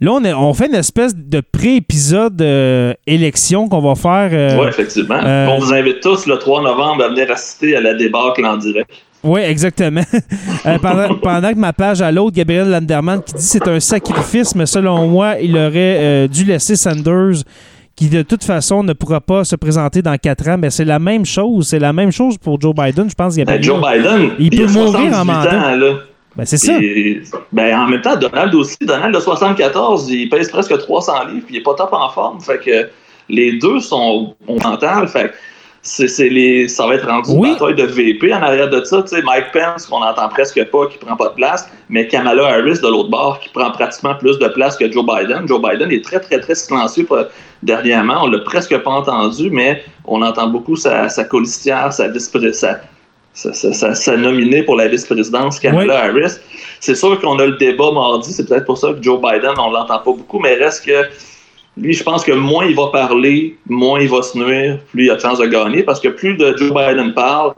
Là, 0.00 0.12
on, 0.12 0.24
est, 0.24 0.32
on 0.32 0.52
fait 0.52 0.66
une 0.66 0.74
espèce 0.74 1.14
de 1.14 1.40
pré-épisode 1.40 2.40
euh, 2.42 2.92
élection 3.06 3.68
qu'on 3.68 3.80
va 3.80 3.94
faire. 3.94 4.30
Euh, 4.32 4.60
oui, 4.60 4.68
effectivement. 4.68 5.20
Euh, 5.22 5.46
on 5.48 5.58
vous 5.58 5.72
invite 5.72 6.00
tous 6.00 6.26
le 6.26 6.36
3 6.38 6.62
novembre 6.62 7.04
à 7.04 7.08
venir 7.08 7.30
assister 7.30 7.76
à 7.76 7.80
la 7.80 7.94
débâcle 7.94 8.44
en 8.44 8.56
direct. 8.56 8.90
Oui, 9.22 9.40
exactement. 9.40 10.02
pendant, 10.82 11.14
pendant, 11.14 11.52
que 11.52 11.58
ma 11.58 11.72
page 11.72 12.02
à 12.02 12.12
l'autre, 12.12 12.36
Gabriel 12.36 12.68
Landerman, 12.68 13.22
qui 13.22 13.32
dit 13.34 13.42
c'est 13.42 13.66
un 13.68 13.80
sacrifice, 13.80 14.54
mais 14.54 14.66
selon 14.66 15.08
moi, 15.08 15.36
il 15.40 15.56
aurait 15.56 16.28
dû 16.28 16.44
laisser 16.44 16.76
Sanders 16.76 17.42
qui 17.96 18.08
de 18.08 18.22
toute 18.22 18.44
façon 18.44 18.82
ne 18.82 18.92
pourra 18.92 19.20
pas 19.20 19.44
se 19.44 19.56
présenter 19.56 20.02
dans 20.02 20.16
quatre 20.16 20.48
ans. 20.48 20.56
Mais 20.58 20.70
c'est 20.70 20.84
la 20.84 20.98
même 20.98 21.24
chose. 21.24 21.68
C'est 21.68 21.78
la 21.78 21.92
même 21.92 22.12
chose 22.12 22.38
pour 22.38 22.60
Joe 22.60 22.74
Biden. 22.74 23.08
Je 23.08 23.14
pense 23.14 23.34
qu'il 23.34 23.44
ben, 23.44 23.62
Joe 23.62 23.80
Biden, 23.80 24.30
il, 24.38 24.50
peut 24.50 24.66
mourir 24.66 25.18
en 25.18 25.24
mandat. 25.24 25.76
Ben, 26.36 26.44
c'est 26.44 26.56
ça. 26.56 26.72
Ben, 27.52 27.76
en 27.76 27.88
même 27.88 28.00
temps, 28.00 28.16
Donald 28.16 28.54
aussi, 28.54 28.76
Donald 28.80 29.14
de 29.14 29.20
74, 29.20 30.10
il 30.10 30.28
pèse 30.28 30.50
presque 30.50 30.76
300 30.76 31.26
livres, 31.28 31.46
puis 31.46 31.56
il 31.56 31.58
est 31.58 31.62
pas 31.62 31.74
top 31.74 31.92
en 31.92 32.08
forme. 32.08 32.40
Fait 32.40 32.58
que 32.58 32.88
les 33.28 33.58
deux 33.58 33.80
sont 33.80 34.34
mental. 34.48 35.06
Fait 35.08 35.32
c'est, 35.84 36.28
les, 36.30 36.66
ça 36.66 36.86
va 36.86 36.94
être 36.94 37.06
rendu 37.06 37.30
une 37.30 37.42
bataille 37.42 37.74
de 37.74 37.84
VP 37.84 38.32
en 38.32 38.42
arrière 38.42 38.70
de 38.70 38.82
ça. 38.84 39.02
Tu 39.02 39.08
sais, 39.08 39.22
Mike 39.22 39.52
Pence, 39.52 39.86
qu'on 39.86 40.00
n'entend 40.00 40.28
presque 40.30 40.62
pas, 40.70 40.86
qui 40.86 40.96
prend 40.96 41.14
pas 41.14 41.28
de 41.28 41.34
place, 41.34 41.68
mais 41.90 42.08
Kamala 42.08 42.46
Harris 42.46 42.80
de 42.80 42.88
l'autre 42.88 43.10
bord, 43.10 43.38
qui 43.40 43.50
prend 43.50 43.70
pratiquement 43.70 44.14
plus 44.14 44.38
de 44.38 44.48
place 44.48 44.76
que 44.78 44.90
Joe 44.90 45.04
Biden. 45.04 45.46
Joe 45.46 45.60
Biden 45.60 45.92
est 45.92 46.02
très, 46.02 46.20
très, 46.20 46.40
très 46.40 46.54
silencieux 46.54 47.06
dernièrement. 47.62 48.22
On 48.22 48.28
l'a 48.28 48.38
presque 48.40 48.76
pas 48.78 48.90
entendu, 48.90 49.50
mais 49.50 49.84
on 50.06 50.22
entend 50.22 50.48
beaucoup 50.48 50.76
sa, 50.76 51.10
sa 51.10 51.24
colistière, 51.24 51.92
sa 51.92 52.08
vice-présidente 52.08 52.80
sa, 53.34 54.16
nominée 54.16 54.62
pour 54.62 54.76
la 54.76 54.88
vice-présidence, 54.88 55.58
Kamala 55.58 56.04
Harris. 56.04 56.38
C'est 56.80 56.94
sûr 56.94 57.20
qu'on 57.20 57.38
a 57.40 57.46
le 57.46 57.56
débat 57.56 57.90
mardi, 57.92 58.32
c'est 58.32 58.48
peut-être 58.48 58.64
pour 58.64 58.78
ça 58.78 58.92
que 58.92 59.02
Joe 59.02 59.20
Biden, 59.20 59.52
on 59.58 59.70
l'entend 59.70 59.98
pas 59.98 60.12
beaucoup, 60.12 60.38
mais 60.38 60.54
reste 60.54 60.86
que 60.86 61.08
lui, 61.76 61.92
je 61.92 62.02
pense 62.02 62.24
que 62.24 62.32
moins 62.32 62.66
il 62.66 62.76
va 62.76 62.88
parler, 62.88 63.56
moins 63.68 64.00
il 64.00 64.08
va 64.08 64.22
se 64.22 64.38
nuire, 64.38 64.78
plus 64.92 65.06
il 65.06 65.10
a 65.10 65.16
de 65.16 65.20
chance 65.20 65.38
de 65.38 65.46
gagner, 65.46 65.82
parce 65.82 66.00
que 66.00 66.08
plus 66.08 66.36
de 66.36 66.56
Joe 66.56 66.72
Biden 66.72 67.14
parle, 67.14 67.54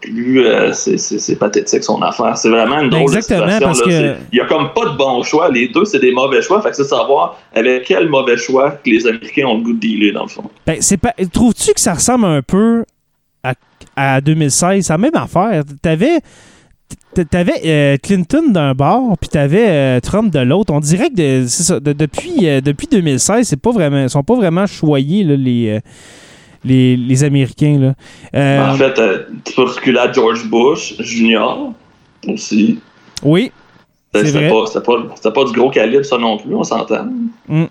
plus 0.00 0.46
euh, 0.46 0.72
c'est 0.72 1.38
pathétique 1.38 1.82
son 1.82 2.02
affaire. 2.02 2.36
C'est 2.36 2.48
vraiment 2.48 2.80
une 2.80 2.90
drôle 2.90 3.02
Exactement, 3.02 3.58
de 3.58 3.64
parce 3.64 3.82
que... 3.82 4.14
Il 4.32 4.38
y 4.38 4.40
a 4.40 4.46
comme 4.46 4.72
pas 4.74 4.86
de 4.86 4.96
bon 4.96 5.22
choix. 5.22 5.48
Les 5.50 5.68
deux, 5.68 5.84
c'est 5.84 5.98
des 5.98 6.12
mauvais 6.12 6.42
choix. 6.42 6.60
Fait 6.60 6.70
que 6.70 6.76
c'est 6.76 6.84
savoir 6.84 7.38
avec 7.54 7.84
quel 7.84 8.08
mauvais 8.08 8.36
choix 8.36 8.72
que 8.72 8.90
les 8.90 9.06
Américains 9.06 9.46
ont 9.46 9.58
le 9.58 9.64
goût 9.64 9.72
de 9.72 9.78
dealer, 9.78 10.12
dans 10.12 10.24
le 10.24 10.28
fond. 10.28 10.44
Ben, 10.66 10.78
pas... 11.00 11.14
Trouves-tu 11.32 11.72
que 11.72 11.80
ça 11.80 11.94
ressemble 11.94 12.26
un 12.26 12.42
peu 12.42 12.84
à 13.96 14.20
2016, 14.20 14.86
c'est 14.86 14.92
la 14.92 14.98
même 14.98 15.14
affaire. 15.14 15.62
T'avais 15.80 16.18
T'avais 17.30 17.62
euh, 17.64 17.96
Clinton 18.02 18.50
d'un 18.50 18.74
bord, 18.74 19.16
puis 19.18 19.30
t'avais 19.30 19.66
avais 19.66 20.00
Trump 20.02 20.30
de 20.30 20.40
l'autre. 20.40 20.72
On 20.74 20.80
dirait 20.80 21.08
que 21.08 21.46
ça, 21.46 21.80
depuis, 21.80 22.46
euh, 22.46 22.60
depuis 22.60 22.86
2016, 22.88 23.48
c'est 23.48 23.60
pas 23.60 23.70
vraiment, 23.70 24.02
ils 24.02 24.10
sont 24.10 24.22
pas 24.22 24.34
vraiment 24.34 24.66
choyés, 24.66 25.24
les, 25.24 25.70
euh, 25.70 25.80
les, 26.62 26.96
les, 26.96 27.24
Américains. 27.24 27.94
Là. 28.34 28.70
en 28.70 28.74
fait, 28.74 29.00
tu 29.44 29.54
peux 29.54 29.62
reculer 29.62 29.98
à 29.98 30.12
George 30.12 30.46
Bush 30.50 30.94
Jr. 31.00 31.72
aussi. 32.28 32.80
Oui. 33.22 33.50
C'était 34.14 34.48
pas, 34.48 34.64
pas, 34.80 35.30
pas, 35.30 35.44
du 35.44 35.52
gros 35.52 35.70
calibre, 35.70 36.04
ça 36.04 36.18
non 36.18 36.36
plus, 36.36 36.54
on 36.54 36.64
s'entend. 36.64 37.06
Mm. 37.48 37.66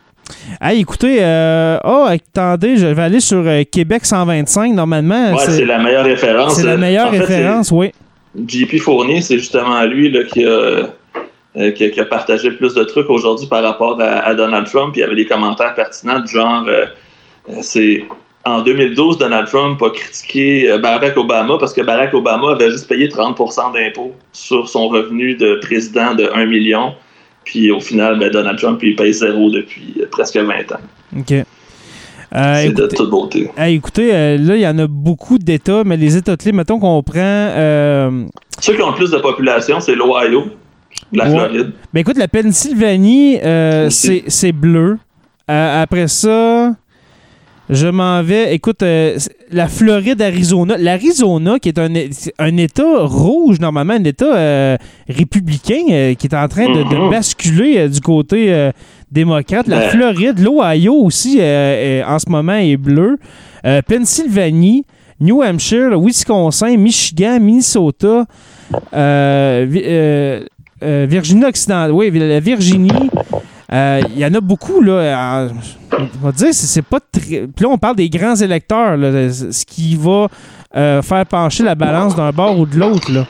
Hey, 0.61 0.81
écoutez, 0.81 1.17
euh, 1.21 1.77
oh, 1.83 2.05
attendez, 2.07 2.77
je 2.77 2.87
vais 2.87 3.01
aller 3.01 3.19
sur 3.19 3.43
euh, 3.45 3.63
Québec 3.69 4.05
125 4.05 4.73
normalement. 4.73 5.33
Ouais, 5.33 5.43
c'est 5.45 5.65
la 5.65 5.79
meilleure 5.79 6.05
référence. 6.05 6.55
C'est 6.55 6.63
la 6.63 6.77
meilleure 6.77 7.11
référence, 7.11 7.71
oui. 7.71 7.91
JP 8.47 8.79
Fournier, 8.79 9.21
c'est 9.21 9.37
justement 9.37 9.83
lui 9.83 10.11
là, 10.11 10.23
qui, 10.23 10.45
a, 10.45 10.49
euh, 11.57 11.71
qui, 11.71 11.99
a, 11.99 12.05
partagé 12.05 12.51
plus 12.51 12.73
de 12.73 12.83
trucs 12.83 13.09
aujourd'hui 13.09 13.47
par 13.47 13.63
rapport 13.63 13.99
à, 14.01 14.33
Donald 14.33 14.67
Trump. 14.67 14.93
Il 14.95 14.99
y 14.99 15.03
avait 15.03 15.15
des 15.15 15.25
commentaires 15.25 15.73
pertinents 15.75 16.19
du 16.19 16.31
genre 16.31 16.65
c'est 17.61 18.03
en 18.45 18.61
2012, 18.61 19.17
Donald 19.17 19.47
Trump 19.47 19.81
a 19.81 19.89
critiqué 19.89 20.77
Barack 20.81 21.17
Obama 21.17 21.57
parce 21.59 21.73
que 21.73 21.81
Barack 21.81 22.13
Obama 22.13 22.51
avait 22.51 22.69
juste 22.69 22.87
payé 22.87 23.07
30% 23.07 23.73
d'impôts 23.73 24.13
sur 24.33 24.69
son 24.69 24.87
revenu 24.87 25.35
de 25.35 25.55
président 25.61 26.13
de 26.13 26.29
1 26.33 26.45
million. 26.45 26.93
Puis 27.43 27.71
au 27.71 27.79
final, 27.79 28.19
ben, 28.19 28.29
Donald 28.29 28.59
Trump, 28.59 28.79
il 28.83 28.95
paye 28.95 29.13
zéro 29.13 29.49
depuis 29.49 29.95
euh, 29.99 30.07
presque 30.11 30.37
20 30.37 30.71
ans. 30.71 30.79
OK. 31.17 31.33
Euh, 32.35 32.63
c'est 32.63 32.73
de 32.73 32.87
toute 32.87 33.09
beauté. 33.09 33.49
écoutez, 33.65 34.13
euh, 34.13 34.37
là, 34.37 34.55
il 34.55 34.61
y 34.61 34.67
en 34.67 34.77
a 34.77 34.87
beaucoup 34.87 35.37
d'États, 35.37 35.83
mais 35.85 35.95
les 35.95 36.17
États 36.17 36.35
clés, 36.35 36.51
mettons 36.51 36.79
qu'on 36.79 37.01
prend. 37.01 37.49
Ceux 38.59 38.73
qui 38.73 38.81
ont 38.81 38.89
le 38.89 38.95
plus 38.95 39.11
de 39.11 39.17
population, 39.17 39.79
c'est 39.79 39.95
l'Ohio, 39.95 40.45
la 41.13 41.29
Floride. 41.29 41.71
Ben 41.93 42.01
écoute, 42.01 42.17
la 42.17 42.27
Pennsylvanie, 42.27 43.39
c'est 43.89 44.51
bleu. 44.51 44.97
après 45.47 46.07
ça, 46.07 46.73
je 47.69 47.87
m'en 47.87 48.21
vais. 48.21 48.53
Écoute, 48.53 48.83
euh, 48.83 49.17
la 49.51 49.67
Floride, 49.67 50.21
Arizona. 50.21 50.77
L'Arizona, 50.77 51.57
qui 51.59 51.69
est 51.69 51.79
un, 51.79 51.89
un, 52.39 52.57
État 52.57 53.05
rouge, 53.05 53.59
normalement, 53.59 53.93
un 53.93 54.03
État 54.03 54.35
euh, 54.35 54.77
républicain, 55.09 55.83
euh, 55.89 56.13
qui 56.13 56.27
est 56.27 56.35
en 56.35 56.47
train 56.47 56.67
de, 56.67 56.83
mm-hmm. 56.83 57.09
basculer 57.09 57.89
du 57.89 58.01
côté 58.01 58.71
démocrate. 59.15 59.67
La 59.67 59.89
Floride, 59.89 60.39
l'Ohio 60.39 60.93
aussi, 60.93 61.39
en 61.39 62.19
ce 62.19 62.29
moment, 62.29 62.57
est 62.57 62.77
bleu. 62.77 63.17
Pennsylvanie, 63.87 64.85
New 65.19 65.41
Hampshire, 65.41 65.89
le 65.89 65.97
Wisconsin, 65.97 66.75
Michigan, 66.77 67.39
Minnesota, 67.39 68.25
euh, 68.93 69.65
Vi- 69.67 69.81
euh, 69.85 70.41
euh, 70.83 71.05
Virginie 71.09 71.45
occidentale, 71.45 71.91
oui, 71.91 72.11
la 72.11 72.39
Virginie. 72.39 72.91
Euh, 73.73 74.01
Il 74.13 74.19
y 74.19 74.25
en 74.25 74.33
a 74.33 74.41
beaucoup, 74.41 74.81
là. 74.81 75.47
On 75.97 76.25
va 76.25 76.31
dire, 76.31 76.49
c'est 76.51 76.67
c'est 76.67 76.81
pas 76.81 76.99
très. 76.99 77.47
Puis 77.47 77.63
là, 77.63 77.69
on 77.69 77.77
parle 77.77 77.95
des 77.95 78.09
grands 78.09 78.35
électeurs, 78.35 78.97
là, 78.97 79.31
ce 79.31 79.65
qui 79.65 79.95
va 79.95 80.27
euh, 80.75 81.01
faire 81.01 81.25
pencher 81.25 81.63
la 81.63 81.73
balance 81.75 82.15
d'un 82.15 82.31
bord 82.31 82.59
ou 82.59 82.65
de 82.65 82.77
l'autre, 82.77 83.11
là. 83.11 83.25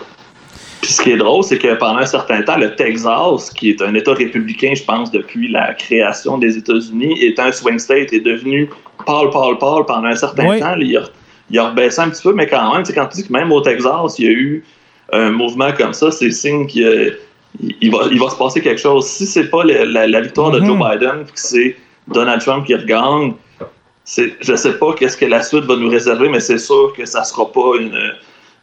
Puis 0.86 0.94
ce 0.94 1.02
qui 1.02 1.10
est 1.14 1.18
drôle, 1.18 1.44
c'est 1.44 1.58
que 1.58 1.74
pendant 1.74 1.98
un 1.98 2.06
certain 2.06 2.44
temps, 2.44 2.58
le 2.60 2.76
Texas, 2.76 3.50
qui 3.50 3.72
est 3.72 3.82
un 3.82 3.96
État 3.96 4.14
républicain, 4.14 4.74
je 4.76 4.84
pense, 4.84 5.10
depuis 5.10 5.48
la 5.48 5.74
création 5.74 6.38
des 6.38 6.60
États-Unis, 6.60 7.18
est 7.24 7.40
un 7.40 7.52
swing 7.52 7.80
state, 7.80 8.14
est 8.14 8.20
devenu 8.20 8.70
pâle, 9.04 9.32
pâle, 9.32 9.58
pâle 9.58 9.84
pendant 9.88 10.10
un 10.10 10.16
certain 10.16 10.48
Oui. 10.48 10.60
temps. 10.60 10.76
Il 10.80 10.96
a, 10.96 11.02
il 11.50 11.58
a 11.58 11.70
rebaissé 11.70 12.00
un 12.02 12.10
petit 12.12 12.22
peu, 12.22 12.34
mais 12.34 12.46
quand 12.46 12.72
même, 12.76 12.84
quand 12.94 13.08
tu 13.08 13.18
dis 13.18 13.28
que 13.28 13.34
même 13.34 13.52
au 13.52 13.62
Texas, 13.62 14.20
il 14.20 14.26
y 14.26 14.28
a 14.28 14.32
eu 14.32 14.64
un 15.12 15.32
mouvement 15.32 15.72
comme 15.76 15.94
ça, 15.94 16.12
c'est 16.12 16.30
signe 16.30 16.68
qu'il 16.68 17.18
il 17.82 17.90
va, 17.92 18.02
il 18.12 18.20
va 18.20 18.30
se 18.30 18.36
passer 18.36 18.62
quelque 18.62 18.80
chose. 18.82 19.08
Si 19.08 19.26
c'est 19.26 19.50
pas 19.50 19.64
la, 19.64 20.06
la 20.06 20.22
victoire 20.22 20.52
de 20.52 20.60
Mhm. 20.60 20.66
Joe 20.68 20.78
Biden, 20.78 21.24
puis 21.24 21.34
que 21.34 21.40
c'est 21.40 21.76
Donald 22.10 22.42
Trump 22.44 22.64
qui 22.68 22.76
regagne, 22.76 23.34
je 24.06 24.56
sais 24.56 24.74
pas 24.78 24.94
qu'est-ce 24.94 25.18
que 25.18 25.26
la 25.26 25.42
suite 25.42 25.64
va 25.64 25.78
nous 25.78 25.90
réserver, 25.90 26.30
mais 26.30 26.42
c'est 26.42 26.60
sûr 26.60 26.94
que 26.96 27.06
ça 27.08 27.24
sera 27.24 27.52
pas 27.52 27.72
une, 27.80 27.98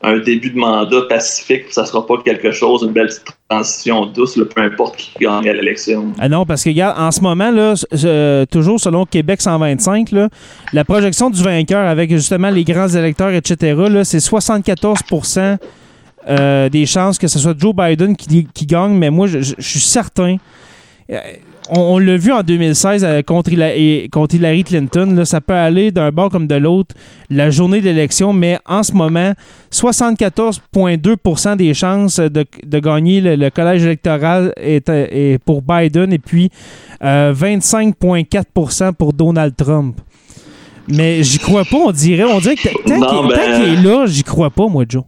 un 0.02 0.18
début 0.18 0.50
de 0.50 0.58
mandat 0.58 1.02
pacifique, 1.08 1.64
ça 1.70 1.86
sera 1.86 2.04
pas 2.06 2.16
quelque 2.24 2.50
chose, 2.50 2.82
une 2.82 2.92
belle 2.92 3.10
transition 3.48 4.06
douce, 4.06 4.38
peu 4.54 4.60
importe 4.62 4.96
qui 4.96 5.12
gagne 5.20 5.48
à 5.48 5.52
l'élection. 5.52 6.12
Ah 6.18 6.28
non, 6.28 6.44
parce 6.44 6.64
que, 6.64 6.70
en 6.98 7.10
ce 7.10 7.20
moment, 7.20 7.50
là, 7.50 7.74
euh, 8.04 8.44
toujours 8.46 8.80
selon 8.80 9.06
Québec 9.06 9.40
125, 9.40 10.10
là, 10.10 10.28
la 10.72 10.84
projection 10.84 11.30
du 11.30 11.42
vainqueur 11.42 11.86
avec 11.86 12.10
justement 12.10 12.50
les 12.50 12.64
grands 12.64 12.88
électeurs, 12.88 13.30
etc., 13.30 14.02
c'est 14.04 14.18
74% 14.18 15.58
euh, 16.28 16.68
des 16.68 16.86
chances 16.86 17.18
que 17.18 17.28
ce 17.28 17.38
soit 17.38 17.54
Joe 17.58 17.74
Biden 17.74 18.16
qui, 18.16 18.66
gagne, 18.66 18.92
mais 18.92 19.10
moi, 19.10 19.26
je 19.26 19.54
suis 19.58 19.80
certain. 19.80 20.36
euh, 21.10 21.18
on 21.70 21.80
on 21.94 21.98
l'a 21.98 22.16
vu 22.16 22.32
en 22.32 22.42
2016 22.42 23.04
euh, 23.04 23.22
contre, 23.22 23.52
Hillary 23.52 24.64
Clinton. 24.64 25.14
là, 25.14 25.24
ça 25.24 25.40
peut 25.40 25.54
aller 25.54 25.90
d'un 25.90 26.10
bord 26.10 26.30
comme 26.30 26.46
de 26.46 26.54
l'autre 26.54 26.94
la 27.30 27.50
journée 27.50 27.80
de 27.80 27.86
l'élection, 27.86 28.32
mais 28.32 28.58
en 28.66 28.82
ce 28.82 28.92
moment, 28.92 29.32
74,2% 29.70 31.56
des 31.56 31.74
chances 31.74 32.18
de, 32.20 32.44
de 32.64 32.78
gagner 32.78 33.20
le, 33.20 33.36
le 33.36 33.50
collège 33.50 33.84
électoral 33.84 34.52
est, 34.56 34.88
euh, 34.88 35.06
est 35.10 35.38
pour 35.44 35.62
Biden 35.62 36.12
et 36.12 36.18
puis 36.18 36.50
euh, 37.02 37.32
25,4% 37.34 38.92
pour 38.94 39.12
Donald 39.12 39.54
Trump. 39.56 40.00
Mais 40.88 41.22
j'y 41.22 41.38
crois 41.38 41.64
pas, 41.64 41.76
on 41.76 41.92
dirait. 41.92 42.24
On 42.24 42.40
dirait 42.40 42.56
que 42.56 42.68
tant 42.68 43.00
qu'il 43.00 43.28
ben- 43.28 43.34
tant 43.36 43.60
qu'il 43.60 43.72
est 43.74 43.82
là, 43.82 44.04
j'y 44.06 44.24
crois 44.24 44.50
pas, 44.50 44.66
moi, 44.66 44.84
Joe. 44.88 45.04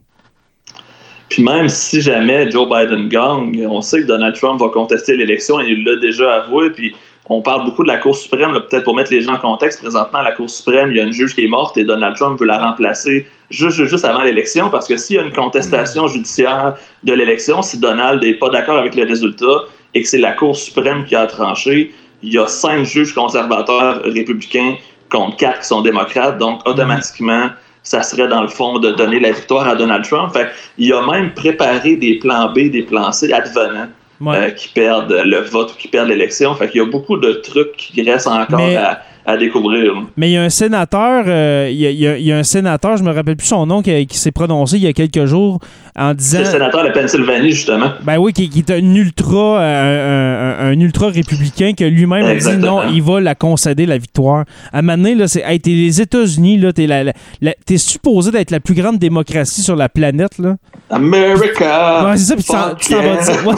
Puis 1.29 1.43
même 1.43 1.69
si 1.69 2.01
jamais 2.01 2.49
Joe 2.51 2.67
Biden 2.69 3.09
gagne, 3.09 3.65
on 3.67 3.81
sait 3.81 4.01
que 4.01 4.07
Donald 4.07 4.35
Trump 4.35 4.59
va 4.59 4.69
contester 4.69 5.15
l'élection 5.17 5.59
et 5.59 5.69
il 5.69 5.83
l'a 5.83 5.95
déjà 5.97 6.43
avoué. 6.43 6.69
Puis 6.69 6.95
on 7.27 7.41
parle 7.41 7.65
beaucoup 7.65 7.83
de 7.83 7.87
la 7.87 7.97
Cour 7.97 8.15
suprême, 8.15 8.53
peut-être 8.53 8.83
pour 8.83 8.95
mettre 8.95 9.11
les 9.11 9.21
gens 9.21 9.33
en 9.33 9.39
contexte. 9.39 9.81
Présentement, 9.81 10.19
à 10.19 10.23
la 10.23 10.31
Cour 10.33 10.49
suprême, 10.49 10.91
il 10.91 10.97
y 10.97 10.99
a 10.99 11.03
une 11.03 11.11
juge 11.11 11.33
qui 11.33 11.43
est 11.43 11.47
morte 11.47 11.77
et 11.77 11.83
Donald 11.83 12.15
Trump 12.15 12.39
veut 12.39 12.45
la 12.45 12.59
remplacer 12.59 13.27
juste, 13.49 13.83
juste, 13.85 14.05
avant 14.05 14.21
l'élection 14.21 14.69
parce 14.69 14.87
que 14.87 14.97
s'il 14.97 15.15
y 15.15 15.19
a 15.19 15.23
une 15.23 15.33
contestation 15.33 16.07
judiciaire 16.07 16.75
de 17.03 17.13
l'élection, 17.13 17.61
si 17.63 17.79
Donald 17.79 18.23
n'est 18.23 18.35
pas 18.35 18.49
d'accord 18.49 18.77
avec 18.77 18.93
les 18.93 19.03
résultats 19.03 19.65
et 19.95 20.03
que 20.03 20.07
c'est 20.07 20.19
la 20.19 20.33
Cour 20.33 20.55
suprême 20.55 21.05
qui 21.05 21.15
a 21.15 21.25
tranché, 21.25 21.91
il 22.21 22.33
y 22.33 22.37
a 22.37 22.47
cinq 22.47 22.83
juges 22.83 23.13
conservateurs 23.13 24.01
républicains 24.03 24.75
contre 25.09 25.37
quatre 25.37 25.61
qui 25.61 25.67
sont 25.67 25.81
démocrates. 25.81 26.37
Donc, 26.37 26.67
automatiquement, 26.67 27.49
ça 27.85 28.01
serait 28.03 28.27
dans 28.27 28.41
le 28.41 28.49
fond 28.49 28.79
de 28.79 28.91
donner 28.91 29.19
la 29.21 29.31
victoire 29.31 29.65
à 29.67 29.75
Donald 29.75 30.03
Trump. 30.03 30.33
Fait 30.33 30.47
il 30.77 30.91
a 30.91 31.01
même 31.09 31.33
préparé 31.33 31.95
des 31.95 32.15
plans 32.19 32.49
B, 32.51 32.69
des 32.69 32.83
plans 32.83 33.11
C 33.13 33.31
advenants 33.31 33.87
Ouais. 34.21 34.37
euh, 34.37 34.49
qui 34.51 34.69
perdent 34.69 35.21
le 35.25 35.39
vote 35.41 35.73
ou 35.73 35.77
qui 35.77 35.87
perdent 35.89 36.07
l'élection. 36.07 36.55
Fait 36.55 36.69
qu'il 36.69 36.81
y 36.81 36.83
a 36.83 36.87
beaucoup 36.87 37.17
de 37.17 37.33
trucs 37.33 37.73
qui 37.77 38.01
restent 38.01 38.27
encore 38.27 38.59
Mais- 38.59 38.75
à, 38.77 39.01
à 39.27 39.37
découvrir. 39.37 39.93
Mais 40.17 40.29
il 40.29 40.33
y 40.33 40.37
a 40.37 40.43
un 40.43 40.49
sénateur, 40.49 41.23
euh, 41.27 41.67
il, 41.71 41.77
y 41.77 41.87
a, 41.87 41.89
il 41.89 41.97
y 41.99 42.07
a- 42.07 42.17
il 42.17 42.25
y 42.25 42.31
a 42.31 42.37
un 42.37 42.43
sénateur, 42.43 42.95
je 42.97 43.03
me 43.03 43.11
rappelle 43.11 43.35
plus 43.35 43.47
son 43.47 43.65
nom, 43.65 43.81
qui, 43.81 44.05
qui 44.05 44.17
s'est 44.17 44.31
prononcé 44.31 44.75
il 44.77 44.83
y 44.83 44.87
a 44.87 44.93
quelques 44.93 45.25
jours 45.25 45.59
en 45.97 46.13
disant. 46.13 46.39
Le 46.39 46.45
sénateur 46.45 46.83
de 46.85 46.91
Pennsylvanie, 46.91 47.51
justement. 47.51 47.89
Ben 48.03 48.17
oui, 48.17 48.33
qui, 48.33 48.49
qui 48.49 48.59
est 48.59 48.71
un 48.71 48.95
ultra, 48.95 49.59
euh, 49.61 50.71
un, 50.73 50.79
ultra 50.79 51.07
républicain 51.09 51.73
que 51.77 51.83
lui-même 51.85 52.25
a 52.25 52.35
dit 52.35 52.57
non, 52.57 52.81
il 52.93 53.01
va 53.01 53.19
la 53.19 53.33
concéder 53.35 53.85
la 53.85 53.97
victoire. 53.97 54.45
À 54.71 54.79
un 54.79 54.81
moment 54.83 54.97
donné, 54.97 55.15
là, 55.15 55.27
c'est, 55.27 55.41
hey, 55.45 55.59
t'es 55.59 55.71
les 55.71 56.01
États-Unis, 56.01 56.57
là, 56.59 56.71
t'es, 56.73 56.85
la, 56.87 57.03
la- 57.03 57.13
la- 57.41 57.53
t'es 57.65 57.77
supposé 57.77 58.31
d'être 58.31 58.51
la 58.51 58.59
plus 58.59 58.75
grande 58.75 58.99
démocratie 58.99 59.61
sur 59.61 59.75
la 59.75 59.89
planète, 59.89 60.37
là. 60.37 60.55
America! 60.91 62.05
Ouais, 62.05 62.17
c'est 62.17 62.25
ça, 62.25 62.35
puis 62.35 62.43
tu 62.43 62.93
t'en- 62.93 63.01
vas 63.01 63.15
dire. 63.15 63.55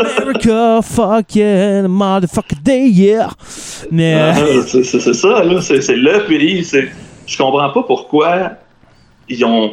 America, 0.00 0.80
fuck 0.82 1.34
yeah, 1.34 1.82
motherfucker 1.88 2.56
day, 2.62 2.88
yeah. 2.88 3.30
Mais. 3.90 4.14
euh, 4.14 4.62
c'est 4.62 5.14
ça, 5.14 5.44
là. 5.44 5.60
C'est 5.60 5.96
le 5.96 6.26
pays. 6.26 6.64
Je 7.26 7.36
comprends 7.38 7.70
pas 7.70 7.82
pourquoi 7.82 8.50
ils 9.28 9.44
ont. 9.44 9.72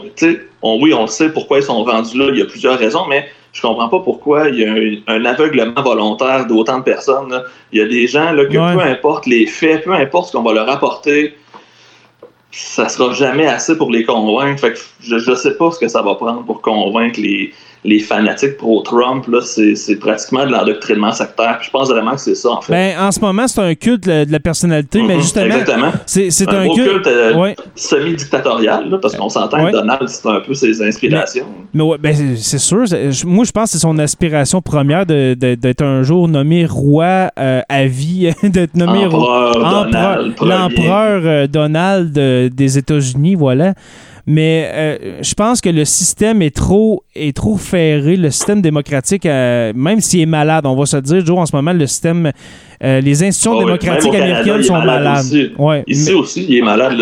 On- 0.61 0.79
oui, 0.81 0.93
on 0.93 1.07
sait 1.07 1.29
pourquoi 1.29 1.59
ils 1.59 1.63
sont 1.63 1.83
rendus 1.83 2.17
là. 2.17 2.27
Il 2.33 2.39
y 2.39 2.41
a 2.41 2.45
plusieurs 2.45 2.77
raisons, 2.77 3.05
mais 3.09 3.25
je 3.53 3.61
comprends 3.61 3.87
pas 3.89 3.99
pourquoi 3.99 4.49
il 4.49 4.59
y 4.59 4.65
a 4.65 4.71
un, 4.73 5.17
un 5.19 5.25
aveuglement 5.25 5.81
volontaire 5.81 6.45
d'autant 6.47 6.79
de 6.79 6.83
personnes. 6.83 7.29
là. 7.31 7.43
Il 7.71 7.79
y 7.79 7.81
a 7.81 7.87
des 7.87 8.07
gens 8.07 8.31
là, 8.31 8.45
que 8.45 8.57
Ouais. 8.57 8.73
peu 8.73 8.81
importe 8.81 9.25
les 9.25 9.45
faits, 9.47 9.83
peu 9.85 9.93
importe 9.93 10.27
ce 10.27 10.31
qu'on 10.37 10.43
va 10.43 10.53
leur 10.53 10.69
apporter, 10.69 11.35
ça 12.51 12.89
sera 12.89 13.13
jamais 13.13 13.47
assez 13.47 13.77
pour 13.77 13.91
les 13.91 14.03
convaincre. 14.03 14.59
Fait 14.59 14.73
que 14.73 14.79
je, 15.01 15.17
je 15.17 15.33
sais 15.35 15.55
pas 15.55 15.71
ce 15.71 15.79
que 15.79 15.87
ça 15.87 16.01
va 16.01 16.15
prendre 16.15 16.43
pour 16.45 16.61
convaincre 16.61 17.19
les, 17.21 17.53
les 17.85 17.99
fanatiques 17.99 18.57
pro-Trump. 18.57 19.25
là. 19.27 19.39
C'est 19.41 19.95
pratiquement 19.99 20.45
de 20.45 20.51
l'endoctrinement 20.51 21.11
sectaire. 21.11 21.57
Puis 21.59 21.67
je 21.67 21.71
pense 21.71 21.89
vraiment 21.89 22.11
que 22.11 22.19
c'est 22.21 22.35
ça, 22.35 22.49
en 22.51 22.61
fait. 22.61 22.73
ben, 22.73 22.99
en 22.99 23.11
ce 23.11 23.19
moment, 23.19 23.47
c'est 23.47 23.61
un 23.61 23.73
culte 23.75 24.03
de 24.03 24.09
la, 24.11 24.25
de 24.25 24.31
la 24.31 24.39
personnalité, 24.39 25.01
mais 25.01 25.15
Mhm, 25.15 25.21
justement, 25.21 25.45
Exactement. 25.45 25.91
c'est, 26.05 26.27
Un 26.49 26.67
culte. 26.73 26.89
culte, 26.91 27.07
euh, 27.07 27.35
ouais. 27.35 27.55
semi-dictatorial, 27.75 28.99
parce 29.01 29.15
qu'on 29.15 29.29
s'entend 29.29 29.63
Ouais. 29.63 29.71
que 29.71 29.77
Donald, 29.77 30.07
c'est 30.07 30.27
un 30.27 30.39
peu 30.41 30.53
ses 30.53 30.81
inspirations. 30.81 31.45
Mais 31.73 31.83
ouais, 31.83 31.97
ben, 31.97 32.15
c'est- 32.37 32.57
sûr. 32.57 32.83
Moi, 33.25 33.45
je 33.45 33.51
pense 33.51 33.65
que 33.65 33.69
c'est 33.71 33.79
son 33.79 33.97
aspiration 33.99 34.61
première 34.61 35.05
de- 35.05 35.33
de- 35.39 35.55
d'être 35.55 35.81
un 35.83 36.03
jour 36.03 36.27
nommé 36.27 36.65
roi 36.65 37.31
euh, 37.39 37.61
à 37.69 37.85
vie, 37.85 38.29
d'être 38.43 38.75
nommé 38.75 39.05
Donald. 39.09 40.33
L'empereur 40.41 41.21
euh, 41.25 41.47
Donald 41.47 42.17
euh, 42.17 42.49
des 42.49 42.77
États-Unis, 42.77 43.35
voilà. 43.35 43.73
Mais 44.31 44.69
euh, 44.71 44.97
je 45.23 45.33
pense 45.33 45.59
que 45.59 45.69
le 45.69 45.85
système 45.85 46.43
est 46.43 46.55
trop, 46.55 47.03
est 47.15 47.35
trop 47.35 47.57
ferré. 47.57 48.15
Le 48.15 48.29
système 48.29 48.61
démocratique, 48.61 49.25
euh, 49.25 49.73
même 49.75 50.01
s'il 50.01 50.19
est 50.21 50.25
malade, 50.27 50.67
on 50.67 50.75
va 50.75 50.85
se 50.85 50.97
dire, 50.97 51.25
Joe, 51.25 51.39
en 51.39 51.47
ce 51.47 51.55
moment, 51.55 51.73
le 51.73 51.87
système, 51.87 52.31
euh, 52.83 53.01
les 53.01 53.23
institutions 53.23 53.53
Ah 53.53 53.57
oui, 53.57 53.65
démocratiques 53.65 54.11
Canada, 54.11 54.37
américaines 54.41 54.63
sont 54.63 54.73
malade 54.77 55.03
malades. 55.03 55.25
aussi. 55.25 55.51
Ouais, 55.57 55.83
Ici 55.87 56.09
mais, 56.11 56.15
aussi, 56.15 56.45
il 56.47 56.57
est 56.57 56.61
malade. 56.61 57.01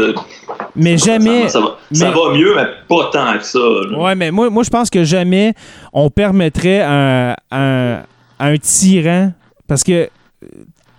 mais 0.73 0.97
jamais. 0.97 1.49
Ça, 1.49 1.59
va, 1.59 1.75
ça 1.91 2.05
mais- 2.05 2.11
va 2.15 2.33
mieux, 2.37 2.53
mais 2.55 2.63
pas 2.87 3.09
tant 3.11 3.37
que 3.37 3.43
ça. 3.43 3.59
là. 3.59 3.99
Ouais, 3.99 4.15
mais 4.15 4.31
moi, 4.31 4.49
moi 4.49 4.63
je 4.63 4.69
pense 4.69 4.89
que 4.89 5.03
jamais 5.03 5.53
on 5.91 6.09
permettrait 6.09 6.81
un, 6.81 7.35
un, 7.51 8.03
un 8.39 8.57
tyran, 8.57 9.33
parce 9.67 9.83
que 9.83 10.07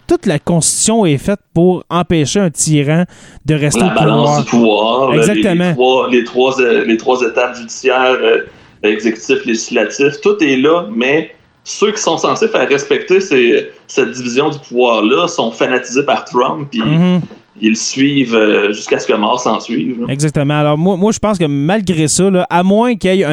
toute 0.08 0.26
la 0.26 0.38
Constitution 0.38 1.06
est 1.06 1.18
faite 1.18 1.40
pour 1.54 1.84
empêcher 1.90 2.40
un 2.40 2.50
tyran 2.50 3.04
de 3.46 3.54
rester 3.54 3.80
La 3.80 3.92
au 3.92 3.94
balance 3.94 4.28
pouvoir. 4.28 4.42
du 4.44 4.50
pouvoir, 4.50 5.10
les- 5.12 5.18
Exactement. 5.18 5.64
Les, 5.68 5.74
trois, 5.74 6.08
les, 6.10 6.24
trois, 6.24 6.60
euh, 6.60 6.84
les 6.84 6.96
trois 6.96 7.20
étapes 7.22 7.56
judiciaires, 7.56 8.16
euh, 8.20 8.38
exécutif, 8.82 9.44
législatif, 9.44 10.20
tout 10.22 10.42
est 10.42 10.56
là, 10.56 10.86
mais 10.94 11.32
ceux 11.64 11.92
qui 11.92 12.00
sont 12.00 12.16
censés 12.16 12.48
faire 12.48 12.68
respecter 12.68 13.20
ces- 13.20 13.70
cette 13.86 14.12
division 14.12 14.48
du 14.50 14.58
pouvoir-là 14.58 15.28
sont 15.28 15.50
fanatisés 15.50 16.02
par 16.04 16.24
Trump, 16.24 16.68
puis 16.70 16.80
Mhm. 16.80 17.20
Ils 17.60 17.70
le 17.70 17.74
suivent 17.74 18.34
euh, 18.34 18.72
jusqu'à 18.72 18.98
ce 18.98 19.06
que 19.06 19.12
mort 19.12 19.40
s'en 19.40 19.60
suive. 19.60 20.00
là. 20.00 20.06
Exactement. 20.12 20.58
Alors, 20.58 20.78
moi, 20.78 20.96
moi 20.96 21.12
je 21.12 21.18
pense 21.18 21.38
que 21.38 21.44
malgré 21.44 22.08
ça, 22.08 22.30
là, 22.30 22.46
à 22.50 22.62
moins 22.62 22.96
qu'il 22.96 23.14
y 23.14 23.22
ait 23.22 23.24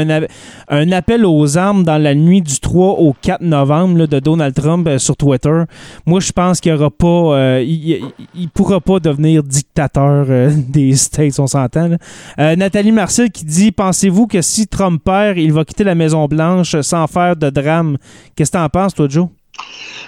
un, 0.69 0.91
appel 0.91 1.25
aux 1.25 1.57
armes 1.57 1.83
dans 1.83 2.01
la 2.01 2.15
nuit 2.15 2.41
du 2.41 2.59
3 2.59 2.99
au 2.99 3.15
4 3.21 3.41
novembre 3.41 3.99
là, 3.99 4.07
de 4.07 4.19
Donald 4.19 4.53
Trump 4.53 4.87
euh, 4.87 4.97
sur 4.97 5.15
Twitter, 5.15 5.63
moi, 6.05 6.19
je 6.19 6.31
pense 6.31 6.59
qu'il 6.59 6.73
aura 6.73 6.89
pas. 6.89 7.07
euh, 7.07 7.63
il, 7.65 8.49
pourra 8.53 8.79
pas 8.79 8.99
devenir 8.99 9.43
dictateur 9.43 10.25
euh, 10.29 10.49
des 10.69 10.95
States, 10.95 11.39
on 11.39 11.47
s'entend. 11.47 11.89
Nathalie 12.37 12.91
Marcel 12.91 13.29
qui 13.31 13.45
dit 13.45 13.71
Pensez-vous 13.71 14.27
que 14.27 14.41
si 14.41 14.67
Trump 14.67 15.01
perd, 15.03 15.37
il 15.37 15.53
va 15.53 15.65
quitter 15.65 15.83
la 15.83 15.95
Maison-Blanche 15.95 16.79
sans 16.81 17.07
faire 17.07 17.35
de 17.35 17.49
drame? 17.49 17.97
Qu'est-ce 18.35 18.51
que 18.51 18.57
t'en 18.57 18.69
penses, 18.69 18.93
toi, 18.93 19.07
Joe? 19.09 19.27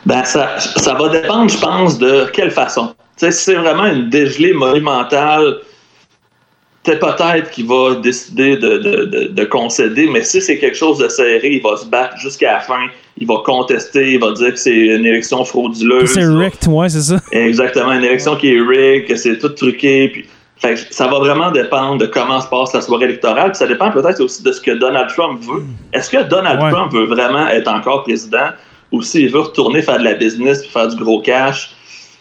Ben, 0.06 0.24
ça, 0.24 0.58
ça 0.60 0.94
va 0.94 1.10
dépendre, 1.10 1.50
je 1.50 1.58
pense, 1.58 1.98
de 1.98 2.30
quelle 2.34 2.52
façon. 2.52 2.94
Tu 3.18 3.26
sais, 3.26 3.32
si 3.32 3.44
c'est 3.46 3.56
vraiment 3.56 3.86
une 3.88 4.10
dégelée 4.10 4.54
monumentale, 4.54 5.58
c'est 6.86 7.00
peut-être 7.00 7.52
qu'il 7.52 7.68
va 7.68 7.96
décider 7.96 8.56
de, 8.56 8.78
de- 8.78 9.06
de- 9.06 9.28
de 9.28 9.44
concéder, 9.46 10.08
mais 10.10 10.24
si 10.24 10.42
c'est 10.42 10.58
quelque 10.58 10.78
chose 10.78 11.00
de 11.00 11.10
serré, 11.10 11.42
il 11.56 11.62
va 11.62 11.76
se 11.76 11.86
battre 11.86 12.18
jusqu'à 12.18 12.54
la 12.54 12.60
fin. 12.62 12.88
Il 13.18 13.28
va 13.28 13.36
contester, 13.44 14.14
il 14.14 14.20
va 14.20 14.32
dire 14.32 14.52
que 14.54 14.60
c'est 14.60 14.72
une 14.74 15.06
élection 15.06 15.44
frauduleuse. 15.44 16.10
C'est 16.12 16.24
Rick, 16.26 16.54
ouais, 16.68 16.88
c'est 16.88 17.02
ça. 17.02 17.18
Exactement, 17.34 17.92
une 17.92 18.06
élection 18.06 18.38
qui 18.38 18.54
est 18.56 18.62
rigged, 18.62 19.08
que 19.08 19.16
c'est 19.18 19.38
tout 19.38 19.50
truqué. 19.50 20.10
Puis 20.14 20.26
Fait 20.60 20.76
que 20.76 20.80
ça 20.94 21.08
va 21.08 21.20
vraiment 21.20 21.52
dépendre 21.52 21.98
de 21.98 22.06
comment 22.06 22.40
se 22.40 22.48
passe 22.48 22.74
la 22.74 22.82
soirée 22.82 23.06
électorale. 23.06 23.52
Puis 23.52 23.58
ça 23.58 23.68
dépend 23.68 23.92
peut-être 23.92 24.22
aussi 24.22 24.42
de 24.44 24.52
ce 24.54 24.62
que 24.62 24.72
Donald 24.72 25.10
Trump 25.10 25.42
veut. 25.44 25.64
Est-ce 25.94 26.10
que 26.10 26.24
Donald 26.24 26.62
Ouais. 26.62 26.72
Trump 26.72 26.94
veut 26.94 27.06
vraiment 27.06 27.48
être 27.50 27.68
encore 27.68 28.04
président 28.04 28.50
ou 28.94 29.02
s'il 29.02 29.30
veut 29.30 29.42
retourner 29.42 29.82
faire 29.82 30.00
de 30.00 30.04
la 30.06 30.14
business 30.14 30.62
puis 30.62 30.70
faire 30.70 30.88
du 30.88 30.96
gros 30.96 31.22
cash? 31.22 31.76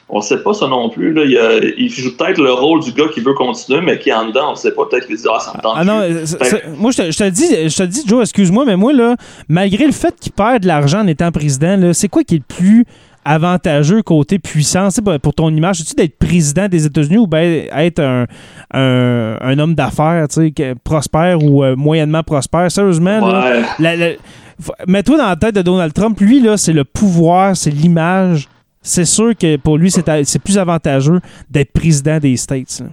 On 0.08 0.20
sait 0.20 0.38
pas 0.42 0.54
ça 0.54 0.68
non 0.68 0.88
plus. 0.88 1.12
Là. 1.12 1.24
Il, 1.24 1.36
a- 1.36 1.58
il 1.76 1.90
joue 1.90 2.16
peut-être 2.16 2.38
le 2.40 2.52
rôle 2.52 2.80
du 2.80 2.92
gars 2.92 3.06
qui 3.12 3.20
veut 3.20 3.34
continuer, 3.34 3.80
mais 3.80 3.98
qui 3.98 4.10
est 4.10 4.14
en 4.14 4.28
dedans, 4.28 4.52
on 4.52 4.54
sait 4.54 4.70
pas. 4.72 4.84
Peut-être 4.88 5.06
qu'il 5.08 5.16
dit 5.16 5.24
Ah, 5.28 5.40
ça 5.40 5.52
me 5.56 5.60
tente. 5.60 5.74
Ah 5.76 5.84
non, 5.84 6.00
c'est- 6.24 6.64
moi 6.78 6.92
je 6.92 6.98
te, 7.02 7.10
je 7.10 7.18
te 7.18 7.24
le 7.24 7.30
dis, 7.32 7.68
je 7.68 7.76
te 7.76 7.82
dis, 7.82 8.02
Joe, 8.06 8.20
excuse-moi, 8.22 8.64
mais 8.64 8.76
moi 8.76 8.92
là, 8.92 9.16
malgré 9.48 9.84
le 9.84 9.92
fait 9.92 10.14
qu'il 10.20 10.30
perd 10.32 10.62
de 10.62 10.68
l'argent 10.68 11.00
en 11.00 11.06
étant 11.08 11.32
président, 11.32 11.76
là, 11.76 11.92
c'est 11.92 12.06
quoi 12.08 12.22
qui 12.22 12.36
est 12.36 12.38
le 12.38 12.44
plus 12.56 12.84
avantageux 13.24 14.02
côté 14.02 14.38
puissance? 14.38 15.00
Pour- 15.20 15.34
ton 15.34 15.50
image? 15.50 15.78
C'est-tu 15.78 15.94
d'être 15.96 16.16
président 16.18 16.68
des 16.68 16.86
États-Unis 16.86 17.18
ou 17.18 17.26
bien 17.26 17.64
être 17.76 17.98
un, 17.98 18.26
un, 18.72 19.38
un 19.40 19.58
homme 19.58 19.74
d'affaires, 19.74 20.28
tu 20.28 20.34
sais, 20.40 20.50
que- 20.52 20.74
prospère 20.84 21.42
ou 21.42 21.64
euh, 21.64 21.74
moyennement 21.76 22.22
prospère? 22.22 22.70
Sérieusement, 22.70 23.26
là, 23.26 23.50
Ouais. 23.50 23.62
la- 23.80 23.96
la- 23.96 24.10
f- 24.12 24.70
mets-toi 24.86 25.18
dans 25.18 25.26
la 25.28 25.36
tête 25.36 25.56
de 25.56 25.62
Donald 25.62 25.92
Trump. 25.92 26.18
Lui, 26.20 26.40
là, 26.40 26.56
c'est 26.56 26.72
le 26.72 26.84
pouvoir, 26.84 27.56
c'est 27.56 27.70
l'image. 27.70 28.48
C'est 28.88 29.04
sûr 29.04 29.32
que 29.36 29.56
pour 29.56 29.78
lui, 29.78 29.90
c'est 29.90 30.04
c'est 30.24 30.38
plus 30.38 30.58
avantageux 30.58 31.20
d'être 31.50 31.72
président 31.72 32.18
des 32.18 32.36
States. 32.36 32.80
là. 32.80 32.86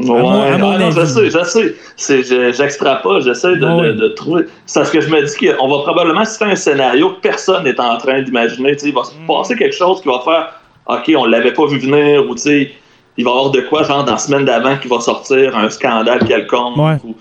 Ouais, 0.00 0.06
mon- 0.06 0.30
à 0.42 0.58
mon 0.58 0.70
ah 0.72 0.78
non, 0.78 0.90
je 0.90 1.04
sais, 1.04 1.30
je 1.30 1.44
sais. 1.44 1.74
C'est- 1.96 2.22
je- 2.22 2.52
J'extrapole, 2.52 3.22
j'essaie 3.22 3.56
de, 3.56 3.66
Ouais. 3.66 3.88
de- 3.88 3.92
de 3.92 4.08
trouver. 4.08 4.44
C'est 4.66 4.80
parce 4.80 4.90
que 4.90 5.00
je 5.00 5.08
me 5.08 5.22
dis 5.22 5.36
qu'on 5.46 5.68
va 5.68 5.82
probablement 5.82 6.24
citer 6.26 6.44
un 6.46 6.56
scénario 6.56 7.10
que 7.14 7.20
personne 7.20 7.64
n'est 7.64 7.78
en 7.80 7.96
train 7.96 8.20
d'imaginer. 8.22 8.76
Il 8.82 8.92
va 8.94 9.04
se 9.04 9.12
Mm. 9.14 9.26
passer 9.26 9.56
quelque 9.56 9.74
chose 9.74 10.00
qui 10.02 10.08
va 10.08 10.20
faire 10.24 10.54
OK, 10.86 11.12
on 11.16 11.24
l'avait 11.26 11.52
pas 11.52 11.66
vu 11.66 11.78
venir, 11.78 12.26
ou 12.28 12.34
il 12.46 13.24
va 13.24 13.30
y 13.30 13.34
avoir 13.34 13.50
de 13.50 13.60
quoi, 13.62 13.82
genre 13.82 14.04
dans 14.04 14.12
la 14.12 14.18
semaine 14.18 14.44
d'avant, 14.46 14.76
qui 14.78 14.88
va 14.88 15.00
sortir 15.00 15.54
un 15.56 15.68
scandale 15.68 16.24
quelconque. 16.26 16.76
Ouais. 16.78 16.96
ou- 17.04 17.14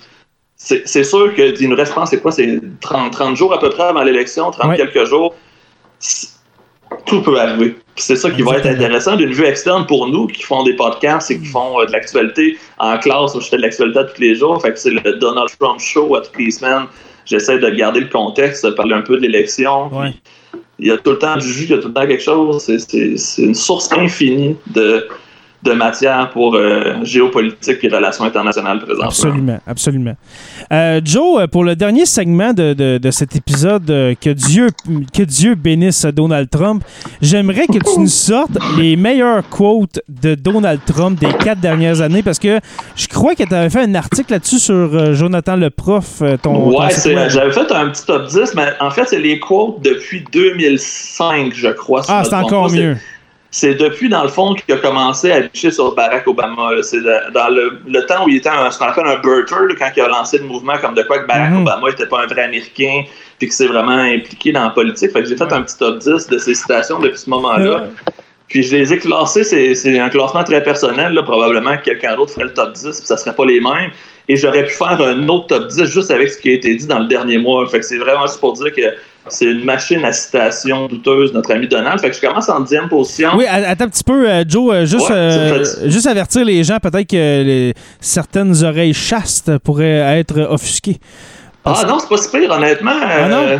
C'est 0.60 0.88
c'est 0.88 1.03
sûr 1.03 1.34
qu'il 1.36 1.70
nous 1.70 1.76
reste, 1.76 1.93
c'est 2.10 2.22
quoi, 2.22 2.32
c'est 2.32 2.60
30, 2.82 3.12
30 3.12 3.36
jours 3.36 3.53
à 3.53 3.60
peu 3.60 3.70
près 3.70 3.84
avant 3.84 4.03
l'élection, 4.03 4.49
30 4.51 4.70
Ouais. 4.72 4.78
quelques 4.78 5.05
jours? 5.05 5.36
Tout 7.06 7.22
peut 7.22 7.40
arriver. 7.40 7.76
C'est 7.96 8.16
ça 8.16 8.30
qui 8.30 8.42
va 8.42 8.58
être 8.58 8.68
intéressant 8.68 9.16
d'une 9.16 9.32
vue 9.32 9.46
externe 9.46 9.86
pour 9.86 10.08
nous 10.08 10.28
qui 10.28 10.44
font 10.44 10.64
des 10.64 10.74
podcasts 10.74 11.32
et 11.32 11.40
qui 11.40 11.46
font 11.46 11.80
euh, 11.80 11.86
de 11.86 11.92
l'actualité 11.92 12.58
en 12.80 12.98
classe. 12.98 13.36
Où 13.36 13.42
je 13.42 13.48
fais 13.48 13.58
de 13.58 13.64
l'actualité 13.64 14.00
tous 14.14 14.22
les 14.22 14.36
jours. 14.36 14.62
Fait 14.62 14.72
que 14.72 14.80
c'est 14.80 14.92
le 14.92 15.14
Donald 15.14 15.50
Trump 15.60 15.80
Show 15.80 16.16
à 16.16 16.22
toutes 16.22 16.38
les 16.38 16.52
semaines. 16.52 16.86
J'essaie 17.26 17.60
de 17.60 17.70
garder 17.70 18.02
le 18.02 18.08
contexte, 18.08 18.66
de 18.66 18.72
parler 18.72 18.94
un 18.94 19.02
peu 19.02 19.18
de 19.18 19.22
l'élection. 19.22 19.88
Ouais. 19.94 20.14
Il 20.80 20.88
y 20.88 20.92
a 20.92 20.98
tout 20.98 21.12
le 21.12 21.18
temps 21.18 21.38
du 21.38 21.48
jus, 21.48 21.64
il 21.64 21.72
y 21.72 21.74
a 21.74 21.80
tout 21.80 21.88
le 21.88 21.94
temps 21.94 22.06
quelque 22.06 22.24
chose. 22.24 22.64
C'est 22.64 23.38
une 23.38 23.56
source 23.56 23.92
infinie 23.92 24.56
de, 24.68 25.08
de 25.64 25.72
matière 25.74 26.30
pour 26.32 26.55
euh, 26.55 27.03
géopolitique 27.03 27.78
et 27.84 27.88
relations 27.89 28.24
internationales 28.26 28.78
présentement. 28.80 29.08
Absolument, 29.08 29.60
absolument. 29.66 30.14
Euh, 30.72 31.01
Joe, 31.03 31.41
euh, 31.41 31.47
pour 31.47 31.64
le 31.64 31.76
dernier 31.76 32.05
segment 32.05 32.53
de, 32.53 32.74
de- 32.74 32.97
de 32.99 33.12
cet 33.12 33.36
épisode, 33.36 33.89
euh, 33.89 34.14
que, 34.20 34.30
Dieu, 34.30 34.70
que 35.14 35.24
Dieu 35.24 35.55
bénisse 35.55 36.05
Donald 36.05 36.49
Trump, 36.49 36.84
j'aimerais 37.22 37.66
que 37.68 37.80
tu 37.80 37.99
nous 37.99 38.08
sortes 38.08 38.58
les 38.78 38.95
meilleures 38.95 39.47
quotes 39.49 39.99
de 40.08 40.36
Donald 40.36 40.80
Trump 40.86 41.20
des 41.20 41.34
quatre 41.34 41.60
dernières 41.60 42.01
années 42.01 42.22
parce 42.24 42.39
que 42.39 42.60
je 42.95 43.08
crois 43.08 43.34
que 43.34 43.43
tu 43.43 43.53
avais 43.53 43.70
fait 43.70 43.82
un 43.82 43.95
article 43.95 44.34
là-dessus 44.34 44.60
sur 44.60 45.14
Jonathan 45.16 45.55
le 45.55 45.70
prof. 45.72 46.22
ton, 46.43 46.70
Ouais, 46.70 46.89
j'avais 47.30 47.51
fait 47.51 47.72
un 47.72 47.89
petit 47.89 48.05
top 48.05 48.28
10, 48.28 48.53
mais 48.55 48.68
en 48.80 48.91
fait, 48.91 49.05
c'est 49.08 49.20
les 49.20 49.39
quotes 49.39 49.82
depuis 49.84 50.24
2005, 50.32 51.53
je 51.55 51.70
crois. 51.70 52.03
si 52.03 52.10
Ah, 52.12 52.24
c'est 52.24 52.36
encore 52.36 52.72
mieux. 52.72 52.95
C'est 53.50 53.76
depuis, 53.76 54.10
dans 54.10 54.24
le 54.24 54.30
fond, 54.30 54.54
qu'il 54.54 54.76
a 54.76 54.78
commencé 54.78 55.32
à 55.32 55.39
bicher 55.39 55.72
sur 55.72 55.95
Barack 55.95 56.28
Obama. 56.28 56.72
C'est 56.82 57.02
dans 57.02 57.48
le, 57.50 57.80
le 57.88 58.06
temps 58.06 58.26
où 58.26 58.30
il 58.30 58.38
était 58.38 58.50
un, 58.50 58.70
ce 58.70 58.78
qu'on 58.78 58.86
appelle 58.86 59.08
un 59.08 59.20
birther, 59.20 59.74
quand 59.80 59.89
il 59.95 60.02
a 60.02 60.08
lancé 60.10 60.38
le 60.38 60.43
mouvement 60.43 60.78
comme 60.80 60.95
de 60.95 61.04
quoi 61.04 61.20
que 61.20 61.28
Barack 61.28 61.52
Mhm. 61.52 61.62
Obama 61.62 61.89
n'était 61.89 62.08
pas 62.08 62.24
un 62.24 62.28
vrai 62.28 62.43
Américain, 62.43 63.04
puis 63.39 63.48
qu'il 63.48 63.54
s'est 63.54 63.68
vraiment 63.68 63.91
impliqué 63.91 64.52
dans 64.52 64.64
la 64.64 64.70
politique. 64.72 65.12
Fait 65.12 65.24
que 65.24 65.30
j'ai 65.30 65.38
fait 65.38 65.52
un 65.52 65.62
petit 65.62 65.78
top 65.78 66.00
10 66.00 66.28
de 66.28 66.38
ses 66.38 66.56
citations 66.56 67.00
depuis 67.00 67.18
ce 67.18 67.30
moment-là. 67.30 67.86
Puis 68.50 68.64
je 68.64 68.76
les 68.78 68.93
ai 68.93 68.98
classés, 68.98 69.43
c'est, 69.43 69.76
c'est 69.76 70.00
un 70.00 70.10
classement 70.10 70.43
très 70.43 70.64
personnel. 70.64 71.14
Là. 71.14 71.24
Probablement 71.24 71.78
que 71.78 71.84
quelqu'un 71.84 72.16
d'autre 72.16 72.34
ferait 72.34 72.45
le 72.45 72.54
top 72.54 72.74
10, 72.74 72.82
puis 72.98 73.06
ça 73.08 73.18
serait 73.18 73.36
pas 73.36 73.45
les 73.45 73.60
mêmes. 73.60 73.91
Et 74.30 74.36
j'aurais 74.36 74.66
pu 74.66 74.74
faire 74.74 75.00
un 75.02 75.28
autre 75.28 75.48
top 75.48 75.68
10 75.68 75.86
juste 75.86 76.12
avec 76.12 76.30
ce 76.30 76.38
qui 76.38 76.50
a 76.50 76.54
été 76.54 76.76
dit 76.76 76.88
dans 76.88 77.00
le 77.00 77.08
dernier 77.08 77.38
mois. 77.38 77.68
Fait 77.68 77.80
que 77.80 77.86
c'est 77.86 77.98
vraiment 77.98 78.26
juste 78.26 78.39
pour 78.39 78.54
dire 78.54 78.74
que 78.74 78.82
c'est 79.30 79.45
une 79.45 79.63
machine 79.63 80.03
à 80.05 80.11
citation 80.11 80.88
douteuse, 80.88 81.34
notre 81.34 81.51
ami 81.51 81.67
Donald. 81.67 81.99
Fait 81.99 82.09
que 82.09 82.15
je 82.15 82.21
commence 82.21 82.49
en 82.49 82.59
dixième 82.61 82.89
position. 82.89 83.30
Oui, 83.36 83.45
attends 83.47 83.86
un 83.86 83.89
petit 83.89 84.03
peu, 84.03 84.30
euh, 84.30 84.43
Joe, 84.47 84.73
euh, 84.73 84.86
juste, 84.86 85.09
Ouais, 85.09 85.15
euh, 85.15 85.63
juste 85.89 86.07
avertir 86.07 86.45
les 86.45 86.63
gens, 86.63 86.78
peut-être 86.82 87.07
que 87.09 87.15
les- 87.15 87.73
certaines 87.99 88.63
oreilles 88.63 88.93
chastes 88.93 89.57
pourraient 89.59 90.19
être 90.19 90.39
offusquées. 90.49 90.97
Ah 91.65 91.84
non, 91.88 91.99
c'est 91.99 92.07
pas 92.09 92.17
si 92.17 92.30
pire, 92.30 92.49
honnêtement. 92.51 92.91
Ah 93.01 93.28
non? 93.28 93.59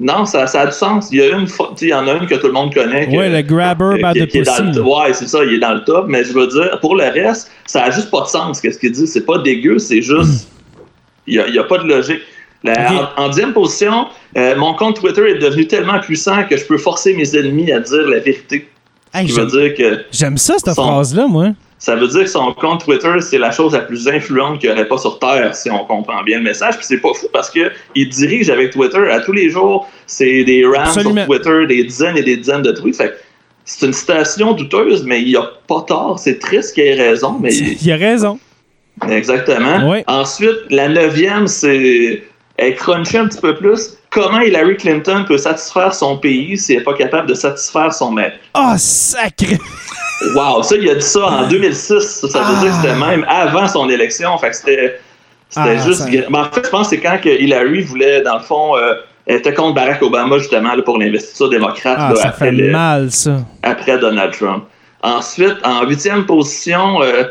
Non, 0.00 0.24
ça, 0.26 0.46
ça 0.46 0.60
a 0.60 0.66
du 0.66 0.72
sens. 0.72 1.08
Il 1.10 1.18
y, 1.18 1.22
a 1.22 1.36
une 1.36 1.46
il 1.80 1.88
y 1.88 1.94
en 1.94 2.06
a 2.06 2.12
une 2.14 2.26
que 2.26 2.36
tout 2.36 2.46
le 2.46 2.52
monde 2.52 2.72
connaît. 2.72 3.08
Ouais, 3.16 3.28
le 3.28 3.42
grabber 3.42 3.96
by 4.00 4.20
the 4.20 4.30
pussy. 4.30 4.80
ouais, 4.80 5.12
c'est 5.12 5.26
ça, 5.26 5.44
il 5.44 5.54
est 5.54 5.58
dans 5.58 5.74
le 5.74 5.82
top. 5.82 6.06
Mais 6.08 6.22
je 6.22 6.32
veux 6.32 6.46
dire, 6.46 6.78
pour 6.80 6.94
le 6.94 7.04
reste, 7.04 7.50
ça 7.66 7.82
a 7.84 7.90
juste 7.90 8.08
pas 8.10 8.20
de 8.22 8.26
sens. 8.28 8.60
Qu'est-ce 8.60 8.78
qu'il 8.78 8.92
dit? 8.92 9.06
C'est 9.08 9.26
pas 9.26 9.38
dégueu, 9.38 9.78
c'est 9.78 10.00
juste. 10.02 10.48
Il 11.30 11.34
n'y 11.34 11.40
a, 11.40 11.46
il 11.48 11.54
y 11.54 11.58
a 11.58 11.64
pas 11.64 11.76
de 11.76 11.84
logique. 11.86 12.20
La- 12.64 12.72
Ok. 12.92 13.08
en, 13.16 13.22
en 13.24 13.28
dixième 13.28 13.52
position, 13.52 14.06
euh, 14.36 14.56
mon 14.56 14.74
compte 14.74 15.00
Twitter 15.00 15.30
est 15.30 15.38
devenu 15.38 15.66
tellement 15.66 16.00
puissant 16.00 16.44
que 16.48 16.56
je 16.56 16.64
peux 16.64 16.78
forcer 16.78 17.14
mes 17.14 17.36
ennemis 17.36 17.70
à 17.72 17.80
dire 17.80 18.06
la 18.08 18.18
vérité. 18.18 18.68
Hey, 19.14 19.28
j'aime- 19.28 19.46
dire 19.46 19.74
que 19.74 20.04
J'aime 20.10 20.36
ça, 20.36 20.54
cette 20.58 20.74
phrase-là, 20.74 21.26
moi. 21.28 21.50
ça 21.78 21.94
veut 21.96 22.08
dire 22.08 22.24
que 22.24 22.30
son 22.30 22.52
compte 22.52 22.84
Twitter, 22.84 23.12
c'est 23.20 23.38
la 23.38 23.52
chose 23.52 23.72
la 23.72 23.80
plus 23.80 24.06
influente 24.08 24.58
qu'il 24.58 24.68
n'y 24.68 24.74
aurait 24.74 24.88
pas 24.88 24.98
sur 24.98 25.18
Terre, 25.18 25.54
si 25.54 25.70
on 25.70 25.84
comprend 25.86 26.22
bien 26.24 26.38
le 26.38 26.44
message. 26.44 26.76
Puis 26.76 26.84
c'est 26.86 26.98
pas 27.00 27.14
fou 27.14 27.26
parce 27.32 27.48
que 27.50 27.70
il 27.94 28.08
dirige 28.10 28.50
avec 28.50 28.70
Twitter 28.72 29.08
à 29.10 29.20
tous 29.20 29.32
les 29.32 29.48
jours. 29.50 29.88
C'est 30.06 30.42
des 30.44 30.64
rants 30.66 30.92
sur 30.92 31.02
Twitter, 31.26 31.66
des 31.68 31.84
dizaines 31.84 32.16
et 32.18 32.22
des 32.22 32.36
dizaines 32.36 32.62
de 32.62 32.72
tweets. 32.72 32.96
Fait 32.96 33.14
c'est 33.64 33.86
une 33.86 33.92
citation 33.92 34.52
douteuse, 34.52 35.04
mais 35.04 35.22
il 35.22 35.36
a 35.36 35.48
pas 35.68 35.82
tort. 35.86 36.18
C'est 36.18 36.38
triste 36.38 36.74
qu'il 36.74 36.84
ait 36.84 36.94
raison, 36.94 37.38
mais 37.40 37.54
Il 37.82 37.92
a 37.92 37.96
raison. 37.96 38.38
exactement. 39.10 39.88
Ouais. 39.90 40.04
Ensuite, 40.06 40.58
la 40.70 40.88
neuvième, 40.88 41.46
c'est 41.46 42.24
elle 42.58 42.74
crunchait 42.76 43.18
un 43.18 43.26
petit 43.28 43.40
peu 43.40 43.54
plus. 43.54 43.94
Comment 44.10 44.40
Hillary 44.40 44.76
Clinton 44.76 45.24
peut 45.26 45.38
satisfaire 45.38 45.94
son 45.94 46.16
pays 46.18 46.58
s'il 46.58 46.78
n'est 46.78 46.84
pas 46.84 46.94
capable 46.94 47.28
de 47.28 47.34
satisfaire 47.34 47.92
son 47.92 48.10
maître? 48.12 48.36
Ah, 48.54 48.74
sacré! 48.76 49.56
Wow, 50.34 50.64
ça, 50.64 50.74
il 50.74 50.90
a 50.90 50.96
dit 50.96 51.00
ça 51.00 51.24
en 51.26 51.46
2006. 51.48 52.00
Ça, 52.00 52.28
ça 52.28 52.38
veut 52.40 52.54
Ah. 52.56 52.60
dire 52.60 52.70
que 52.70 52.76
c'était 52.82 52.96
même 52.98 53.24
avant 53.28 53.68
son 53.68 53.88
élection. 53.88 54.36
Fait 54.38 54.50
que 54.50 54.56
c'était, 54.56 55.00
c'était 55.48 55.76
Ah, 55.78 55.86
juste. 55.86 56.00
ça- 56.00 56.06
Mais 56.10 56.38
en 56.38 56.44
fait, 56.50 56.64
je 56.64 56.70
pense 56.70 56.88
que 56.90 56.96
c'est 56.96 57.00
quand 57.00 57.18
que 57.22 57.28
Hillary 57.28 57.82
voulait, 57.82 58.22
dans 58.22 58.38
le 58.38 58.42
fond, 58.42 58.76
euh, 58.76 58.94
elle 59.26 59.36
était 59.36 59.54
contre 59.54 59.74
Barack 59.74 60.02
Obama, 60.02 60.38
justement, 60.38 60.74
là, 60.74 60.82
pour 60.82 60.98
l'investiture 60.98 61.48
démocrate 61.50 61.98
Ah, 62.00 62.08
là, 62.10 62.16
ça 62.16 62.28
après, 62.30 62.46
fait 62.46 62.50
le- 62.50 62.70
mal, 62.72 63.12
ça. 63.12 63.36
après 63.62 63.96
Donald 63.98 64.32
Trump. 64.36 64.64
Ensuite, 65.04 65.54
en 65.62 65.86
huitième 65.86 66.26
position, 66.26 67.00
euh, 67.00 67.22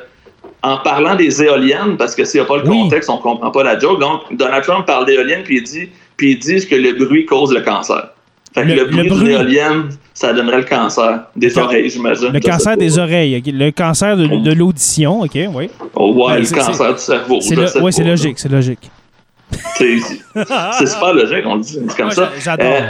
en 0.73 0.77
parlant 0.79 1.15
des 1.15 1.43
éoliennes, 1.43 1.97
parce 1.97 2.15
que 2.15 2.25
s'il 2.25 2.39
n'y 2.41 2.45
a 2.45 2.47
pas 2.47 2.57
le 2.57 2.67
Oui. 2.69 2.77
contexte, 2.83 3.09
on 3.09 3.17
ne 3.17 3.21
comprend 3.21 3.51
pas 3.51 3.63
la 3.63 3.77
joke. 3.79 3.99
Donc, 3.99 4.21
Donald 4.31 4.63
Trump 4.63 4.85
parle 4.85 5.05
d'éoliennes, 5.05 5.43
puis 5.43 5.57
il 5.57 5.63
dit, 5.63 5.89
puis 6.15 6.31
ils 6.31 6.39
disent 6.39 6.65
que 6.65 6.75
le 6.75 6.93
bruit 6.93 7.25
cause 7.25 7.53
le 7.53 7.61
cancer. 7.61 8.09
Fait 8.53 8.63
que 8.63 8.67
Le- 8.69 8.75
le, 8.75 8.83
le 8.85 8.85
bruit 8.89 9.01
d'une 9.09 9.17
bruit. 9.19 9.33
éolienne, 9.33 9.89
ça 10.13 10.33
donnerait 10.33 10.57
le 10.57 10.63
cancer. 10.63 11.21
Des 11.35 11.57
oreilles, 11.57 11.89
j'imagine. 11.89 12.29
Le 12.33 12.39
cancer 12.39 12.75
des 12.77 12.97
oreilles, 12.97 13.43
le 13.45 13.69
cancer 13.71 14.17
de, 14.17 14.25
de 14.25 14.53
l'audition, 14.53 15.21
OK, 15.21 15.31
oui. 15.35 15.69
Oh, 15.93 16.13
ouais, 16.13 16.25
Ouais, 16.33 16.39
le 16.39 16.49
cancer 16.49 16.93
du 16.93 16.99
cerveau. 16.99 17.35
Ouais, 17.81 17.91
c'est 17.91 18.03
logique, 18.03 18.39
c'est 18.39 18.51
logique. 18.51 18.89
C'est 19.75 19.97
c'est 19.99 20.85
super 20.87 21.13
logique, 21.13 21.43
on 21.45 21.55
le 21.55 21.61
dit. 21.61 21.79
C'est 21.87 21.95
comme 21.95 22.05
Moi, 22.07 22.15
ça. 22.15 22.29
j'a- 22.35 22.57
j'adore. 22.57 22.73
Euh, 22.73 22.89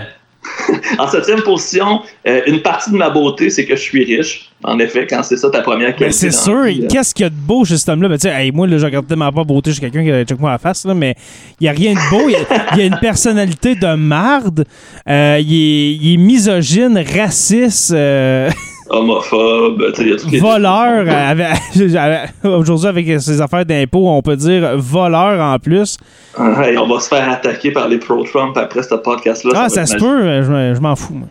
en 1.00 1.08
septième 1.08 1.42
position, 1.42 2.02
euh, 2.28 2.42
une 2.48 2.62
partie 2.62 2.92
de 2.92 2.98
ma 2.98 3.10
beauté, 3.10 3.50
c'est 3.50 3.66
que 3.66 3.76
je 3.76 3.82
suis 3.82 4.04
riche. 4.04 4.52
En 4.64 4.80
effet, 4.80 5.06
quand 5.08 5.22
c'est 5.24 5.38
ça 5.38 5.50
ta 5.50 5.62
première 5.62 5.96
qualité. 5.96 6.18
c'est 6.18 6.32
sûr. 6.32 6.66
Qu'est-ce 6.90 7.14
qu'il 7.14 7.24
y 7.24 7.28
a 7.28 7.30
de 7.30 7.36
beau 7.36 7.64
chez 7.64 7.78
cet 7.78 7.90
homme-là? 7.90 8.10
Ben, 8.10 8.18
hey, 8.26 8.52
moi, 8.52 8.66
là, 8.68 8.78
je 8.78 8.86
regarde 8.86 9.06
tellement 9.08 9.32
pas 9.32 9.44
beauté 9.44 9.72
chez 9.72 9.82
quelqu'un 9.82 10.04
qui 10.04 10.26
check 10.26 10.40
moi 10.40 10.50
à 10.50 10.54
la 10.54 10.58
face, 10.58 10.86
là, 10.86 10.94
mais 10.94 11.16
il 11.60 11.66
n'y 11.66 11.70
a 11.70 11.74
rien 11.74 11.94
de 11.94 12.10
beau. 12.10 12.28
Il 12.28 12.32
y 12.32 12.36
a, 12.36 12.78
y 12.78 12.82
a 12.82 12.86
une 12.86 13.00
personnalité 13.00 13.76
de 13.76 13.96
marde. 13.96 14.66
Euh, 15.08 15.38
il, 15.40 15.54
est, 15.54 15.96
il 15.96 16.14
est 16.14 16.18
misogyne, 16.18 17.04
raciste, 17.16 17.92
euh, 17.92 18.50
homophobe, 18.90 19.84
il 20.00 20.08
y 20.08 20.14
a 20.14 20.16
les 20.32 20.40
voleur. 20.40 21.06
euh, 21.08 21.32
avec- 21.32 22.30
Aujourd'hui, 22.44 22.88
avec 22.88 23.22
ses 23.22 23.42
affaires 23.42 23.66
d'impôts, 23.66 24.08
on 24.10 24.22
peut 24.22 24.36
dire 24.36 24.78
voleur 24.78 25.40
en 25.42 25.58
plus. 25.60 25.98
Ah, 26.38 26.64
hey, 26.68 26.78
on 26.78 26.88
va 26.88 27.00
se 27.00 27.08
faire 27.10 27.30
attaquer 27.30 27.72
par 27.72 27.88
les 27.88 27.98
pro-Trump 27.98 28.58
après 28.58 28.84
ce 28.84 28.96
podcast-là. 28.96 29.52
Ah, 29.56 29.70
ça 29.70 29.86
se 29.86 29.96
peut, 29.98 30.42
je 30.44 30.52
m'en- 30.52 30.76
je 30.76 30.80
m'en 30.80 30.96
fous. 30.96 31.14
moi. 31.16 31.28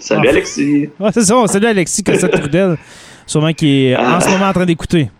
Salut 0.00 0.26
Ah. 0.26 0.30
Alexis. 0.30 0.88
Ah, 1.02 1.10
c'est 1.12 1.22
ça, 1.22 1.34
salut 1.46 1.66
Alexis 1.66 2.02
Cossette-Trudel, 2.02 2.76
sûrement 3.26 3.52
qui 3.52 3.86
est 3.86 3.96
en 3.96 4.20
ce 4.20 4.28
moment 4.30 4.46
en 4.48 4.52
train 4.52 4.66
d'écouter. 4.66 5.10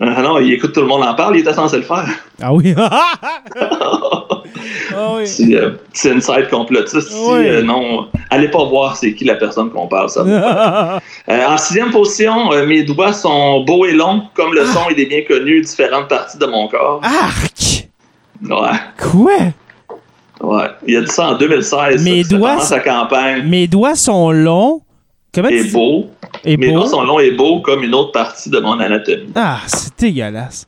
Ah 0.00 0.22
non, 0.22 0.38
il 0.38 0.54
écoute 0.54 0.72
tout 0.72 0.80
le 0.80 0.86
monde 0.86 1.02
en 1.02 1.14
parle, 1.14 1.36
il 1.36 1.40
était 1.40 1.52
censé 1.52 1.76
le 1.76 1.82
faire. 1.82 2.06
Ah 2.40 2.54
oui? 2.54 2.74
Ah 4.96 5.14
oui. 5.16 5.26
C'est 5.26 5.54
euh, 5.54 5.70
c'est 5.92 6.48
complotiste. 6.50 7.10
Oui. 7.12 7.46
euh, 7.48 7.62
non, 7.62 8.08
allez 8.30 8.48
pas 8.48 8.64
voir 8.64 8.96
c'est 8.96 9.14
qui 9.14 9.24
la 9.24 9.34
personne 9.36 9.70
qu'on 9.70 9.86
parle. 9.88 10.08
Ça. 10.10 10.24
Euh, 11.28 11.46
en 11.46 11.56
sixième 11.58 11.90
position, 11.90 12.50
mes 12.66 12.82
doigts 12.82 13.12
sont 13.12 13.60
beaux 13.60 13.84
et 13.84 13.92
longs, 13.92 14.22
comme 14.34 14.52
le 14.54 14.64
son 14.64 14.80
il 14.90 14.98
est 14.98 15.06
bien 15.06 15.22
connu, 15.28 15.60
différentes 15.60 16.08
parties 16.08 16.38
de 16.38 16.46
mon 16.46 16.66
corps. 16.66 17.00
Arc! 17.04 17.88
Ouais, 18.42 18.78
Quoi? 18.98 19.32
ouais. 20.40 20.66
Il 20.86 20.96
a 20.96 21.00
dit 21.02 21.10
ça 21.12 21.28
en 21.28 21.34
2016. 21.36 22.02
Mes 22.02 22.24
ça, 22.24 22.36
doigts, 22.36 22.60
sa 22.60 22.80
campagne. 22.80 23.42
Mes 23.46 23.68
doigts 23.68 23.94
sont 23.94 24.30
longs. 24.32 24.80
Comment 25.32 25.50
Et 25.50 25.62
dis? 25.62 25.70
beau. 25.70 26.06
Et 26.44 26.56
Mes 26.56 26.68
beau. 26.70 26.78
doigts 26.80 26.88
sont 26.88 27.02
longs 27.04 27.20
et 27.20 27.30
beaux 27.32 27.60
comme 27.60 27.84
une 27.84 27.94
autre 27.94 28.12
partie 28.12 28.50
de 28.50 28.58
mon 28.58 28.80
anatomie. 28.80 29.28
Ah, 29.36 29.58
c'est 29.66 29.92
dégueulasse. 30.00 30.66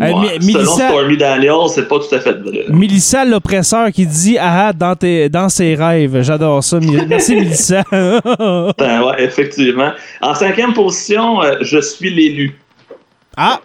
Euh, 0.00 0.12
Ouais. 0.12 0.38
Mi- 0.40 0.52
Selon 0.52 0.64
Mélissa- 0.76 0.88
Stormy 0.88 1.16
Daniels, 1.16 1.52
c'est 1.74 1.88
pas 1.88 1.98
tout 1.98 2.14
à 2.14 2.20
fait 2.20 2.32
vrai. 2.34 2.64
Mélissa, 2.68 3.24
l'oppresseur, 3.24 3.90
qui 3.92 4.06
dit 4.06 4.36
Ah, 4.38 4.72
dans, 4.72 4.94
tes, 4.94 5.28
dans 5.30 5.48
ses 5.48 5.74
rêves. 5.74 6.20
J'adore 6.22 6.62
ça. 6.62 6.78
Merci, 7.08 7.34
Mélissa. 7.34 7.82
Ben 7.90 9.02
ouais, 9.02 9.24
effectivement. 9.24 9.92
En 10.20 10.34
cinquième 10.34 10.72
position, 10.74 11.42
euh, 11.42 11.56
je 11.62 11.80
suis 11.80 12.10
l'élu. 12.14 12.58
ah! 13.36 13.60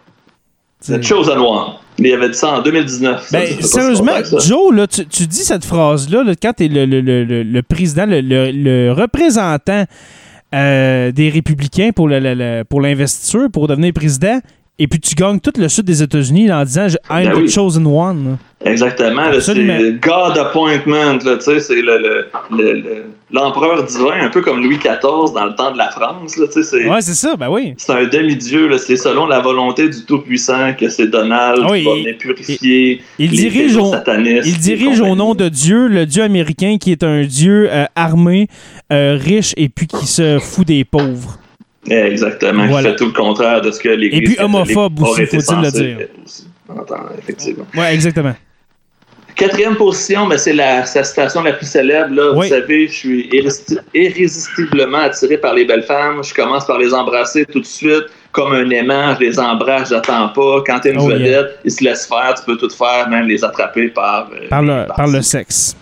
The 0.87 1.01
Chosen 1.03 1.37
One. 1.37 1.73
Il 1.99 2.11
avait 2.13 2.29
dit 2.29 2.37
ça 2.37 2.53
en 2.53 2.61
2019. 2.63 3.27
Ça, 3.27 3.37
Ben, 3.39 3.47
ça 3.61 3.67
sérieusement, 3.67 4.23
ça. 4.23 4.37
Joe, 4.39 4.73
là, 4.73 4.87
tu, 4.87 5.05
tu 5.05 5.27
dis 5.27 5.43
cette 5.43 5.65
phrase-là 5.65 6.23
là, 6.23 6.33
quand 6.41 6.53
tu 6.57 6.65
es 6.65 6.67
le, 6.69 6.85
le- 6.85 7.01
le- 7.01 7.43
le- 7.43 7.61
président, 7.61 8.05
le, 8.07 8.21
le- 8.21 8.49
le 8.51 8.91
représentant 8.91 9.83
euh, 10.55 11.11
des 11.11 11.29
républicains 11.29 11.91
pour 11.95 12.07
le- 12.07 12.19
le- 12.19 12.33
le- 12.33 12.63
pour 12.63 12.81
l'investiture, 12.81 13.47
pour 13.53 13.67
devenir 13.67 13.93
président, 13.93 14.39
et 14.83 14.87
puis 14.87 14.99
tu 14.99 15.13
gagnes 15.15 15.39
tout 15.39 15.53
le 15.57 15.69
sud 15.69 15.85
des 15.85 16.01
États-Unis 16.01 16.51
en 16.51 16.63
disant 16.63 16.87
I'm 17.09 17.25
Ben 17.25 17.31
the 17.33 17.37
oui. 17.37 17.49
chosen 17.49 17.85
one. 17.85 18.37
Exactement. 18.63 19.23
C'est 19.39 19.53
le 19.55 19.91
God 19.99 20.37
appointment. 20.37 21.17
là, 21.25 21.35
tu 21.37 21.41
sais, 21.41 21.59
C'est 21.59 21.81
le- 21.81 21.97
le- 21.97 22.25
le- 22.55 22.73
le- 22.73 23.03
l'empereur 23.31 23.83
divin, 23.83 24.21
un 24.21 24.29
peu 24.29 24.41
comme 24.41 24.61
Louis 24.63 24.77
XIV 24.77 25.33
dans 25.33 25.45
le 25.45 25.55
temps 25.55 25.71
de 25.71 25.77
la 25.77 25.89
France. 25.89 26.37
là, 26.37 26.45
tu 26.47 26.61
sais, 26.61 26.63
C'est 26.63 26.87
Ouais, 26.89 27.01
c'est 27.01 27.13
ça, 27.15 27.35
ben 27.35 27.49
oui. 27.49 27.73
c'est 27.77 27.91
un 27.91 28.05
demi-dieu. 28.05 28.69
C'est 28.77 28.97
selon 28.97 29.25
la 29.25 29.39
volonté 29.39 29.89
du 29.89 30.03
Tout-Puissant 30.05 30.73
que 30.79 30.89
c'est 30.89 31.07
Donald 31.07 31.59
Ah 31.63 31.71
oui, 31.71 31.79
qui 31.81 31.85
va 31.85 31.93
venir 31.95 32.17
purifier 32.17 33.01
Il 33.19 33.31
les 33.31 33.37
dirige, 33.37 33.77
au, 33.77 33.93
il 34.45 34.57
dirige 34.59 34.99
au 35.01 35.15
nom 35.15 35.33
de 35.35 35.49
Dieu, 35.49 35.87
le 35.87 36.05
Dieu 36.05 36.23
américain 36.23 36.77
qui 36.79 36.91
est 36.91 37.03
un 37.03 37.21
Dieu 37.23 37.67
euh, 37.71 37.85
armé, 37.95 38.47
euh, 38.91 39.17
riche 39.19 39.53
et 39.57 39.69
puis 39.69 39.87
qui 39.87 40.05
se 40.07 40.37
fout 40.39 40.67
des 40.67 40.83
pauvres. 40.85 41.39
Exactement. 41.89 42.67
Voilà. 42.67 42.89
Qui 42.91 42.91
fait 42.91 42.95
tout 42.97 43.05
le 43.07 43.11
contraire 43.13 43.61
de 43.61 43.71
ce 43.71 43.79
que 43.79 43.89
l'Église 43.89 44.21
Et 44.21 44.23
puis 44.35 44.43
homophobe 44.43 45.01
aussi, 45.01 45.25
faut-il 45.25 45.61
le 45.61 45.71
dire. 45.71 45.97
effectivement. 47.19 47.65
Ouais, 47.75 47.93
exactement. 47.93 48.35
Quatrième 49.35 49.75
position, 49.75 50.27
ben, 50.27 50.37
c'est 50.37 50.53
la, 50.53 50.85
sa 50.85 51.03
citation 51.03 51.41
la 51.41 51.53
plus 51.53 51.65
célèbre. 51.65 52.13
Là. 52.13 52.31
Oui. 52.35 52.47
Vous 52.47 52.53
savez, 52.53 52.87
je 52.87 52.93
suis 52.93 53.29
irrésisti- 53.29 53.79
irrésistiblement 53.93 54.99
attiré 54.99 55.37
par 55.37 55.53
les 55.55 55.65
belles 55.65 55.83
femmes. 55.83 56.23
Je 56.23 56.33
commence 56.33 56.65
par 56.67 56.77
les 56.77 56.93
embrasser 56.93 57.45
tout 57.45 57.61
de 57.61 57.65
suite. 57.65 58.03
Comme 58.33 58.53
un 58.53 58.69
aimant, 58.69 59.15
je 59.15 59.25
les 59.25 59.39
embrasse, 59.39 59.89
j'attends 59.89 60.29
pas. 60.29 60.63
Quand 60.65 60.79
t'es 60.79 60.91
une 60.91 60.99
Oh, 61.01 61.09
yeah. 61.09 61.17
vedette, 61.17 61.59
ils 61.65 61.71
se 61.71 61.83
laissent 61.83 62.05
faire, 62.07 62.33
tu 62.37 62.45
peux 62.45 62.55
tout 62.57 62.69
faire, 62.69 63.09
même 63.09 63.27
les 63.27 63.43
attraper 63.43 63.87
par... 63.89 64.29
euh, 64.33 64.47
Par 64.49 64.61
le, 64.61 64.85
par 64.95 65.07
le 65.07 65.21
sexe. 65.21 65.75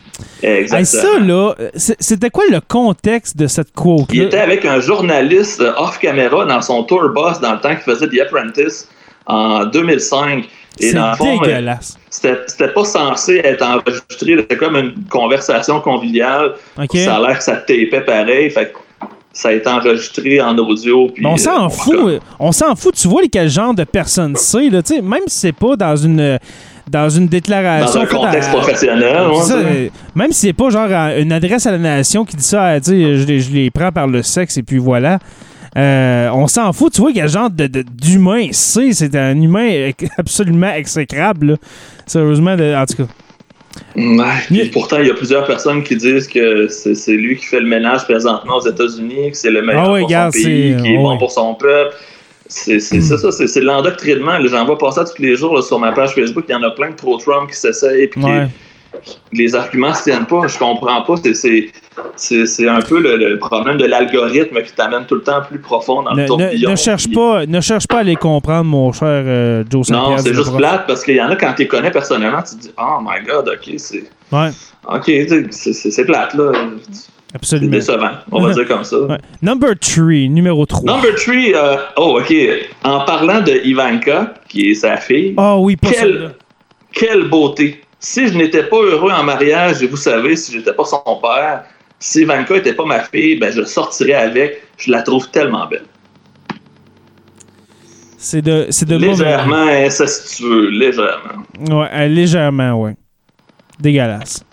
Exactement. 0.44 0.80
Hey, 0.80 0.86
ça, 0.86 1.20
là, 1.20 1.54
c'est- 1.76 1.98
c'était 2.00 2.30
quoi 2.30 2.44
le 2.50 2.60
contexte 2.62 3.38
de 3.38 3.48
cette 3.48 3.72
quote 3.74 4.06
Il 4.12 4.24
était 4.24 4.40
avec 4.40 4.66
un 4.66 4.80
journaliste 4.80 5.62
euh, 5.62 5.74
off-caméra 5.78 6.46
dans 6.46 6.62
son 6.62 6.84
tour 6.84 7.10
bus 7.10 7.40
dans 7.42 7.54
le 7.54 7.60
temps 7.60 7.76
qu'il 7.76 7.94
faisait 7.94 8.08
The 8.08 8.22
Apprentice 8.22 8.88
en 9.26 9.66
2005. 9.66 10.46
Et 10.82 10.92
C'est 10.92 10.98
fond, 11.18 11.38
euh, 11.42 11.46
dégueulasse. 11.46 11.98
c'était 12.10 12.70
pas 12.74 12.86
censé 12.86 13.42
être 13.44 13.64
enregistré. 13.66 14.38
C'était 14.38 14.56
comme 14.56 14.78
une 14.78 14.94
conversation 15.10 15.82
conviviale. 15.82 16.54
Ça 16.94 17.16
a 17.18 17.20
l'air 17.20 17.38
que 17.38 17.44
ça 17.44 17.58
tapait 17.58 18.02
pareil. 18.06 18.50
Fait 18.50 18.72
ça 19.34 19.50
a 19.50 19.52
été 19.54 19.70
enregistré 19.70 20.42
en 20.42 20.58
audio. 20.58 21.10
puis, 21.14 21.26
on 21.26 21.34
euh, 21.34 21.38
s'en 21.38 21.70
fout. 21.70 21.96
euh, 21.96 22.20
On 22.40 22.52
s'en 22.52 22.76
fout. 22.76 22.96
Tu 22.96 23.08
vois 23.08 23.22
quel 23.32 23.50
genre 23.50 23.74
de 23.74 23.84
personne 23.84 24.36
c'est, 24.36 24.70
là, 24.70 24.82
tu 24.82 24.96
sais, 24.96 25.02
même 25.02 25.22
si 25.28 25.38
c'est 25.40 25.52
pas 25.54 25.76
dans 25.76 25.96
une 25.96 26.40
dans 26.90 27.10
une 27.10 27.28
déclaration. 27.28 28.00
Dans 28.02 28.06
un 28.06 28.06
contexte 28.08 28.50
à- 28.50 28.54
professionnel. 28.54 29.28
ouais, 29.30 29.42
ça, 29.44 29.56
euh, 29.58 29.88
même 30.16 30.32
si 30.32 30.48
c'est 30.48 30.54
pas 30.54 30.70
genre 30.70 30.92
à- 30.92 31.18
une 31.18 31.32
adresse 31.32 31.66
à 31.66 31.72
la 31.72 31.78
nation 31.78 32.26
qui 32.26 32.36
dit 32.36 32.44
ça, 32.44 32.66
euh, 32.68 32.80
tu 32.80 32.92
sais, 32.92 33.16
je, 33.18 33.26
les- 33.28 33.40
je 33.40 33.52
les 33.52 33.70
prends 33.72 33.92
par 33.92 34.08
le 34.08 34.22
sexe 34.24 34.58
et 34.58 34.64
puis 34.64 34.78
voilà. 34.78 35.20
Euh, 35.78 36.30
on 36.34 36.48
s'en 36.48 36.74
fout, 36.74 36.92
tu 36.94 37.02
vois 37.02 37.12
quel 37.14 37.30
genre 37.30 37.50
de- 37.50 37.68
d'humain 37.68 38.48
c'est. 38.52 38.92
C'est 38.94 39.16
un 39.16 39.40
humain 39.40 39.70
euh, 39.72 39.92
absolument 40.18 40.74
exécrable. 40.74 41.52
là. 41.52 41.56
Sérieusement, 42.08 42.56
de- 42.56 42.74
en 42.76 42.86
tout 42.86 43.04
cas. 43.04 43.10
Ouais, 43.96 44.24
puis 44.48 44.58
Mais- 44.58 44.66
pourtant, 44.66 44.98
il 45.00 45.08
y 45.08 45.12
a 45.12 45.14
plusieurs 45.14 45.46
personnes 45.46 45.84
qui 45.84 45.96
disent 45.96 46.28
que 46.28 46.68
c'est 46.68 47.14
lui 47.14 47.36
qui 47.38 47.46
fait 47.46 47.60
le 47.60 47.68
ménage 47.68 48.04
présentement 48.04 48.56
aux 48.58 48.68
États-Unis, 48.68 49.32
que 49.32 49.38
c'est 49.38 49.52
le 49.52 49.62
meilleur 49.62 49.84
Ah 49.86 49.92
ouais, 49.92 50.00
pour 50.00 50.08
regarde, 50.08 50.34
son 50.34 50.42
pays, 50.44 50.76
qui 50.82 50.88
est 50.88 50.98
bon 50.98 51.12
ouais. 51.12 51.18
pour 51.20 51.32
son 51.32 51.54
peuple. 51.54 51.96
C'est 52.52 52.80
c'est 52.80 53.00
ça, 53.02 53.32
c'est 53.32 53.62
l'endoctrinement. 53.62 54.38
J'en 54.46 54.66
vois 54.66 54.78
passer 54.78 55.02
tous 55.16 55.22
les 55.22 55.36
jours 55.36 55.56
là, 55.56 55.62
sur 55.62 55.78
ma 55.80 55.92
page 55.92 56.16
Facebook. 56.16 56.46
Il 56.50 56.52
y 56.52 56.56
en 56.56 56.64
a 56.64 56.72
plein 56.72 56.90
de 56.90 56.96
pro-Trump 56.96 57.50
qui 57.52 57.56
s'essayent 57.56 58.10
Ouais. 58.18 58.48
les 59.32 59.54
arguments 59.56 59.94
se 59.94 60.04
tiennent 60.06 60.26
pas. 60.26 60.48
Je 60.48 60.58
comprends 60.58 61.04
pas. 61.04 61.14
C'est- 62.16 62.68
un 62.68 62.82
peu 62.82 63.00
le, 63.00 63.18
le 63.18 63.38
problème 63.38 63.78
de 63.78 63.86
l'algorithme 63.86 64.62
qui 64.64 64.72
t'amène 64.74 65.06
tout 65.06 65.16
le 65.16 65.22
temps 65.22 65.42
plus 65.48 65.60
profond 65.60 66.02
dans 66.02 66.16
Ne, 66.16 66.22
le 66.22 66.28
tourbillon. 66.28 66.70
ne- 66.70 66.72
ne 66.74 66.76
cherche 66.76 67.12
pas, 67.14 67.46
ne 67.46 67.62
cherche 67.62 67.88
pas 67.88 68.00
à 68.00 68.04
les 68.04 68.16
comprendre, 68.16 68.66
mon 68.66 68.92
cher 68.94 69.08
euh, 69.26 69.64
Joe 69.70 69.88
Non, 69.92 70.18
c'est 70.18 70.34
juste 70.34 70.56
plate 70.58 70.88
parce 70.88 71.04
qu'il 71.04 71.16
y 71.18 71.22
en 71.22 71.30
a 71.30 71.36
quand 71.36 71.54
tu 71.54 71.62
les 71.64 71.68
connais 71.68 71.92
personnellement, 71.92 72.42
tu 72.42 72.56
te 72.56 72.62
dis 72.64 72.72
Oh 72.80 72.98
my 73.02 73.24
god, 73.28 73.48
ok, 73.50 73.74
c'est. 73.78 74.06
Ouais, 74.32 74.50
Ok, 74.92 75.12
c'est 75.52 76.06
plate 76.06 76.34
là. 76.34 76.52
Absolument. 77.36 77.72
décevant, 77.72 78.12
on 78.32 78.42
va 78.42 78.54
dire 78.54 78.68
comme 78.68 78.84
ça. 78.84 79.00
Ouais. 79.02 79.18
Number 79.42 79.78
3, 79.80 80.04
numéro 80.30 80.66
3. 80.66 80.82
Number 80.92 81.14
3, 81.16 81.94
oh 81.98 82.20
ok, 82.20 82.34
en 82.84 83.02
parlant 83.06 83.42
de 83.42 83.62
Ivanka, 83.66 84.34
qui 84.48 84.72
est 84.72 84.74
sa 84.76 84.98
fille, 84.98 85.36
Ah 85.38 85.58
oui, 85.58 85.76
pas 85.76 85.90
Quel- 85.92 86.00
celle-là. 86.00 86.30
quelle 86.92 87.30
beauté. 87.30 87.82
Si 88.00 88.28
je 88.30 88.34
n'étais 88.38 88.64
pas 88.64 88.78
heureux 88.82 89.12
en 89.12 89.24
mariage, 89.24 89.84
et 89.84 89.88
vous 89.88 89.98
savez, 89.98 90.36
si 90.36 90.54
j'étais 90.54 90.74
pas 90.74 90.86
son 90.86 91.02
père, 91.22 91.66
si 92.00 92.22
Ivanka 92.22 92.56
n'était 92.56 92.74
pas 92.74 92.86
ma 92.86 93.02
fille, 93.02 93.38
ben 93.38 93.52
je 93.54 93.64
sortirais 93.64 94.14
avec. 94.14 94.64
Je 94.78 94.90
la 94.92 95.02
trouve 95.04 95.30
tellement 95.30 95.68
belle. 95.68 95.84
C'est 98.18 98.42
de, 98.42 98.68
c'est 98.70 98.88
de 98.88 98.96
Légèrement 98.98 99.68
incestueux, 99.68 100.70
légèrement. 100.72 101.44
Ouais, 101.70 101.88
euh, 101.94 102.08
légèrement, 102.08 102.74
ouais. 102.82 102.96
Dégueulasse. 103.80 104.44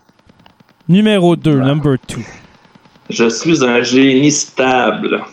Numéro 0.88 1.34
2, 1.34 1.54
number 1.60 1.96
2. 2.08 2.16
Je 3.10 3.28
suis 3.28 3.64
un 3.64 3.82
génie 3.82 4.32
stable. 4.32 5.20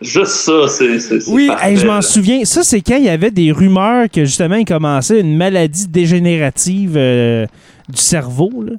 Juste 0.00 0.26
ça, 0.32 0.68
c'est. 0.68 0.96
Ah 1.12 1.14
Oui, 1.28 1.50
hey, 1.62 1.76
je 1.76 1.86
m'en 1.86 2.02
souviens. 2.02 2.44
Ça, 2.44 2.62
c'est 2.64 2.80
quand 2.80 2.96
il 2.96 3.04
y 3.04 3.08
avait 3.08 3.30
des 3.30 3.52
rumeurs 3.52 4.06
que 4.12 4.24
justement, 4.24 4.56
il 4.56 4.64
commençait 4.64 5.20
une 5.20 5.36
maladie 5.36 5.86
dégénérative 5.88 6.94
euh, 6.96 7.46
du 7.88 8.00
cerveau. 8.00 8.50
là. 8.66 8.72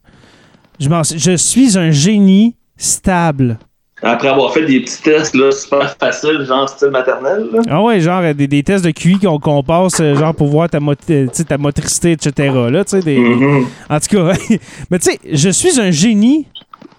Je, 0.79 1.35
suis 1.37 1.77
un 1.77 1.91
génie 1.91 2.55
stable. 2.77 3.57
Après 4.01 4.27
avoir 4.27 4.53
fait 4.53 4.65
des 4.65 4.81
petits 4.81 5.01
tests 5.01 5.33
là, 5.33 5.49
super 5.53 5.95
faciles, 5.97 6.43
genre 6.45 6.67
style 6.67 6.89
maternel, 6.89 7.47
là. 7.53 7.61
Ah 7.69 7.81
ouais, 7.81 8.01
genre 8.01 8.19
euh, 8.21 8.33
des, 8.33 8.47
des 8.47 8.61
tests 8.61 8.83
de 8.83 8.91
QI 8.91 9.17
qu'on 9.17 9.63
passe, 9.63 10.01
euh, 10.01 10.15
genre 10.15 10.35
pour 10.35 10.47
voir 10.47 10.69
ta, 10.69 10.81
mot- 10.81 10.93
ta 10.95 11.57
motricité, 11.57 12.11
etc. 12.11 12.51
Là, 12.69 12.83
Mhm. 12.93 13.65
En 13.89 13.99
tout 14.01 14.07
cas, 14.17 14.33
mais 14.91 14.99
tu 14.99 15.09
sais, 15.11 15.19
je 15.31 15.49
suis 15.49 15.79
un 15.79 15.91
génie 15.91 16.47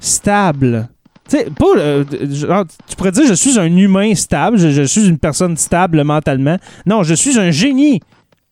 stable. 0.01 0.89
Tu 1.29 1.39
sais, 1.39 1.47
pas. 1.59 1.67
euh, 1.79 2.05
genre, 2.31 2.65
tu 2.89 2.97
pourrais 2.97 3.11
dire 3.13 3.25
je 3.27 3.35
suis 3.35 3.59
un 3.59 3.75
humain 3.77 4.15
stable, 4.15 4.59
je, 4.59 4.69
je 4.71 4.83
suis 4.83 5.09
une 5.09 5.19
personne 5.19 5.57
stable 5.57 6.03
mentalement. 6.05 6.59
Non, 6.85 7.03
je 7.03 7.15
suis 7.15 7.39
un 7.39 7.51
génie 7.51 8.01
Ah 8.03 8.07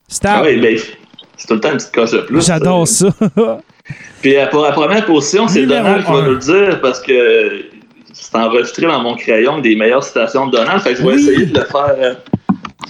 stable. 0.09 0.47
oui, 0.49 0.57
ben, 0.61 0.79
c'est 1.37 1.47
tout 1.47 1.55
le 1.55 1.61
temps 1.61 1.71
une 1.73 1.77
petite 1.77 1.93
coche 1.95 2.13
de 2.13 2.21
plus. 2.21 2.47
J'adore 2.47 2.83
Euh, 2.83 2.87
ça. 2.87 3.09
Puis 4.23 4.37
euh, 4.37 4.47
pour 4.47 4.63
la 4.63 4.73
première 4.73 5.05
position, 5.05 5.49
c'est 5.49 5.67
Donald 5.67 6.05
qui 6.07 6.13
va 6.13 6.23
nous 6.23 6.31
le 6.31 6.39
dire 6.39 6.81
parce 6.81 7.01
que 7.01 7.65
c'est 8.15 8.37
enregistré 8.37 8.87
dans 8.87 9.01
mon 9.03 9.17
crayon 9.17 9.59
des 9.59 9.75
meilleures 9.75 10.05
citations 10.05 10.47
de 10.47 10.53
Donald. 10.57 10.81
Fait 10.83 10.93
que 10.95 11.01
je 11.01 11.03
vais 11.03 11.15
Oui. 11.15 11.21
essayer 11.29 11.47
de 11.47 11.59
le 11.59 11.65
faire, 11.67 11.95
euh, 11.99 12.15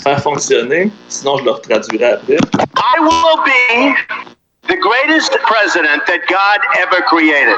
faire 0.02 0.20
fonctionner. 0.22 0.90
Sinon, 1.08 1.38
je 1.38 1.44
le 1.44 1.50
retraduirai 1.52 2.04
après. 2.12 2.34
I 2.36 3.00
will 3.00 3.42
be 3.44 3.94
the 4.68 4.76
greatest 4.80 5.32
president 5.42 6.04
that 6.06 6.18
God 6.28 6.60
ever 6.82 7.02
created. 7.06 7.56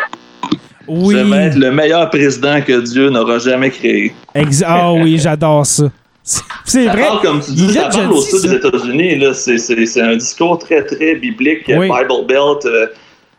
Oui. 0.89 1.15
Je 1.19 1.25
vais 1.25 1.37
être 1.47 1.57
le 1.57 1.71
meilleur 1.71 2.09
président 2.11 2.61
que 2.61 2.81
Dieu 2.81 3.11
n'aura 3.11 3.39
jamais 3.39 3.71
créé. 3.71 4.15
Ah 4.67 4.93
oui, 4.95 5.19
j'adore 5.19 5.67
ça. 5.67 5.91
C'est- 6.65 6.87
vrai. 6.87 7.03
parle, 7.03 7.21
comme 7.21 7.41
tu 7.41 7.53
dis, 7.53 7.73
ça 7.75 7.89
parle 7.91 8.13
au 8.13 8.21
sud 8.21 8.43
des 8.49 8.55
États-Unis. 8.57 9.23
C'est- 9.35 10.01
un 10.01 10.17
discours 10.17 10.59
très, 10.59 10.83
très 10.85 11.17
biblique. 11.17 11.65
Oui. 11.69 11.89
Bible 11.89 12.27
Belt, 12.27 12.65
euh, 12.65 12.87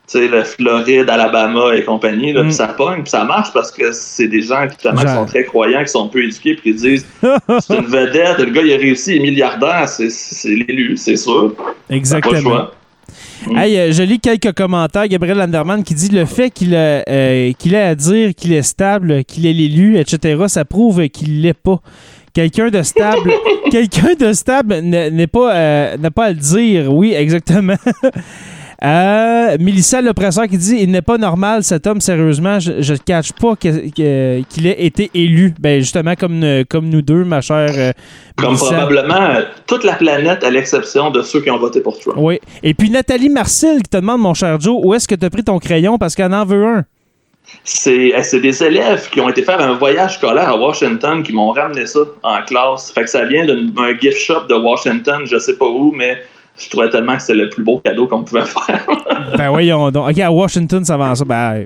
tu 0.07 0.19
sais, 0.19 0.27
la 0.27 0.43
Floride, 0.43 1.09
Alabama 1.09 1.73
et 1.75 1.83
compagnie. 1.83 2.31
Là, 2.31 2.43
Mm. 2.43 2.51
Ça 2.51 2.67
pogne, 2.67 3.01
puis 3.01 3.09
ça 3.09 3.23
marche 3.23 3.51
parce 3.53 3.71
que 3.71 3.91
c'est 3.91 4.27
des 4.27 4.43
gens 4.43 4.69
justement, 4.69 5.01
qui 5.01 5.07
sont 5.07 5.25
très 5.25 5.45
croyants, 5.45 5.81
qui 5.81 5.89
sont 5.89 6.07
peu 6.09 6.23
éduqués, 6.23 6.53
puis 6.53 6.73
qui 6.73 6.77
disent 6.79 7.07
c'est 7.23 7.75
une 7.75 7.87
vedette, 7.87 8.37
le 8.37 8.51
gars 8.51 8.61
il 8.61 8.71
a 8.73 8.77
réussi, 8.77 9.15
il 9.15 9.17
est 9.17 9.31
milliardaire, 9.31 9.89
c'est 9.89 10.49
l'élu, 10.49 10.95
c'est 10.95 11.15
sûr. 11.15 11.53
Le 11.89 11.95
Exactement. 11.95 12.67
Choix. 13.43 13.59
Hey, 13.59 13.77
euh, 13.77 13.91
je 13.91 14.03
lis 14.03 14.19
quelques 14.19 14.53
commentaires. 14.53 15.07
Gabriel 15.07 15.38
Landerman 15.38 15.83
qui 15.83 15.93
dit 15.93 16.09
le 16.09 16.25
fait 16.25 16.49
qu'il 16.49 16.75
a, 16.75 17.03
euh, 17.09 17.51
qu'il 17.57 17.75
a 17.75 17.89
à 17.89 17.95
dire 17.95 18.33
qu'il 18.36 18.53
est 18.53 18.61
stable, 18.61 19.23
qu'il 19.25 19.45
est 19.45 19.53
l'élu, 19.53 19.97
etc., 19.97 20.43
ça 20.47 20.65
prouve 20.65 21.07
qu'il 21.09 21.41
l'est 21.41 21.53
pas. 21.53 21.81
Quelqu'un 22.33 22.69
de 22.69 22.81
stable, 22.81 23.31
quelqu'un 23.71 24.13
de 24.19 24.33
stable 24.33 24.79
n'est 24.79 25.09
n'est 25.09 25.27
pas, 25.27 25.55
euh, 25.55 25.97
n'a 25.97 26.11
pas 26.11 26.25
à 26.25 26.29
le 26.29 26.36
dire. 26.36 26.93
Oui, 26.93 27.13
exactement. 27.13 27.75
Euh, 28.84 29.57
Mélissa 29.59 30.01
l'oppresseur 30.01 30.47
qui 30.47 30.57
dit 30.57 30.78
il 30.82 30.91
n'est 30.91 31.01
pas 31.01 31.17
normal 31.17 31.63
cet 31.63 31.88
homme 31.88 32.01
sérieusement 32.01 32.59
je 32.59 32.91
ne 32.91 32.97
cache 32.97 33.32
pas 33.32 33.55
qu'il 33.55 34.67
ait 34.67 34.86
été 34.86 35.09
élu 35.13 35.53
ben 35.57 35.80
justement 35.80 36.15
comme 36.15 36.43
euh, 36.43 36.63
comme 36.69 36.89
nous 36.89 37.01
deux 37.01 37.23
ma 37.23 37.39
chère 37.39 37.71
euh, 37.78 37.91
Comme 38.36 38.49
Mélissa. 38.49 38.65
probablement 38.65 39.13
euh, 39.13 39.43
toute 39.65 39.84
la 39.84 39.93
planète, 39.93 40.43
à 40.43 40.49
l'exception 40.49 41.09
de 41.09 41.21
ceux 41.21 41.41
qui 41.41 41.49
ont 41.49 41.57
voté 41.57 41.80
pour 41.80 41.97
Trump. 41.99 42.17
Oui. 42.19 42.39
Et 42.63 42.73
puis 42.73 42.89
Nathalie 42.89 43.30
Marcil 43.30 43.78
qui 43.78 43.89
te 43.89 43.97
demande, 43.97 44.21
mon 44.21 44.34
cher 44.34 44.59
Joe, 44.59 44.78
où 44.84 44.93
est-ce 44.93 45.07
que 45.07 45.15
tu 45.15 45.26
as 45.26 45.30
pris 45.30 45.43
ton 45.43 45.57
crayon? 45.59 45.97
Parce 45.97 46.15
qu'elle 46.15 46.34
en 46.34 46.45
veut 46.45 46.65
un. 46.65 46.84
C'est 47.63 48.11
eh, 48.17 48.23
c'est 48.23 48.39
des 48.39 48.63
élèves 48.63 49.09
qui 49.11 49.21
ont 49.21 49.30
été 49.30 49.43
faire 49.43 49.61
un 49.61 49.73
voyage 49.73 50.15
scolaire 50.15 50.49
à 50.49 50.57
Washington 50.57 51.23
qui 51.23 51.32
m'ont 51.32 51.51
ramené 51.51 51.86
ça 51.86 51.99
en 52.23 52.41
classe. 52.41 52.91
Fait 52.91 53.03
que 53.03 53.09
ça 53.09 53.23
vient 53.26 53.45
d'un 53.45 53.65
d'un 53.65 53.97
gift 53.97 54.17
shop 54.17 54.47
de 54.49 54.55
Washington, 54.55 55.21
je 55.26 55.38
sais 55.38 55.55
pas 55.57 55.67
où, 55.67 55.91
mais 55.91 56.17
je 56.57 56.69
trouvais 56.69 56.89
tellement 56.89 57.15
que 57.15 57.21
c'était 57.21 57.33
le 57.39 57.49
plus 57.49 57.63
beau 57.63 57.79
cadeau 57.83 58.07
qu'on 58.07 58.23
pouvait 58.23 58.45
faire. 58.45 58.85
Ben 59.37 59.49
voyons 59.49 59.91
donc. 59.91 60.09
OK, 60.09 60.19
à 60.19 60.31
Washington, 60.31 60.83
ça 60.85 60.95
va 60.97 61.09
en 61.11 61.15
ça. 61.15 61.25
Ben, 61.25 61.65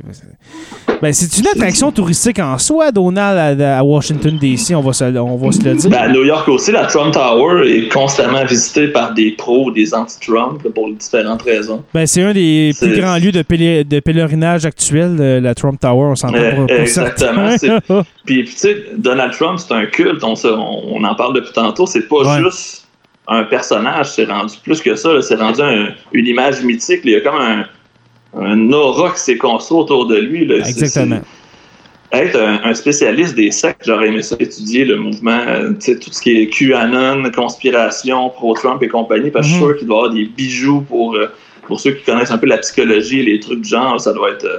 ben 1.01 1.13
c'est 1.13 1.37
une 1.39 1.47
attraction 1.47 1.91
touristique 1.91 2.39
en 2.39 2.57
soi, 2.57 2.91
Donald, 2.91 3.61
à, 3.61 3.79
à 3.79 3.83
Washington, 3.83 4.37
D.C., 4.39 4.75
on 4.75 4.81
va 4.81 4.91
se, 4.93 5.03
on 5.17 5.37
va 5.37 5.51
se 5.51 5.61
le 5.63 5.75
dire. 5.75 5.89
Ben, 5.89 5.97
à 5.97 6.07
New 6.09 6.23
York 6.25 6.47
aussi, 6.49 6.71
la 6.71 6.85
Trump 6.87 7.13
Tower 7.13 7.63
est 7.69 7.87
constamment 7.91 8.43
visitée 8.45 8.87
par 8.89 9.13
des 9.13 9.31
pros, 9.31 9.71
des 9.71 9.93
anti-Trump, 9.93 10.61
pour 10.73 10.91
différentes 10.91 11.41
raisons. 11.43 11.83
Ben, 11.93 12.05
c'est 12.05 12.23
un 12.23 12.33
des 12.33 12.71
plus 12.79 12.99
grands 12.99 13.15
lieux 13.17 13.31
de, 13.31 13.83
de 13.83 13.99
pèlerinage 13.99 14.65
actuels, 14.65 15.17
euh, 15.19 15.39
la 15.39 15.53
Trump 15.55 15.79
Tower, 15.79 16.07
on 16.11 16.15
s'entend 16.15 16.35
Euh, 16.35 16.55
pour, 16.55 16.67
pour 16.67 16.75
exactement. 16.75 17.49
Puis, 17.59 18.03
puis, 18.25 18.45
tu 18.45 18.51
sais, 18.57 18.77
Donald 18.97 19.31
Trump, 19.33 19.57
c'est 19.59 19.73
un 19.73 19.85
culte, 19.85 20.23
on, 20.23 20.35
se- 20.35 20.47
on, 20.47 20.95
on 20.95 21.03
en 21.03 21.15
parle 21.15 21.35
depuis 21.35 21.53
tantôt, 21.53 21.85
c'est 21.85 22.07
pas 22.07 22.17
Ouais. 22.37 22.43
juste 22.43 22.85
un 23.29 23.43
personnage, 23.43 24.07
c'est 24.13 24.25
rendu 24.25 24.55
plus 24.63 24.81
que 24.81 24.95
ça, 24.95 25.21
c'est 25.21 25.35
rendu 25.35 25.61
un- 25.61 25.89
une 26.13 26.27
image 26.27 26.61
mythique, 26.63 27.05
là. 27.05 27.11
il 27.11 27.13
y 27.13 27.15
a 27.15 27.21
comme 27.21 27.39
un, 27.39 27.65
un 28.35 28.71
aura 28.73 29.11
qui 29.11 29.19
s'est 29.21 29.37
construit 29.37 29.77
autour 29.79 30.07
de 30.07 30.17
lui. 30.17 30.45
Là. 30.45 30.55
Exactement. 30.67 31.21
Être 32.11 32.39
un, 32.39 32.61
un 32.63 32.73
spécialiste 32.73 33.35
des 33.35 33.51
sectes, 33.51 33.81
j'aurais 33.85 34.07
aimé 34.07 34.23
ça 34.23 34.35
étudier 34.39 34.83
le 34.83 34.95
mouvement, 34.97 35.41
euh, 35.47 35.73
tout 35.73 36.11
ce 36.11 36.21
qui 36.21 36.37
est 36.41 36.47
QAnon, 36.47 37.29
conspiration, 37.31 38.29
pro-Trump 38.29 38.81
et 38.81 38.87
compagnie, 38.87 39.29
parce 39.29 39.45
que 39.45 39.51
je 39.51 39.55
suis 39.57 39.63
Mhm. 39.63 39.69
sûr 39.69 39.77
qu'il 39.77 39.87
doit 39.87 39.95
y 39.97 39.99
avoir 39.99 40.13
des 40.15 40.25
bijoux 40.25 40.81
pour, 40.81 41.15
euh, 41.15 41.27
pour 41.67 41.79
ceux 41.79 41.91
qui 41.91 42.03
connaissent 42.03 42.31
un 42.31 42.39
peu 42.39 42.47
la 42.47 42.57
psychologie, 42.57 43.21
les 43.23 43.39
trucs 43.39 43.61
du 43.61 43.69
genre, 43.69 44.01
ça 44.01 44.11
doit 44.11 44.31
être 44.31 44.45
euh, 44.45 44.57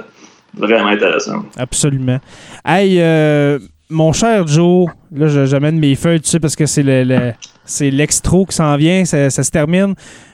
vraiment 0.53 0.87
intéressant. 0.87 1.43
Absolument. 1.57 2.19
Hey, 2.65 3.01
euh, 3.01 3.59
mon 3.91 4.13
cher 4.13 4.47
Joe, 4.47 4.87
là, 5.15 5.27
j'amène 5.45 5.77
mes 5.77 5.95
feuilles, 5.95 6.21
tu 6.21 6.29
sais, 6.29 6.39
parce 6.39 6.55
que 6.55 6.65
c'est 6.65 6.83
le, 6.83 7.03
le- 7.03 7.33
c'est 7.65 7.91
l'extro 7.91 8.45
qui 8.45 8.55
s'en 8.55 8.75
vient, 8.77 9.05
ça, 9.05 9.29
ça 9.29 9.43
se 9.43 9.51
termine. 9.51 9.93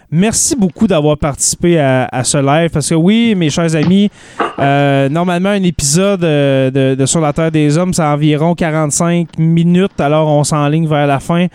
Merci 0.09 0.55
beaucoup 0.55 0.87
d'avoir 0.87 1.17
participé 1.17 1.77
à, 1.79 2.07
à 2.09 2.23
ce 2.23 2.37
live, 2.37 2.69
parce 2.69 2.87
que 2.89 2.95
oui, 2.95 3.35
mes 3.35 3.49
chers 3.49 3.75
amis, 3.75 4.09
euh, 4.57 5.09
normalement, 5.09 5.49
un 5.49 5.63
épisode 5.63 6.23
euh, 6.23 6.71
de, 6.71 6.95
de 6.95 7.05
Sur 7.05 7.19
la 7.19 7.33
Terre 7.33 7.51
des 7.51 7.77
Hommes, 7.77 7.93
c'est 7.93 8.01
environ 8.03 8.55
45 8.55 9.37
minutes, 9.37 9.99
alors 9.99 10.29
on 10.29 10.45
s'enligne 10.45 10.87
vers 10.87 11.07
la 11.07 11.19
fin. 11.19 11.47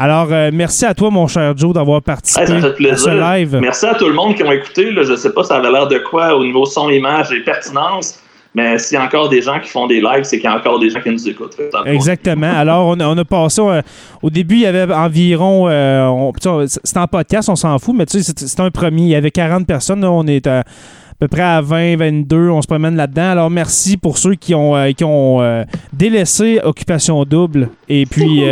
Alors, 0.00 0.26
euh, 0.32 0.50
merci 0.52 0.84
à 0.84 0.94
toi, 0.94 1.10
mon 1.10 1.28
cher 1.28 1.56
Joe, 1.56 1.72
d'avoir 1.72 2.02
participé 2.02 2.42
Hey, 2.54 2.90
à 2.90 2.96
ce 2.96 3.10
live. 3.10 3.58
Merci 3.62 3.86
à 3.86 3.94
tout 3.94 4.08
le 4.08 4.14
monde 4.14 4.34
qui 4.34 4.42
ont 4.42 4.50
écouté. 4.50 4.90
Là. 4.90 5.04
Je 5.04 5.14
sais 5.14 5.32
pas 5.32 5.44
ça 5.44 5.56
avait 5.58 5.70
l'air 5.70 5.86
de 5.86 5.98
quoi 5.98 6.34
au 6.34 6.42
niveau 6.42 6.64
son, 6.64 6.90
image 6.90 7.30
et 7.30 7.44
pertinence, 7.44 8.18
mais 8.54 8.78
s'il 8.78 8.96
y 8.96 9.00
a 9.00 9.04
encore 9.04 9.28
des 9.30 9.40
gens 9.40 9.58
qui 9.60 9.68
font 9.70 9.86
des 9.86 10.00
lives, 10.00 10.24
c'est 10.24 10.36
qu'il 10.38 10.44
y 10.50 10.52
a 10.52 10.56
encore 10.56 10.78
des 10.78 10.90
gens 10.90 11.00
qui 11.00 11.10
nous 11.10 11.28
écoutent. 11.28 11.56
Exactement. 11.86 12.52
Alors, 12.54 12.86
on 12.88 13.00
a, 13.00 13.06
on 13.06 13.16
a 13.16 13.24
passé. 13.24 13.62
euh, 13.62 13.80
au 14.22 14.28
début, 14.30 14.56
il 14.56 14.60
y 14.60 14.66
avait 14.66 14.92
environ. 14.92 15.68
euh, 15.68 16.30
C'était 16.66 16.98
en 16.98 17.06
podcast, 17.06 17.48
on 17.48 17.56
s'en 17.56 17.78
fout, 17.78 17.94
mais 17.96 18.04
tu 18.06 18.22
sais, 18.22 18.32
c'était 18.36 18.60
un 18.62 18.70
premier. 18.70 19.02
Il 19.02 19.08
y 19.08 19.14
avait 19.14 19.30
40 19.30 19.66
personnes. 19.66 20.02
là, 20.02 20.10
on 20.12 20.26
est 20.26 20.46
à, 20.46 20.60
à 20.60 20.64
peu 21.18 21.28
près 21.28 21.42
à 21.42 21.60
20, 21.62 21.96
22. 21.96 22.50
On 22.50 22.60
se 22.60 22.66
promène 22.66 22.94
là-dedans. 22.96 23.30
Alors, 23.30 23.48
merci 23.50 23.96
pour 23.96 24.18
ceux 24.18 24.34
qui 24.34 24.54
ont, 24.54 24.76
euh, 24.76 24.90
qui 24.92 25.04
ont 25.04 25.40
euh, 25.40 25.64
délaissé 25.92 26.60
Occupation 26.62 27.24
Double. 27.24 27.68
Et 27.88 28.04
puis. 28.06 28.42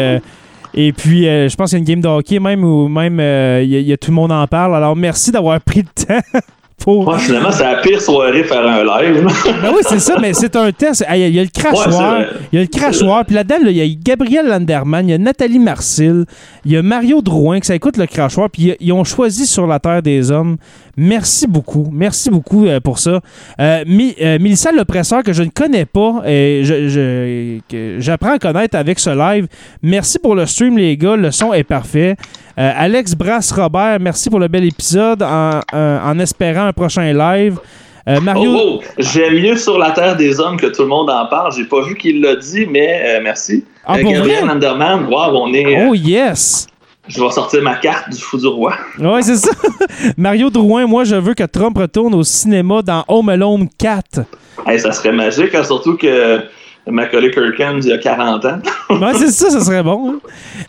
et 0.73 0.93
puis, 0.93 1.25
je 1.25 1.55
pense 1.57 1.71
qu'il 1.71 1.79
y 1.79 1.81
a 1.81 1.83
une 1.83 1.85
game 1.85 2.01
de 2.01 2.09
hockey 2.09 2.39
même 2.39 2.65
où 2.65 2.89
même 2.89 3.19
y 3.65 3.93
a 3.93 3.97
tout 3.99 4.11
le 4.13 4.15
monde 4.15 4.33
en 4.33 4.47
parle. 4.47 4.75
Alors, 4.77 4.97
merci 4.97 5.31
d'avoir 5.31 5.61
pris 5.61 5.83
le 5.83 6.07
temps 6.07 6.41
pour. 6.81 7.07
Ouais, 7.07 7.19
finalement, 7.19 7.51
c'est 7.53 7.63
la 7.65 7.77
pire 7.77 8.01
soirée 8.01 8.43
faire 8.45 8.67
un 8.67 8.83
live. 8.85 9.25
Ben 9.63 9.71
oui, 9.75 9.83
c'est 9.89 10.01
ça, 10.01 10.17
mais 10.21 10.33
c'est 10.35 10.57
un 10.57 10.73
test. 10.73 11.05
Il 11.15 11.19
y, 11.35 11.39
a- 11.39 11.43
le 11.43 11.49
crachoir, 11.53 12.21
il 12.53 12.57
y 12.57 12.59
a 12.59 12.63
le 12.63 12.67
crachoir, 12.69 13.25
puis 13.25 13.35
là-dedans, 13.35 13.57
là, 13.65 13.71
il 13.71 13.77
y 13.77 13.81
a 13.83 13.97
Gabriel 14.03 14.47
Landerman, 14.49 15.07
il 15.09 15.13
y 15.13 15.15
a 15.15 15.19
Nathalie 15.19 15.59
Marcil, 15.59 16.25
il 16.65 16.73
y 16.73 16.77
a 16.77 16.83
Mario 16.83 17.23
Drouin, 17.23 17.61
que 17.61 17.67
ça 17.67 17.75
écoute 17.75 17.97
le 17.97 18.07
crachoir, 18.07 18.49
puis 18.51 18.75
ils- 18.81 18.93
ont 18.93 19.05
choisi 19.05 19.47
sur 19.47 19.67
la 19.67 19.79
Terre 19.79 20.03
des 20.03 20.31
Hommes. 20.31 20.57
Merci 20.97 21.47
beaucoup, 21.47 21.89
merci 21.93 22.29
beaucoup 22.31 22.67
euh, 22.67 22.81
pour 22.81 22.99
ça. 22.99 23.21
Euh, 23.61 23.85
Mi- 23.87 24.15
euh, 24.21 24.39
Mélissa 24.41 24.73
l'oppresseur, 24.73 25.23
que 25.23 25.33
je 25.33 25.43
ne 25.45 25.49
connais 25.49 25.87
pas, 25.87 26.23
et 26.27 26.63
je, 26.65 26.89
je- 26.89 27.59
que 27.71 27.97
j'apprends 28.01 28.33
à 28.35 28.39
connaître 28.39 28.77
avec 28.77 28.99
ce 28.99 29.11
live. 29.11 29.47
Merci 29.83 30.19
pour 30.19 30.35
le 30.35 30.45
stream, 30.47 30.77
les 30.77 30.97
gars, 30.97 31.17
le 31.17 31.31
son 31.31 31.53
est 31.55 31.65
parfait. 31.65 32.17
Euh, 32.59 32.73
Alex 32.77 33.15
Brasse-Robert, 33.15 33.99
merci 34.01 34.29
pour 34.29 34.39
le 34.41 34.49
bel 34.49 34.65
épisode, 34.65 35.23
en, 35.23 35.61
en- 35.73 36.01
en 36.05 36.19
espérant 36.19 36.67
un 36.67 36.73
prochain 36.73 37.13
live. 37.13 37.59
Euh, 38.09 38.21
Mario... 38.21 38.51
Oh, 38.55 38.81
oh, 38.81 38.83
j'aime 38.99 39.35
mieux 39.35 39.57
sur 39.57 39.79
la 39.79 39.91
Terre 39.93 40.17
des 40.17 40.41
Hommes 40.41 40.57
que 40.57 40.67
tout 40.67 40.83
le 40.83 40.89
monde 40.89 41.11
en 41.11 41.27
parle. 41.27 41.53
J'ai 41.55 41.65
pas 41.65 41.83
vu 41.83 41.95
qu'il 41.97 42.21
l'a 42.23 42.37
dit, 42.37 42.67
mais 42.69 43.01
euh, 43.05 43.21
merci. 43.23 43.65
Ah, 43.87 43.97
Euh, 43.97 44.03
pour 44.03 44.13
Gabriel 44.13 44.45
vrai? 44.45 44.53
Anderman, 44.53 45.07
wow, 45.07 45.31
on 45.43 45.53
est. 45.53 45.65
euh, 45.79 45.89
Oh 45.91 45.95
yes! 45.95 46.67
Je 47.09 47.21
vais 47.23 47.31
sortir 47.31 47.63
ma 47.63 47.75
carte 47.77 48.11
du 48.11 48.19
fou 48.21 48.39
du 48.39 48.47
roi. 48.47 48.75
Ouais, 48.99 49.23
c'est 49.23 49.37
ça. 49.37 49.51
Mario 50.17 50.49
Drouin, 50.51 50.87
moi, 50.87 51.05
je 51.05 51.17
veux 51.17 51.35
que 51.35 51.45
Trump 51.45 51.77
retourne 51.77 52.15
au 52.15 52.23
cinéma 52.23 52.83
dans 52.83 53.05
Home 53.09 53.29
Alone 53.31 53.69
4. 53.79 54.21
Hey, 54.67 54.79
ça 54.79 54.93
serait 54.93 55.13
magique, 55.13 55.55
hein, 55.55 55.65
surtout 55.65 55.97
que 55.97 56.41
Macaulay 56.87 57.31
Culkin, 57.31 57.79
il 57.81 57.87
y 57.89 57.93
a 57.93 57.99
40 57.99 58.45
ans. 58.45 58.59
Ouais, 58.91 59.15
c'est 59.15 59.31
ça, 59.31 59.51
ça 59.51 59.61
serait 59.61 59.83
bon. 59.83 60.15
hein. 60.15 60.21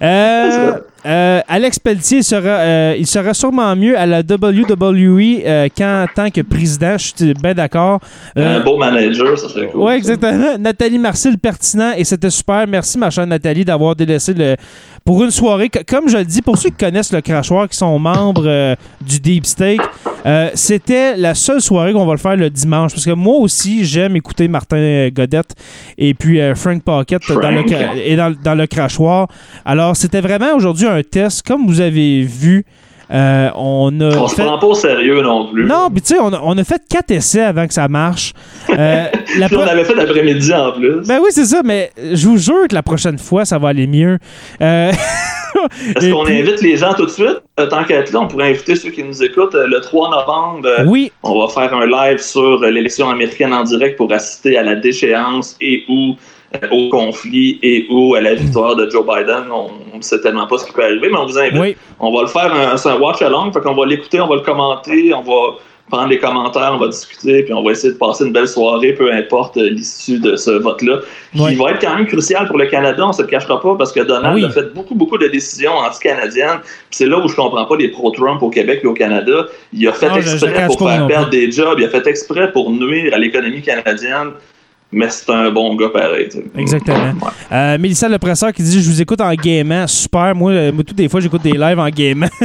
Euh, 0.02 0.72
euh, 1.06 1.42
Alex 1.48 1.80
Pelletier 1.80 2.22
sera, 2.22 2.42
euh, 2.60 2.96
il 2.98 3.08
sera 3.08 3.34
sûrement 3.34 3.76
mieux 3.76 3.98
à 3.98 4.06
la 4.06 4.20
WWE 4.20 5.42
euh, 5.46 5.68
qu'en 5.76 6.06
tant 6.16 6.30
que 6.30 6.42
président. 6.42 6.96
Je 6.98 7.12
suis 7.16 7.34
bien 7.34 7.54
d'accord. 7.54 8.00
Un 8.36 8.60
beau 8.60 8.78
manager, 8.78 9.38
ça 9.38 9.50
serait 9.50 9.68
cool. 9.68 9.82
Ouais, 9.82 9.98
exactement. 9.98 10.58
Nathalie 10.60 11.00
Marcel, 11.00 11.38
pertinent 11.38 11.94
et 11.98 12.04
c'était 12.04 12.30
super. 12.30 12.68
Merci, 12.68 12.98
ma 12.98 13.10
chère 13.10 13.26
Nathalie, 13.28 13.66
d'avoir 13.66 13.96
délaissé 13.96 14.34
le. 14.34 14.56
Pour 15.04 15.24
une 15.24 15.32
soirée, 15.32 15.70
co- 15.70 15.80
comme 15.88 16.08
je 16.10 16.18
le 16.18 16.26
dis, 16.26 16.44
pour 16.44 16.58
ceux 16.60 16.70
qui 16.70 16.76
connaissent 16.86 17.12
le 17.12 17.22
crachoir, 17.22 17.68
qui 17.68 17.76
sont 17.76 17.98
membres 17.98 18.44
euh, 18.46 18.76
du 19.02 19.20
Deep 19.20 19.48
Steak, 19.48 19.82
euh, 20.28 20.52
c'était 20.54 21.18
la 21.18 21.34
seule 21.34 21.60
soirée 21.60 21.92
qu'on 21.94 22.06
va 22.06 22.12
le 22.14 22.20
faire 22.20 22.36
le 22.36 22.52
dimanche. 22.52 22.92
Parce 22.94 23.06
que 23.06 23.12
moi 23.12 23.38
aussi, 23.38 23.84
j'aime 23.84 24.16
écouter 24.16 24.48
Martin 24.48 25.10
Godette 25.12 25.56
et 25.98 26.14
puis 26.14 26.40
euh, 26.40 26.54
Frank 26.54 26.84
Pocket 26.84 27.20
dans 27.30 27.50
le, 27.50 27.64
et 28.06 28.16
dans, 28.16 28.32
dans 28.44 28.54
le 28.54 28.68
crachoir. 28.68 29.28
Alors, 29.66 29.96
c'était 29.96 30.22
vraiment 30.22 30.54
aujourd'hui 30.56 30.88
un 30.92 31.04
test. 31.04 31.46
Comme 31.48 31.66
vous 31.68 31.82
avez 31.82 32.22
vu, 32.24 32.66
euh, 33.14 33.50
on 33.56 34.00
a. 34.00 34.18
On 34.18 34.28
se 34.28 34.36
fait- 34.36 34.44
prend 34.46 34.58
pas 34.60 34.68
au 34.68 34.74
sérieux 34.74 35.22
non 35.22 35.52
plus. 35.52 35.66
Non, 35.66 35.90
puis 35.92 36.02
tu 36.02 36.16
sais, 36.16 36.20
on, 36.22 36.32
a- 36.34 36.42
on 36.44 36.58
a 36.58 36.64
fait 36.64 36.82
quatre 36.90 37.12
essais 37.12 37.42
avant 37.42 37.68
que 37.68 37.74
ça 37.74 37.88
marche. 37.88 38.34
Euh, 38.70 39.06
la 39.38 39.48
on 39.52 39.66
l'avait 39.66 39.84
fait 39.84 39.96
l'après-midi 39.96 40.54
en 40.54 40.72
plus. 40.72 41.06
ben 41.06 41.20
oui, 41.22 41.30
c'est 41.32 41.44
ça, 41.46 41.62
mais 41.64 41.92
je 41.98 42.26
vous 42.28 42.38
jure 42.38 42.68
que 42.70 42.76
la 42.76 42.84
prochaine 42.84 43.18
fois, 43.18 43.44
ça 43.44 43.58
va 43.58 43.70
aller 43.70 43.86
mieux. 43.86 44.18
Euh, 44.62 44.92
Est-ce 45.96 46.12
qu'on 46.12 46.24
puis- 46.24 46.40
invite 46.40 46.62
les 46.62 46.78
gens 46.78 46.94
tout 46.94 47.06
de 47.06 47.12
suite? 47.12 47.42
Tant 47.70 47.84
qu'à 47.84 47.96
être 48.00 48.14
là, 48.14 48.22
on 48.22 48.28
pourrait 48.28 48.50
inviter 48.52 48.76
ceux 48.78 48.90
qui 48.92 49.04
nous 49.04 49.22
écoutent 49.22 49.56
le 49.56 49.82
3 49.82 50.10
novembre. 50.10 50.70
Oui, 50.86 51.12
On 51.24 51.40
va 51.46 51.48
faire 51.52 51.74
un 51.76 51.86
live 51.86 52.20
sur 52.20 52.60
l'élection 52.62 53.10
américaine 53.10 53.54
en 53.54 53.64
direct 53.64 53.98
pour 53.98 54.12
assister 54.14 54.58
à 54.58 54.64
la 54.64 54.76
déchéance 54.76 55.58
et 55.60 55.84
ou 55.90 56.12
euh, 56.12 56.16
au 56.72 56.90
conflit 56.90 57.60
et 57.64 57.86
ou 57.90 58.16
à 58.16 58.22
la 58.22 58.36
victoire 58.36 58.76
de 58.76 58.90
Joe 58.90 59.06
Biden. 59.06 59.46
On 59.52 59.98
ne 59.98 60.02
sait 60.02 60.20
tellement 60.22 60.48
pas 60.48 60.58
ce 60.58 60.66
qui 60.66 60.74
peut 60.74 60.84
arriver, 60.84 61.10
mais 61.10 61.18
on 61.18 61.26
vous 61.26 61.38
invite. 61.38 61.60
oui. 61.60 61.76
On 62.00 62.14
va 62.16 62.22
le 62.24 62.28
faire, 62.28 62.78
c'est 62.78 62.90
un 62.90 62.98
watch 63.00 63.22
along, 63.22 63.52
fait 63.54 63.62
qu'on 63.62 63.74
va 63.76 63.86
l'écouter, 63.86 64.20
on 64.20 64.28
va 64.28 64.36
le 64.36 64.42
commenter, 64.42 65.14
on 65.14 65.22
va 65.22 65.56
prendre 65.90 66.08
les 66.08 66.20
commentaires, 66.20 66.72
on 66.74 66.78
va 66.78 66.88
discuter, 66.88 67.44
puis 67.44 67.54
on 67.54 67.62
va 67.64 67.72
essayer 67.72 67.92
de 67.94 67.98
passer 67.98 68.24
une 68.26 68.32
belle 68.32 68.48
soirée, 68.48 68.94
peu 68.94 69.12
importe 69.12 69.58
euh, 69.58 69.70
l'issue 69.72 70.20
de 70.20 70.38
ce 70.38 70.52
vote-là, 70.52 71.00
qui 71.36 71.56
va 71.56 71.72
être 71.72 71.82
quand 71.82 71.96
même 71.96 72.08
crucial 72.08 72.48
pour 72.48 72.58
le 72.58 72.66
Canada, 72.68 73.06
on 73.06 73.12
se 73.12 73.22
le 73.22 73.28
cachera 73.28 73.60
pas, 73.62 73.76
parce 73.76 73.92
que 73.92 74.00
Donald 74.00 74.36
oui. 74.36 74.46
a 74.46 74.50
fait 74.50 74.74
beaucoup, 74.74 74.96
beaucoup 74.96 75.18
de 75.18 75.28
décisions 75.28 75.74
anti-canadiennes, 75.74 76.60
puis 76.64 76.74
c'est 76.92 77.08
là 77.08 77.20
où 77.20 77.28
je 77.28 77.36
comprends 77.36 77.66
pas 77.66 77.76
les 77.76 77.90
pro-Trump 77.90 78.42
au 78.42 78.50
Québec 78.50 78.80
et 78.84 78.88
au 78.88 78.94
Canada. 78.94 79.48
Il 79.74 79.86
a 79.88 79.92
fait 79.92 80.08
Non, 80.08 80.16
je- 80.16 80.22
je 80.22 80.34
exprès 80.46 80.66
pour 80.68 80.80
faire 80.80 81.08
perdre 81.08 81.30
des 81.30 81.52
jobs, 81.52 81.78
il 81.80 81.86
a 81.86 81.90
fait 81.90 82.08
exprès 82.08 82.52
pour 82.54 82.72
nuire 82.72 83.14
à 83.14 83.18
l'économie 83.18 83.62
canadienne. 83.62 84.32
Mais 84.92 85.10
c'est 85.10 85.30
un 85.30 85.50
bon 85.52 85.76
gars 85.76 85.90
pareil. 85.90 86.30
Exactement. 86.58 86.98
Ouais. 86.98 87.30
Euh, 87.52 87.78
Mélissa 87.78 88.10
Lepresseur 88.10 88.52
qui 88.52 88.62
dit 88.62 88.82
Je 88.82 88.90
vous 88.90 89.02
écoute 89.02 89.22
en 89.22 89.34
gamement. 89.34 89.88
Super. 89.88 90.36
Moi, 90.36 90.52
euh, 90.52 90.72
moi 90.72 90.84
toutes 90.84 91.00
les 91.00 91.08
fois, 91.08 91.20
j'écoute 91.22 91.42
des 91.42 91.54
lives 91.54 91.80
en 91.80 91.90
gamement. 91.90 92.28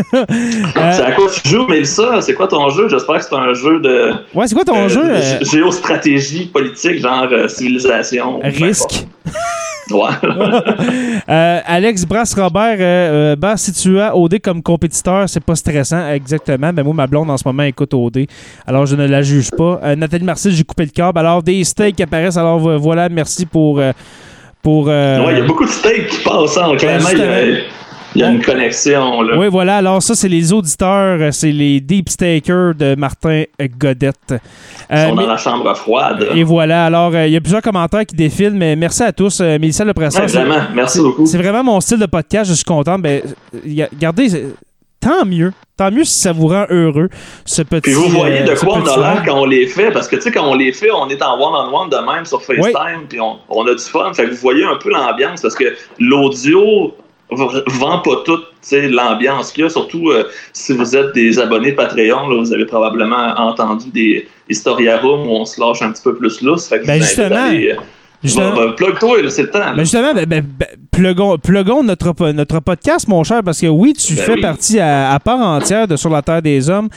Euh, 0.76 0.92
C'est 0.92 1.02
à 1.02 1.12
quoi 1.12 1.26
tu 1.30 1.48
joues, 1.48 1.66
Mélissa? 1.66 2.20
C'est 2.20 2.34
quoi 2.34 2.48
ton 2.48 2.68
jeu? 2.70 2.88
J'espère 2.88 3.18
que 3.18 3.24
c'est 3.24 3.34
un 3.34 3.52
jeu 3.54 3.80
de 3.80 4.12
ouais, 4.34 4.46
c'est 4.46 4.54
quoi 4.54 4.64
ton 4.64 4.84
euh, 4.84 4.88
jeu? 4.88 5.02
de 5.40 5.44
géostratégie 5.44 6.46
politique, 6.46 7.00
genre 7.00 7.28
civilisation. 7.48 8.40
Risque. 8.42 9.06
Euh, 11.28 11.60
Alex 11.66 12.04
Brasse-Robert, 12.04 12.76
euh, 12.78 13.34
euh, 13.42 13.56
si 13.56 13.72
tu 13.72 13.98
as 13.98 14.16
OD 14.16 14.38
comme 14.40 14.62
compétiteur, 14.62 15.28
c'est 15.28 15.42
pas 15.42 15.56
stressant. 15.56 16.08
Exactement. 16.10 16.72
Ben, 16.72 16.84
moi, 16.84 16.94
ma 16.94 17.06
blonde 17.06 17.30
en 17.30 17.36
ce 17.36 17.42
moment 17.46 17.64
écoute 17.64 17.92
OD. 17.94 18.26
Alors, 18.66 18.86
je 18.86 18.94
ne 18.94 19.06
la 19.06 19.22
juge 19.22 19.50
pas. 19.50 19.80
Euh, 19.82 19.96
Nathalie 19.96 20.24
Marcel, 20.24 20.52
j'ai 20.52 20.62
coupé 20.62 20.84
le 20.84 20.90
câble. 20.90 21.18
Alors, 21.18 21.42
des 21.42 21.64
steaks 21.64 22.00
apparaissent. 22.00 22.36
Alors, 22.36 22.58
vo- 22.60 22.78
voilà. 22.78 23.08
Merci 23.08 23.44
pour. 23.46 23.80
euh, 23.80 23.92
pour 24.62 24.86
Ouais, 24.86 25.32
il 25.32 25.38
y 25.38 25.40
a 25.40 25.44
beaucoup 25.46 25.64
de 25.64 25.70
steaks 25.70 26.08
qui 26.08 26.22
passent. 26.22 26.56
Hein. 26.58 26.76
Clairement, 26.76 27.08
il 27.12 27.18
y 27.18 27.22
a, 27.22 27.26
il 28.14 28.20
y 28.20 28.24
a 28.24 28.30
une 28.30 28.42
connexion. 28.42 29.22
Là. 29.22 29.36
Oui, 29.38 29.48
voilà. 29.50 29.76
Alors, 29.78 30.02
ça, 30.02 30.14
c'est 30.14 30.28
les 30.28 30.52
auditeurs. 30.52 31.20
euh, 31.20 31.30
C'est 31.32 31.52
les 31.52 31.80
deep 31.80 32.08
stakers 32.08 32.74
de 32.74 32.94
Martin 32.96 33.44
Godette. 33.78 34.16
Ils 34.30 34.34
Euh, 34.96 35.08
sont 35.08 35.14
mais- 35.16 35.22
dans 35.24 35.28
la 35.28 35.36
chambre 35.36 35.74
froide. 35.76 36.28
Et 36.34 36.42
voilà. 36.44 36.86
Alors, 36.86 37.14
euh, 37.14 37.26
il 37.26 37.32
y 37.32 37.36
a 37.36 37.40
plusieurs 37.40 37.62
commentaires 37.62 38.06
qui 38.06 38.14
défilent, 38.16 38.54
mais 38.54 38.76
merci 38.76 39.02
à 39.02 39.12
tous. 39.12 39.40
Euh, 39.40 39.58
Mélissa 39.58 39.84
Ouais, 39.84 39.92
vraiment, 39.92 40.54
merci 40.74 41.00
beaucoup. 41.00 41.26
C'est 41.26 41.38
vraiment 41.38 41.64
mon 41.64 41.80
style 41.80 41.98
de 41.98 42.06
podcast. 42.06 42.48
Je 42.50 42.54
suis 42.54 42.64
content. 42.64 42.98
Ben, 42.98 43.22
regardez, 43.54 44.28
tant 45.00 45.24
mieux. 45.26 45.52
Tant 45.76 45.90
mieux 45.90 46.04
si 46.04 46.18
ça 46.18 46.32
vous 46.32 46.46
rend 46.48 46.64
heureux, 46.70 47.10
ce 47.44 47.60
petit. 47.60 47.82
Puis 47.82 47.92
vous 47.92 48.08
voyez 48.08 48.40
euh, 48.40 48.54
de 48.54 48.58
quoi 48.58 48.78
on 48.78 48.86
a 48.86 48.96
l'air 48.96 49.22
quand 49.26 49.38
on 49.38 49.44
les 49.44 49.66
fait, 49.66 49.90
parce 49.90 50.08
que 50.08 50.16
tu 50.16 50.22
sais, 50.22 50.30
quand 50.32 50.48
on 50.48 50.54
les 50.54 50.72
fait, 50.72 50.90
on 50.90 51.06
est 51.10 51.22
en 51.22 51.34
one-on-one 51.38 51.90
de 51.90 51.96
même 52.14 52.24
sur 52.24 52.40
FaceTime, 52.42 53.06
puis 53.06 53.20
on, 53.20 53.36
on 53.50 53.66
a 53.66 53.74
du 53.74 53.82
fun. 53.82 54.10
Fait 54.14 54.24
que 54.24 54.30
vous 54.30 54.36
voyez 54.36 54.64
un 54.64 54.76
peu 54.76 54.90
l'ambiance, 54.90 55.42
parce 55.42 55.54
que 55.54 55.64
l'audio 55.98 56.94
vend 57.30 57.98
pas 58.00 58.22
tout 58.24 58.36
tu 58.38 58.42
sais, 58.62 58.88
l'ambiance 58.88 59.52
qu'il 59.52 59.64
y 59.64 59.66
a, 59.66 59.70
surtout 59.70 60.10
euh, 60.10 60.24
si 60.52 60.72
vous 60.72 60.96
êtes 60.96 61.12
des 61.14 61.38
abonnés 61.38 61.72
Patreon, 61.72 62.28
là, 62.28 62.38
vous 62.38 62.52
avez 62.52 62.66
probablement 62.66 63.34
entendu 63.36 63.90
des 63.90 64.28
Historia 64.48 64.98
Room 64.98 65.26
où 65.28 65.30
on 65.32 65.44
se 65.44 65.60
lâche 65.60 65.82
un 65.82 65.90
petit 65.92 66.02
peu 66.02 66.14
plus 66.16 66.40
lousse. 66.40 66.68
Fait 66.68 66.80
que 66.80 66.86
Ben, 66.86 67.00
justement. 67.02 67.48
euh, 67.52 67.74
Justement. 68.22 68.50
va- 68.54 68.66
va- 68.66 68.72
plug-toi, 68.72 69.28
c'est 69.28 69.42
le 69.42 69.50
temps. 69.50 69.74
Ben 69.74 69.80
justement, 69.80 70.14
ben, 70.14 70.24
ben, 70.26 70.44
ben, 70.44 70.66
plugons, 70.90 71.36
plugons 71.38 71.82
notre, 71.82 72.30
notre 72.32 72.60
podcast, 72.60 73.06
mon 73.08 73.22
cher, 73.24 73.42
parce 73.44 73.60
que 73.60 73.66
oui, 73.66 73.92
tu 73.92 74.14
Ben 74.14 74.22
fais 74.22 74.34
oui. 74.34 74.40
partie 74.40 74.78
à, 74.80 75.12
à 75.12 75.18
part 75.20 75.38
entière 75.40 75.86
de 75.86 75.96
Sur 75.96 76.10
la 76.10 76.22
Terre 76.22 76.42
des 76.42 76.70
Hommes. 76.70 76.88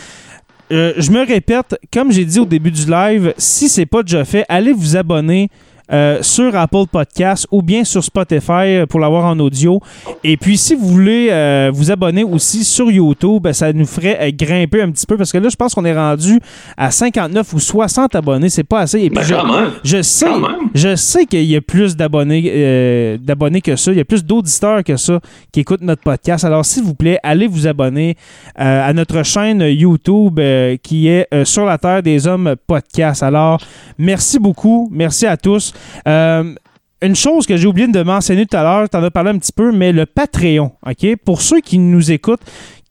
Euh, 0.72 0.94
je 0.98 1.10
me 1.12 1.26
répète, 1.26 1.76
comme 1.92 2.12
j'ai 2.12 2.26
dit 2.26 2.40
au 2.40 2.46
début 2.46 2.72
du 2.72 2.86
live, 2.90 3.34
si 3.38 3.68
c'est 3.70 3.86
pas 3.88 4.04
déjà 4.04 4.24
fait, 4.24 4.46
allez 4.48 4.72
vous 4.72 4.96
abonner. 4.96 5.50
Euh, 5.92 6.20
sur 6.22 6.56
Apple 6.56 6.86
Podcast 6.92 7.48
ou 7.52 7.62
bien 7.62 7.84
sur 7.84 8.04
Spotify 8.04 8.52
euh, 8.52 8.86
pour 8.86 9.00
l'avoir 9.00 9.26
en 9.26 9.40
audio. 9.40 9.80
Et 10.24 10.38
puis, 10.38 10.58
si 10.58 10.76
vous 10.76 10.88
voulez 10.88 11.30
euh, 11.32 11.72
vous 11.74 11.92
abonner 11.92 12.24
aussi 12.24 12.64
sur 12.64 12.92
YouTube, 12.92 13.42
ben, 13.44 13.54
ça 13.54 13.74
nous 13.74 13.86
ferait 13.86 14.32
grimper 14.34 14.82
un 14.82 14.92
petit 14.92 15.06
peu 15.06 15.18
parce 15.18 15.32
que 15.32 15.38
là, 15.38 15.50
je 15.50 15.56
pense 15.56 15.74
qu'on 15.74 15.86
est 15.86 15.96
rendu 15.96 16.40
à 16.78 16.92
59 16.92 17.54
ou 17.54 17.60
60 17.60 18.16
abonnés. 18.16 18.50
C'est 18.50 18.64
pas 18.64 18.82
assez. 18.82 19.00
Et 19.00 19.10
puis, 19.10 19.16
Ben, 19.20 19.24
je- 19.24 19.34
même. 19.36 19.72
je 19.84 20.02
sais, 20.02 20.28
je 20.76 21.26
qu'il 21.26 21.44
y 21.44 21.56
a 21.56 21.62
plus 21.62 21.96
d'abonnés 21.96 22.44
euh, 22.54 23.18
d'abonnés 23.20 23.62
que 23.62 23.76
ça. 23.76 23.92
Il 23.92 23.98
y 23.98 24.02
a 24.02 24.06
plus 24.06 24.24
d'auditeurs 24.24 24.84
que 24.84 24.96
ça 24.96 25.20
qui 25.52 25.62
écoutent 25.62 25.82
notre 25.82 26.04
podcast. 26.04 26.46
Alors, 26.46 26.66
s'il 26.66 26.84
vous 26.84 26.94
plaît, 26.96 27.20
allez 27.24 27.48
vous 27.48 27.68
abonner 27.68 28.16
à 28.56 28.92
notre 28.94 29.24
chaîne 29.24 29.62
YouTube 29.62 30.40
qui 30.84 31.08
est 31.08 31.28
Sur 31.46 31.66
la 31.66 31.78
Terre 31.78 32.04
des 32.04 32.28
Hommes 32.28 32.56
podcast. 32.68 33.24
Alors, 33.24 33.60
merci 33.98 34.40
beaucoup. 34.40 34.90
Merci 34.92 35.26
à 35.26 35.36
tous. 35.38 35.74
Euh, 36.08 36.56
une 37.02 37.16
chose 37.16 37.46
que 37.46 37.56
j'ai 37.56 37.68
oublié 37.68 37.88
de 37.88 38.04
mentionner 38.04 38.46
tout 38.46 38.58
à 38.58 38.64
l'heure, 38.64 38.90
tu 38.90 38.98
en 38.98 39.04
as 39.04 39.12
parlé 39.12 39.30
un 39.32 39.38
petit 39.38 39.54
peu, 39.54 39.72
mais 39.72 39.92
le 39.92 40.06
Patreon, 40.06 40.74
OK? 40.86 41.16
Pour 41.24 41.42
ceux 41.42 41.62
qui 41.62 41.78
nous 41.78 42.12
écoutent, 42.12 42.42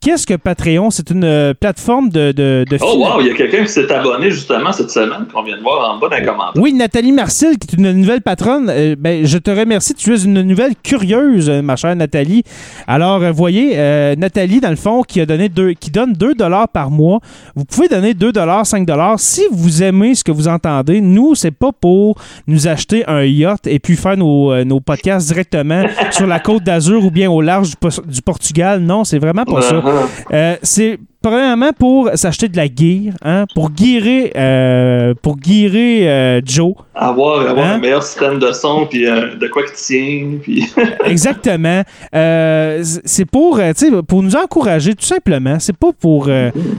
qu'est-ce 0.00 0.26
que 0.26 0.34
Patreon? 0.34 0.90
C'est 0.90 1.10
une 1.10 1.24
euh, 1.24 1.54
plateforme 1.54 2.08
de, 2.08 2.32
de, 2.32 2.64
de 2.68 2.78
Oh 2.80 2.96
wow, 2.98 3.20
il 3.20 3.28
y 3.28 3.30
a 3.30 3.34
quelqu'un 3.34 3.62
qui 3.64 3.68
s'est 3.68 3.90
abonné 3.92 4.30
justement 4.30 4.72
cette 4.72 4.90
semaine 4.90 5.26
qu'on 5.32 5.42
vient 5.42 5.56
de 5.56 5.62
voir 5.62 5.94
en 5.94 5.98
bas 5.98 6.08
d'un 6.08 6.24
commentaire. 6.24 6.62
Oui, 6.62 6.72
Nathalie 6.72 7.12
Marcel, 7.12 7.58
qui 7.58 7.68
est 7.74 7.78
une 7.78 7.92
nouvelle 7.92 8.22
patronne. 8.22 8.70
Euh, 8.70 8.96
ben, 8.98 9.26
je 9.26 9.38
te 9.38 9.50
remercie. 9.50 9.94
Tu 9.94 10.12
es 10.14 10.22
une 10.22 10.42
nouvelle 10.42 10.74
curieuse, 10.82 11.50
ma 11.50 11.76
chère 11.76 11.96
Nathalie. 11.96 12.42
Alors, 12.86 13.22
euh, 13.22 13.32
voyez, 13.32 13.72
euh, 13.76 14.14
Nathalie, 14.16 14.60
dans 14.60 14.70
le 14.70 14.76
fond, 14.76 15.02
qui, 15.02 15.20
a 15.20 15.26
donné 15.26 15.48
deux, 15.48 15.72
qui 15.72 15.90
donne 15.90 16.12
2 16.12 16.34
par 16.72 16.90
mois. 16.90 17.20
Vous 17.54 17.64
pouvez 17.64 17.88
donner 17.88 18.14
2 18.14 18.32
5 18.64 18.88
Si 19.18 19.42
vous 19.50 19.82
aimez 19.82 20.14
ce 20.14 20.24
que 20.24 20.32
vous 20.32 20.48
entendez, 20.48 21.00
nous, 21.00 21.34
c'est 21.34 21.50
pas 21.50 21.72
pour 21.72 22.16
nous 22.46 22.68
acheter 22.68 23.04
un 23.08 23.24
yacht 23.24 23.66
et 23.66 23.78
puis 23.78 23.96
faire 23.96 24.16
nos, 24.16 24.64
nos 24.64 24.80
podcasts 24.80 25.28
directement 25.28 25.84
sur 26.10 26.26
la 26.26 26.38
côte 26.40 26.62
d'Azur 26.62 27.04
ou 27.04 27.10
bien 27.10 27.30
au 27.30 27.40
large 27.40 27.70
du, 27.70 27.76
du 28.06 28.22
Portugal. 28.22 28.80
Non, 28.80 29.04
c'est 29.04 29.18
vraiment 29.18 29.44
pas 29.44 29.62
ça. 29.62 29.82
Euh, 30.32 30.56
c'est 30.62 30.98
premièrement 31.22 31.72
pour 31.72 32.10
s'acheter 32.14 32.48
de 32.48 32.56
la 32.56 32.66
gear, 32.66 33.14
hein, 33.24 33.44
pour 33.54 33.70
guérir, 33.70 34.30
euh, 34.36 35.14
pour 35.20 35.36
guérir 35.36 36.04
euh, 36.08 36.40
Joe. 36.44 36.74
Avoir, 36.94 37.40
avoir 37.48 37.66
Hein? 37.66 37.74
un 37.74 37.78
meilleur 37.78 38.02
système 38.02 38.38
de 38.38 38.52
son, 38.52 38.86
puis 38.86 39.06
euh, 39.06 39.34
de 39.34 39.48
quoi 39.48 39.62
qui 39.64 39.72
tient, 39.74 40.38
puis... 40.42 40.66
Exactement. 41.04 41.82
C'est 42.12 43.24
pour, 43.30 43.60
pour 44.06 44.22
nous 44.22 44.36
encourager, 44.36 44.94
tout 44.94 45.04
simplement. 45.04 45.58
C'est 45.58 45.76
pas 45.76 45.90
pour, 45.98 46.28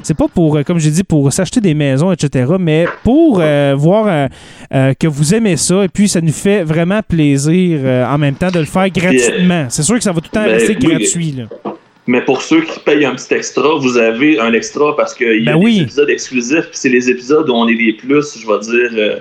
c'est 0.03 0.18
pas 0.18 0.28
pour, 0.28 0.64
comme 0.64 0.80
j'ai 0.80 0.91
dit, 0.91 1.03
pour 1.03 1.32
s'acheter 1.34 1.60
des 1.62 1.74
maisons, 1.74 2.12
etc. 2.12 2.53
Mais 2.60 2.86
pour 3.03 3.41
voir 3.76 4.30
que 4.72 5.07
vous 5.07 5.34
aimez 5.34 5.57
ça, 5.57 5.84
et 5.84 5.89
puis 5.89 6.07
ça 6.07 6.22
nous 6.22 6.32
fait 6.32 6.64
vraiment 6.64 7.01
plaisir 7.07 7.80
en 8.10 8.18
même 8.18 8.36
temps 8.36 8.51
de 8.51 8.60
le 8.60 8.66
faire 8.66 8.89
gratuitement. 8.89 9.66
C'est 9.70 9.84
sûr 9.84 9.95
que 9.95 10.03
ça 10.03 10.12
va 10.12 10.22
tout 10.22 10.30
le 10.32 10.39
temps 10.39 10.45
Ben, 10.45 10.53
rester 10.53 10.78
oui. 10.82 10.88
gratuit. 10.88 11.32
Là. 11.38 11.69
Mais 12.10 12.26
pour 12.26 12.41
ceux 12.41 12.62
qui 12.62 12.80
payent 12.80 13.05
un 13.05 13.14
petit 13.14 13.36
extra, 13.36 13.76
vous 13.76 13.95
avez 13.95 14.39
un 14.39 14.51
extra 14.53 14.95
parce 14.95 15.14
qu'il 15.14 15.43
y 15.43 15.47
a 15.47 15.53
Ben 15.53 15.60
oui. 15.62 15.76
des 15.76 15.82
épisodes 15.84 16.10
exclusifs, 16.10 16.66
puis 16.66 16.72
c'est 16.74 16.89
les 16.89 17.07
épisodes 17.07 17.47
où 17.47 17.53
on 17.53 17.68
est 17.68 17.76
les 17.76 17.93
plus, 17.93 18.36
je 18.36 18.47
vais 18.47 18.60
dire, 18.62 18.89
euh, 18.97 19.20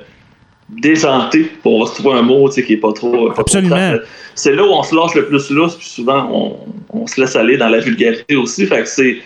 déjantés, 0.71 1.51
pour 1.63 1.87
se 1.87 2.01
trouver 2.01 2.17
un 2.17 2.23
mot 2.23 2.49
tu 2.49 2.55
sais, 2.55 2.65
qui 2.65 2.73
est 2.73 2.79
pas 2.79 2.95
trop... 2.95 3.27
pas 3.27 3.33
trop 3.35 3.41
Absolument. 3.43 3.99
C'est 4.35 4.55
là 4.55 4.65
où 4.65 4.71
on 4.71 4.83
se 4.83 4.95
lâche 4.95 5.15
le 5.17 5.27
plus 5.27 5.51
lousse, 5.51 5.75
puis 5.77 5.87
souvent 5.87 6.31
on, 6.33 6.57
on 6.99 7.07
se 7.07 7.21
laisse 7.21 7.37
aller 7.37 7.59
dans 7.59 7.69
la 7.69 7.81
vulgarité 7.81 8.37
aussi, 8.37 8.65
fait 8.65 8.81
que 8.81 8.89
c'est... 8.89 9.19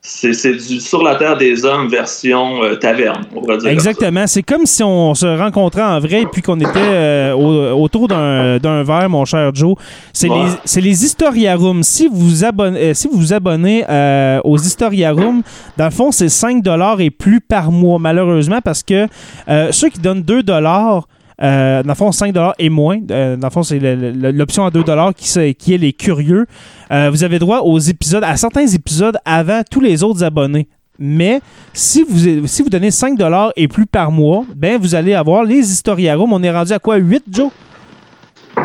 C'est 0.00 0.30
du 0.52 0.80
Sur 0.80 1.02
la 1.02 1.16
Terre 1.16 1.36
des 1.36 1.64
Hommes 1.64 1.88
version 1.88 2.62
euh, 2.62 2.76
taverne, 2.76 3.24
on 3.34 3.40
pourrait 3.40 3.58
dire. 3.58 3.68
Exactement. 3.68 4.26
C'est 4.28 4.44
comme 4.44 4.64
si 4.64 4.82
on 4.82 5.12
se 5.14 5.26
rencontrait 5.26 5.82
en 5.82 5.98
vrai 5.98 6.22
et 6.22 6.26
puis 6.26 6.40
qu'on 6.40 6.58
était 6.60 6.70
euh, 6.76 7.32
au- 7.34 7.82
autour 7.82 8.06
d'un 8.06 8.82
verre, 8.84 9.08
mon 9.10 9.24
cher 9.24 9.50
Joe. 9.54 9.74
C'est 10.12 10.28
Ouais. 10.30 10.44
les, 10.76 10.80
les 10.80 11.04
Historiarums. 11.04 11.82
Si 11.82 12.06
vous 12.06 12.16
vous 12.16 12.44
abonnez, 12.44 12.78
euh, 12.80 12.94
si 12.94 13.08
vous, 13.08 13.18
vous 13.18 13.32
abonnez 13.32 13.84
euh, 13.88 14.40
aux 14.44 14.56
Historiarums, 14.56 15.42
dans 15.76 15.84
le 15.86 15.90
fond, 15.90 16.12
c'est 16.12 16.28
5 16.28 16.62
et 17.00 17.10
plus 17.10 17.40
par 17.40 17.72
mois, 17.72 17.98
malheureusement, 17.98 18.60
parce 18.64 18.82
que 18.84 19.06
ceux 19.72 19.88
qui 19.88 19.98
donnent 19.98 20.22
2 20.22 20.42
euh, 21.42 21.82
dans 21.82 21.90
le 21.90 21.94
fond, 21.94 22.12
5 22.12 22.34
et 22.58 22.68
moins. 22.68 22.98
Euh, 23.10 23.36
dans 23.36 23.46
le 23.48 23.52
fond, 23.52 23.62
c'est 23.62 23.78
l'option 23.80 24.64
à 24.64 24.70
2 24.70 24.82
qui, 25.16 25.54
qui 25.54 25.74
est 25.74 25.78
les 25.78 25.92
curieux. 25.92 26.46
Euh, 26.90 27.10
vous 27.10 27.24
avez 27.24 27.38
droit 27.38 27.60
aux 27.60 27.78
épisodes, 27.78 28.24
à 28.24 28.36
certains 28.36 28.66
épisodes 28.66 29.16
avant 29.24 29.62
tous 29.70 29.80
les 29.80 30.02
autres 30.02 30.24
abonnés. 30.24 30.68
Mais 30.98 31.40
si 31.72 32.02
vous, 32.02 32.46
si 32.48 32.62
vous 32.62 32.70
donnez 32.70 32.90
5 32.90 33.16
et 33.56 33.68
plus 33.68 33.86
par 33.86 34.10
mois, 34.10 34.44
ben 34.56 34.80
vous 34.80 34.96
allez 34.96 35.14
avoir 35.14 35.44
les 35.44 35.58
Historiarums. 35.58 36.32
On 36.32 36.42
est 36.42 36.50
rendu 36.50 36.72
à 36.72 36.80
quoi? 36.80 36.96
8, 36.96 37.24
Joe? 37.30 37.50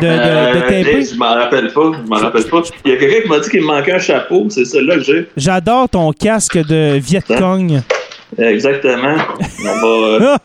de, 0.00 0.08
Euh, 0.08 1.04
je 1.04 1.16
m'en 1.16 1.34
rappelle 1.34 1.72
pas, 1.72 1.92
je 2.02 2.08
m'en 2.08 2.16
rappelle 2.16 2.44
pas. 2.44 2.62
Il 2.84 2.90
y 2.90 2.94
a 2.94 2.96
quelqu'un 2.96 3.22
qui 3.22 3.28
m'a 3.28 3.38
dit 3.38 3.48
qu'il 3.48 3.60
me 3.60 3.66
manquait 3.66 3.92
un 3.92 3.98
chapeau, 3.98 4.46
c'est 4.48 4.64
celui-là 4.64 4.96
que 4.96 5.04
j'ai. 5.04 5.28
J'adore 5.36 5.88
ton 5.88 6.10
casque 6.10 6.58
de 6.58 6.98
Viet 6.98 7.20
Cong. 7.20 7.80
Exactement. 8.38 9.16
On 9.60 9.64
va, 9.64 9.86
euh, 9.86 10.36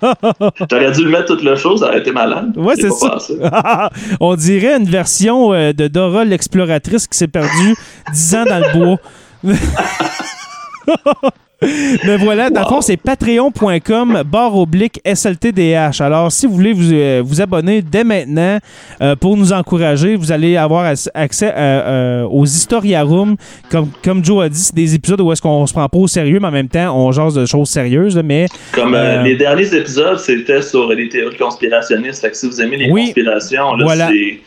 J'aurais 0.70 0.92
dû 0.92 1.04
le 1.04 1.10
mettre 1.10 1.26
toute 1.26 1.44
la 1.44 1.56
chose, 1.56 1.80
ça 1.82 1.88
aurait 1.88 2.00
été 2.00 2.12
malade. 2.12 2.54
Ouais, 2.58 2.76
c'est 2.76 2.92
ça. 2.92 3.90
On 4.20 4.36
dirait 4.36 4.78
une 4.78 4.90
version 4.90 5.54
euh, 5.54 5.74
de 5.74 5.88
Dora 5.88 6.26
l'exploratrice 6.26 7.08
qui 7.08 7.18
s'est 7.18 7.28
perdue 7.28 7.76
10 8.14 8.36
ans 8.36 8.46
dans 8.46 8.60
le 8.60 8.80
bois. 8.80 8.98
Mais 11.62 12.18
voilà, 12.18 12.50
dans 12.50 12.62
le 12.62 12.68
fond, 12.68 12.82
c'est 12.82 12.96
patreon.com 12.98 14.24
barre 14.26 14.56
oblique 14.58 15.02
SLTDH. 15.06 16.00
Alors, 16.02 16.32
si 16.32 16.46
vous 16.48 16.54
voulez 16.54 16.74
vous, 16.74 16.94
euh, 16.94 17.22
vous 17.24 17.42
abonner 17.42 17.82
dès 17.82 18.04
maintenant 18.04 18.60
euh, 19.02 19.16
pour 19.16 19.36
nous 19.36 19.52
encourager, 19.52 20.16
vous 20.16 20.32
allez 20.32 20.56
avoir 20.58 20.86
ac- 20.94 21.10
accès 21.14 21.52
euh, 21.56 22.24
aux 22.24 22.46
Historiarums. 22.46 23.36
Comme, 23.70 23.90
comme 24.04 24.24
Joe 24.24 24.46
a 24.46 24.50
dit, 24.50 24.58
c'est 24.60 24.76
des 24.76 24.96
épisodes 24.96 25.20
où 25.22 25.32
est-ce 25.32 25.42
qu'on 25.42 25.66
se 25.68 25.74
prend 25.74 25.88
pas 25.90 25.98
au 25.98 26.08
sérieux, 26.08 26.40
mais 26.42 26.48
en 26.48 26.52
même 26.52 26.70
temps, 26.70 26.96
on 26.98 27.12
jase 27.12 27.34
de 27.34 27.46
choses 27.46 27.70
sérieuses. 27.70 28.16
là, 28.16 28.24
Mais 28.24 28.48
Comme 28.72 28.96
les 29.24 29.36
derniers 29.36 29.74
épisodes, 29.76 30.18
c'était 30.20 30.62
sur 30.62 30.88
les 30.90 31.10
théories 31.10 31.38
conspirationnistes. 31.38 32.22
Fait 32.22 32.32
que 32.32 32.38
si 32.38 32.48
vous 32.48 32.62
aimez 32.62 32.78
les 32.78 32.92
Oui. 32.92 33.06
conspirations, 33.06 33.74
là, 33.76 33.84
Voilà. 33.84 34.08
c'est. 34.10 34.40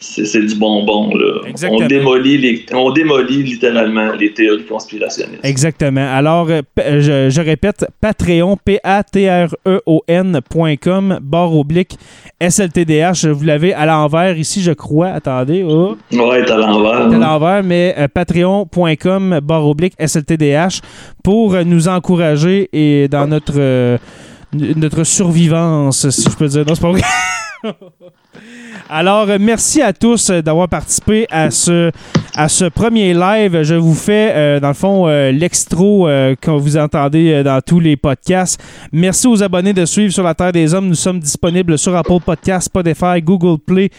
C'est 0.00 0.46
du 0.46 0.54
bonbon. 0.56 1.14
Là. 1.14 1.42
Exactement. 1.46 1.84
On, 1.84 1.86
démolit 1.86 2.38
les, 2.38 2.64
on 2.72 2.90
démolit 2.90 3.42
littéralement 3.42 4.12
les 4.12 4.32
théories 4.32 4.64
conspirationnistes. 4.64 5.44
Exactement. 5.44 6.08
Alors, 6.12 6.48
euh, 6.50 6.62
je, 6.76 7.28
je 7.30 7.40
répète, 7.40 7.86
Patreon, 8.00 8.56
P-A-T-R-E-O-N.com, 8.64 9.58
barre 11.22 11.54
oblique, 11.54 11.98
SLTDH. 12.40 13.26
Vous 13.26 13.44
l'avez 13.44 13.74
à 13.74 13.84
l'envers 13.86 14.38
ici, 14.38 14.62
je 14.62 14.72
crois. 14.72 15.08
Attendez. 15.08 15.62
Oh. 15.62 15.96
Ouais, 16.12 16.44
t'es 16.44 16.52
à 16.52 16.56
l'envers. 16.56 17.00
à 17.00 17.08
l'envers, 17.08 17.62
mais 17.62 17.94
euh, 17.98 18.08
patreon.com 18.08 19.40
barre 19.42 19.66
oblique 19.66 19.94
SLTDH 19.98 20.80
pour 21.22 21.54
euh, 21.54 21.64
nous 21.64 21.88
encourager 21.88 22.68
et 22.72 23.08
dans 23.08 23.26
notre 23.26 23.58
euh, 23.58 23.98
notre 24.52 25.04
survivance, 25.04 26.08
si 26.10 26.28
je 26.30 26.36
peux 26.36 26.48
dire. 26.48 26.64
Non, 26.66 26.74
c'est 26.74 26.82
pas 26.82 26.92
vrai. 26.92 27.02
Alors, 28.92 29.30
euh, 29.30 29.38
merci 29.40 29.80
à 29.80 29.92
tous 29.92 30.30
euh, 30.30 30.42
d'avoir 30.42 30.68
participé 30.68 31.24
à 31.30 31.52
ce, 31.52 31.92
à 32.34 32.48
ce 32.48 32.64
premier 32.64 33.14
live. 33.14 33.62
Je 33.62 33.76
vous 33.76 33.94
fais, 33.94 34.32
euh, 34.34 34.58
dans 34.58 34.66
le 34.66 34.74
fond, 34.74 35.06
l'extro 35.06 36.08
que 36.40 36.50
vous 36.50 36.76
entendez 36.76 37.42
dans 37.44 37.60
tous 37.60 37.78
les 37.78 37.96
podcasts. 37.96 38.60
Merci 38.92 39.28
aux 39.28 39.42
abonnés 39.42 39.72
de 39.72 39.84
suivre 39.84 40.12
sur 40.12 40.24
la 40.24 40.34
Terre 40.34 40.50
des 40.50 40.74
Hommes. 40.74 40.88
Nous 40.88 40.94
sommes 40.94 41.20
disponibles 41.20 41.78
sur 41.78 41.94
Apple 41.94 42.18
Podcasts, 42.24 42.66
Spotify, 42.66 43.22
Google 43.22 43.58
Play 43.64 43.90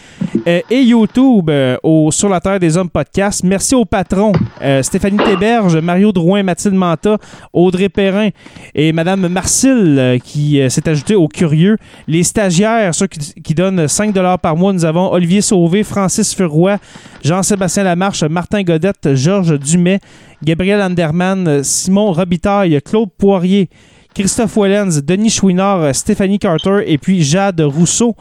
et 0.46 0.82
YouTube 0.82 1.50
au 1.84 2.12
Sur 2.12 2.30
la 2.30 2.42
Terre 2.42 2.60
des 2.60 2.76
Hommes 2.76 2.90
podcast. 2.90 3.44
Merci 3.44 3.76
aux 3.76 3.86
patrons 3.86 4.34
Stéphanie 4.82 5.18
Théberge, 5.18 5.78
Mario 5.78 6.12
Drouin, 6.12 6.44
Mathilde 6.44 6.76
Manta, 6.76 7.18
Audrey 7.54 7.90
Perrin 7.90 8.30
et 8.76 8.92
Madame 8.92 9.28
Marcille 9.28 10.20
qui 10.24 10.62
s'est 10.70 10.90
ajoutée 10.90 11.16
aux 11.16 11.28
curieux. 11.28 11.78
Les 12.08 12.24
stagiaires, 12.24 12.94
ceux 12.94 13.08
qui, 13.08 13.34
qui 13.42 13.54
donnent 13.54 13.88
5 13.88 14.14
par 14.42 14.56
mois, 14.56 14.74
nous 14.74 14.81
avons 14.86 15.12
Olivier 15.12 15.42
Sauvé, 15.42 15.84
Francis 15.84 16.34
Furoy, 16.34 16.78
Jean-Sébastien 17.24 17.84
Lamarche, 17.84 18.24
Martin 18.24 18.64
Godette, 18.64 19.16
Georges 19.16 19.60
Dumais, 19.60 20.00
Gabriel 20.44 20.82
Anderman, 20.82 21.64
Simon 21.64 22.12
Robitaille, 22.12 22.82
Claude 22.82 23.10
Poirier, 23.18 23.70
Christophe 24.14 24.58
Wellens, 24.58 25.02
Denis 25.02 25.30
Chouinard, 25.30 25.96
Stéphanie 25.96 26.40
Carter 26.40 26.84
et 26.86 26.98
puis 26.98 27.24
Jade 27.24 27.62
Rousseau. 27.62 28.16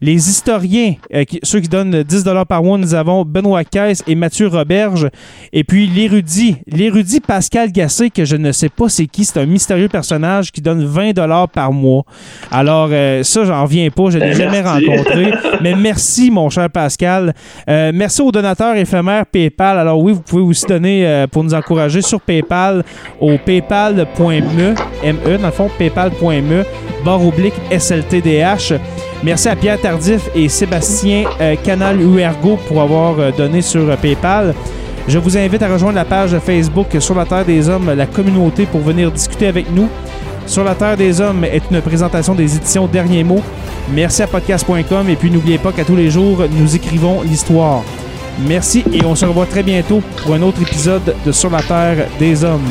Les 0.00 0.28
historiens, 0.28 0.94
euh, 1.14 1.24
qui- 1.24 1.40
ceux 1.42 1.60
qui 1.60 1.68
donnent 1.68 2.02
10 2.02 2.24
par 2.48 2.62
mois, 2.62 2.78
nous 2.78 2.94
avons 2.94 3.24
Benoît 3.24 3.64
Caisse 3.64 4.02
et 4.06 4.14
Mathieu 4.14 4.48
Roberge. 4.48 5.08
Et 5.52 5.64
puis 5.64 5.86
l'érudit, 5.86 6.56
l'érudit 6.66 7.20
Pascal 7.20 7.72
Gassé, 7.72 8.10
que 8.10 8.24
je 8.24 8.36
ne 8.36 8.52
sais 8.52 8.68
pas 8.68 8.88
c'est 8.88 9.06
qui, 9.06 9.24
c'est 9.24 9.40
un 9.40 9.46
mystérieux 9.46 9.88
personnage 9.88 10.52
qui 10.52 10.60
donne 10.60 10.84
20 10.84 11.14
par 11.52 11.72
mois. 11.72 12.04
Alors 12.50 12.88
euh, 12.92 13.22
ça, 13.22 13.44
j'en 13.44 13.62
reviens 13.62 13.88
pas, 13.90 14.10
je 14.10 14.18
ne 14.18 14.24
l'ai 14.24 14.34
jamais 14.34 14.60
rencontré. 14.60 15.32
Mais 15.62 15.74
merci, 15.74 16.30
mon 16.30 16.50
cher 16.50 16.68
Pascal. 16.70 17.34
Euh, 17.68 17.90
merci 17.94 18.20
aux 18.22 18.32
donateurs 18.32 18.76
éphémères 18.76 19.26
PayPal. 19.26 19.78
Alors 19.78 20.00
oui, 20.00 20.12
vous 20.12 20.20
pouvez 20.22 20.42
aussi 20.42 20.66
donner 20.66 21.24
pour 21.30 21.42
nous 21.44 21.54
encourager 21.54 22.02
sur 22.02 22.20
PayPal 22.20 22.84
au 23.20 23.36
paypal.me, 23.38 24.74
ME, 25.04 25.38
dans 25.38 25.46
le 25.46 25.52
fond, 25.52 25.70
paypal.me, 25.78 26.64
barre 27.04 27.24
oblique 27.26 27.54
SLTDH. 27.70 28.74
Merci 29.26 29.48
à 29.48 29.56
Pierre 29.56 29.80
Tardif 29.80 30.30
et 30.36 30.48
Sébastien 30.48 31.24
euh, 31.40 31.56
Canal 31.56 32.00
Uergo 32.00 32.56
pour 32.68 32.80
avoir 32.80 33.18
euh, 33.18 33.32
donné 33.32 33.60
sur 33.60 33.90
euh, 33.90 33.96
PayPal. 33.96 34.54
Je 35.08 35.18
vous 35.18 35.36
invite 35.36 35.60
à 35.62 35.68
rejoindre 35.68 35.96
la 35.96 36.04
page 36.04 36.38
Facebook 36.38 36.86
Sur 37.00 37.16
la 37.16 37.24
Terre 37.24 37.44
des 37.44 37.68
Hommes, 37.68 37.92
la 37.92 38.06
communauté, 38.06 38.66
pour 38.66 38.82
venir 38.82 39.10
discuter 39.10 39.48
avec 39.48 39.68
nous. 39.72 39.88
Sur 40.46 40.62
la 40.62 40.76
Terre 40.76 40.96
des 40.96 41.20
Hommes 41.20 41.42
est 41.42 41.62
une 41.72 41.80
présentation 41.80 42.36
des 42.36 42.54
éditions 42.54 42.86
Derniers 42.86 43.24
mots. 43.24 43.42
Merci 43.92 44.22
à 44.22 44.28
podcast.com 44.28 45.08
et 45.08 45.16
puis 45.16 45.28
n'oubliez 45.28 45.58
pas 45.58 45.72
qu'à 45.72 45.84
tous 45.84 45.96
les 45.96 46.08
jours, 46.08 46.44
nous 46.48 46.76
écrivons 46.76 47.22
l'histoire. 47.22 47.82
Merci 48.46 48.84
et 48.92 49.04
on 49.04 49.16
se 49.16 49.26
revoit 49.26 49.46
très 49.46 49.64
bientôt 49.64 50.02
pour 50.22 50.34
un 50.36 50.42
autre 50.42 50.62
épisode 50.62 51.16
de 51.26 51.32
Sur 51.32 51.50
la 51.50 51.62
Terre 51.62 52.06
des 52.20 52.44
Hommes. 52.44 52.70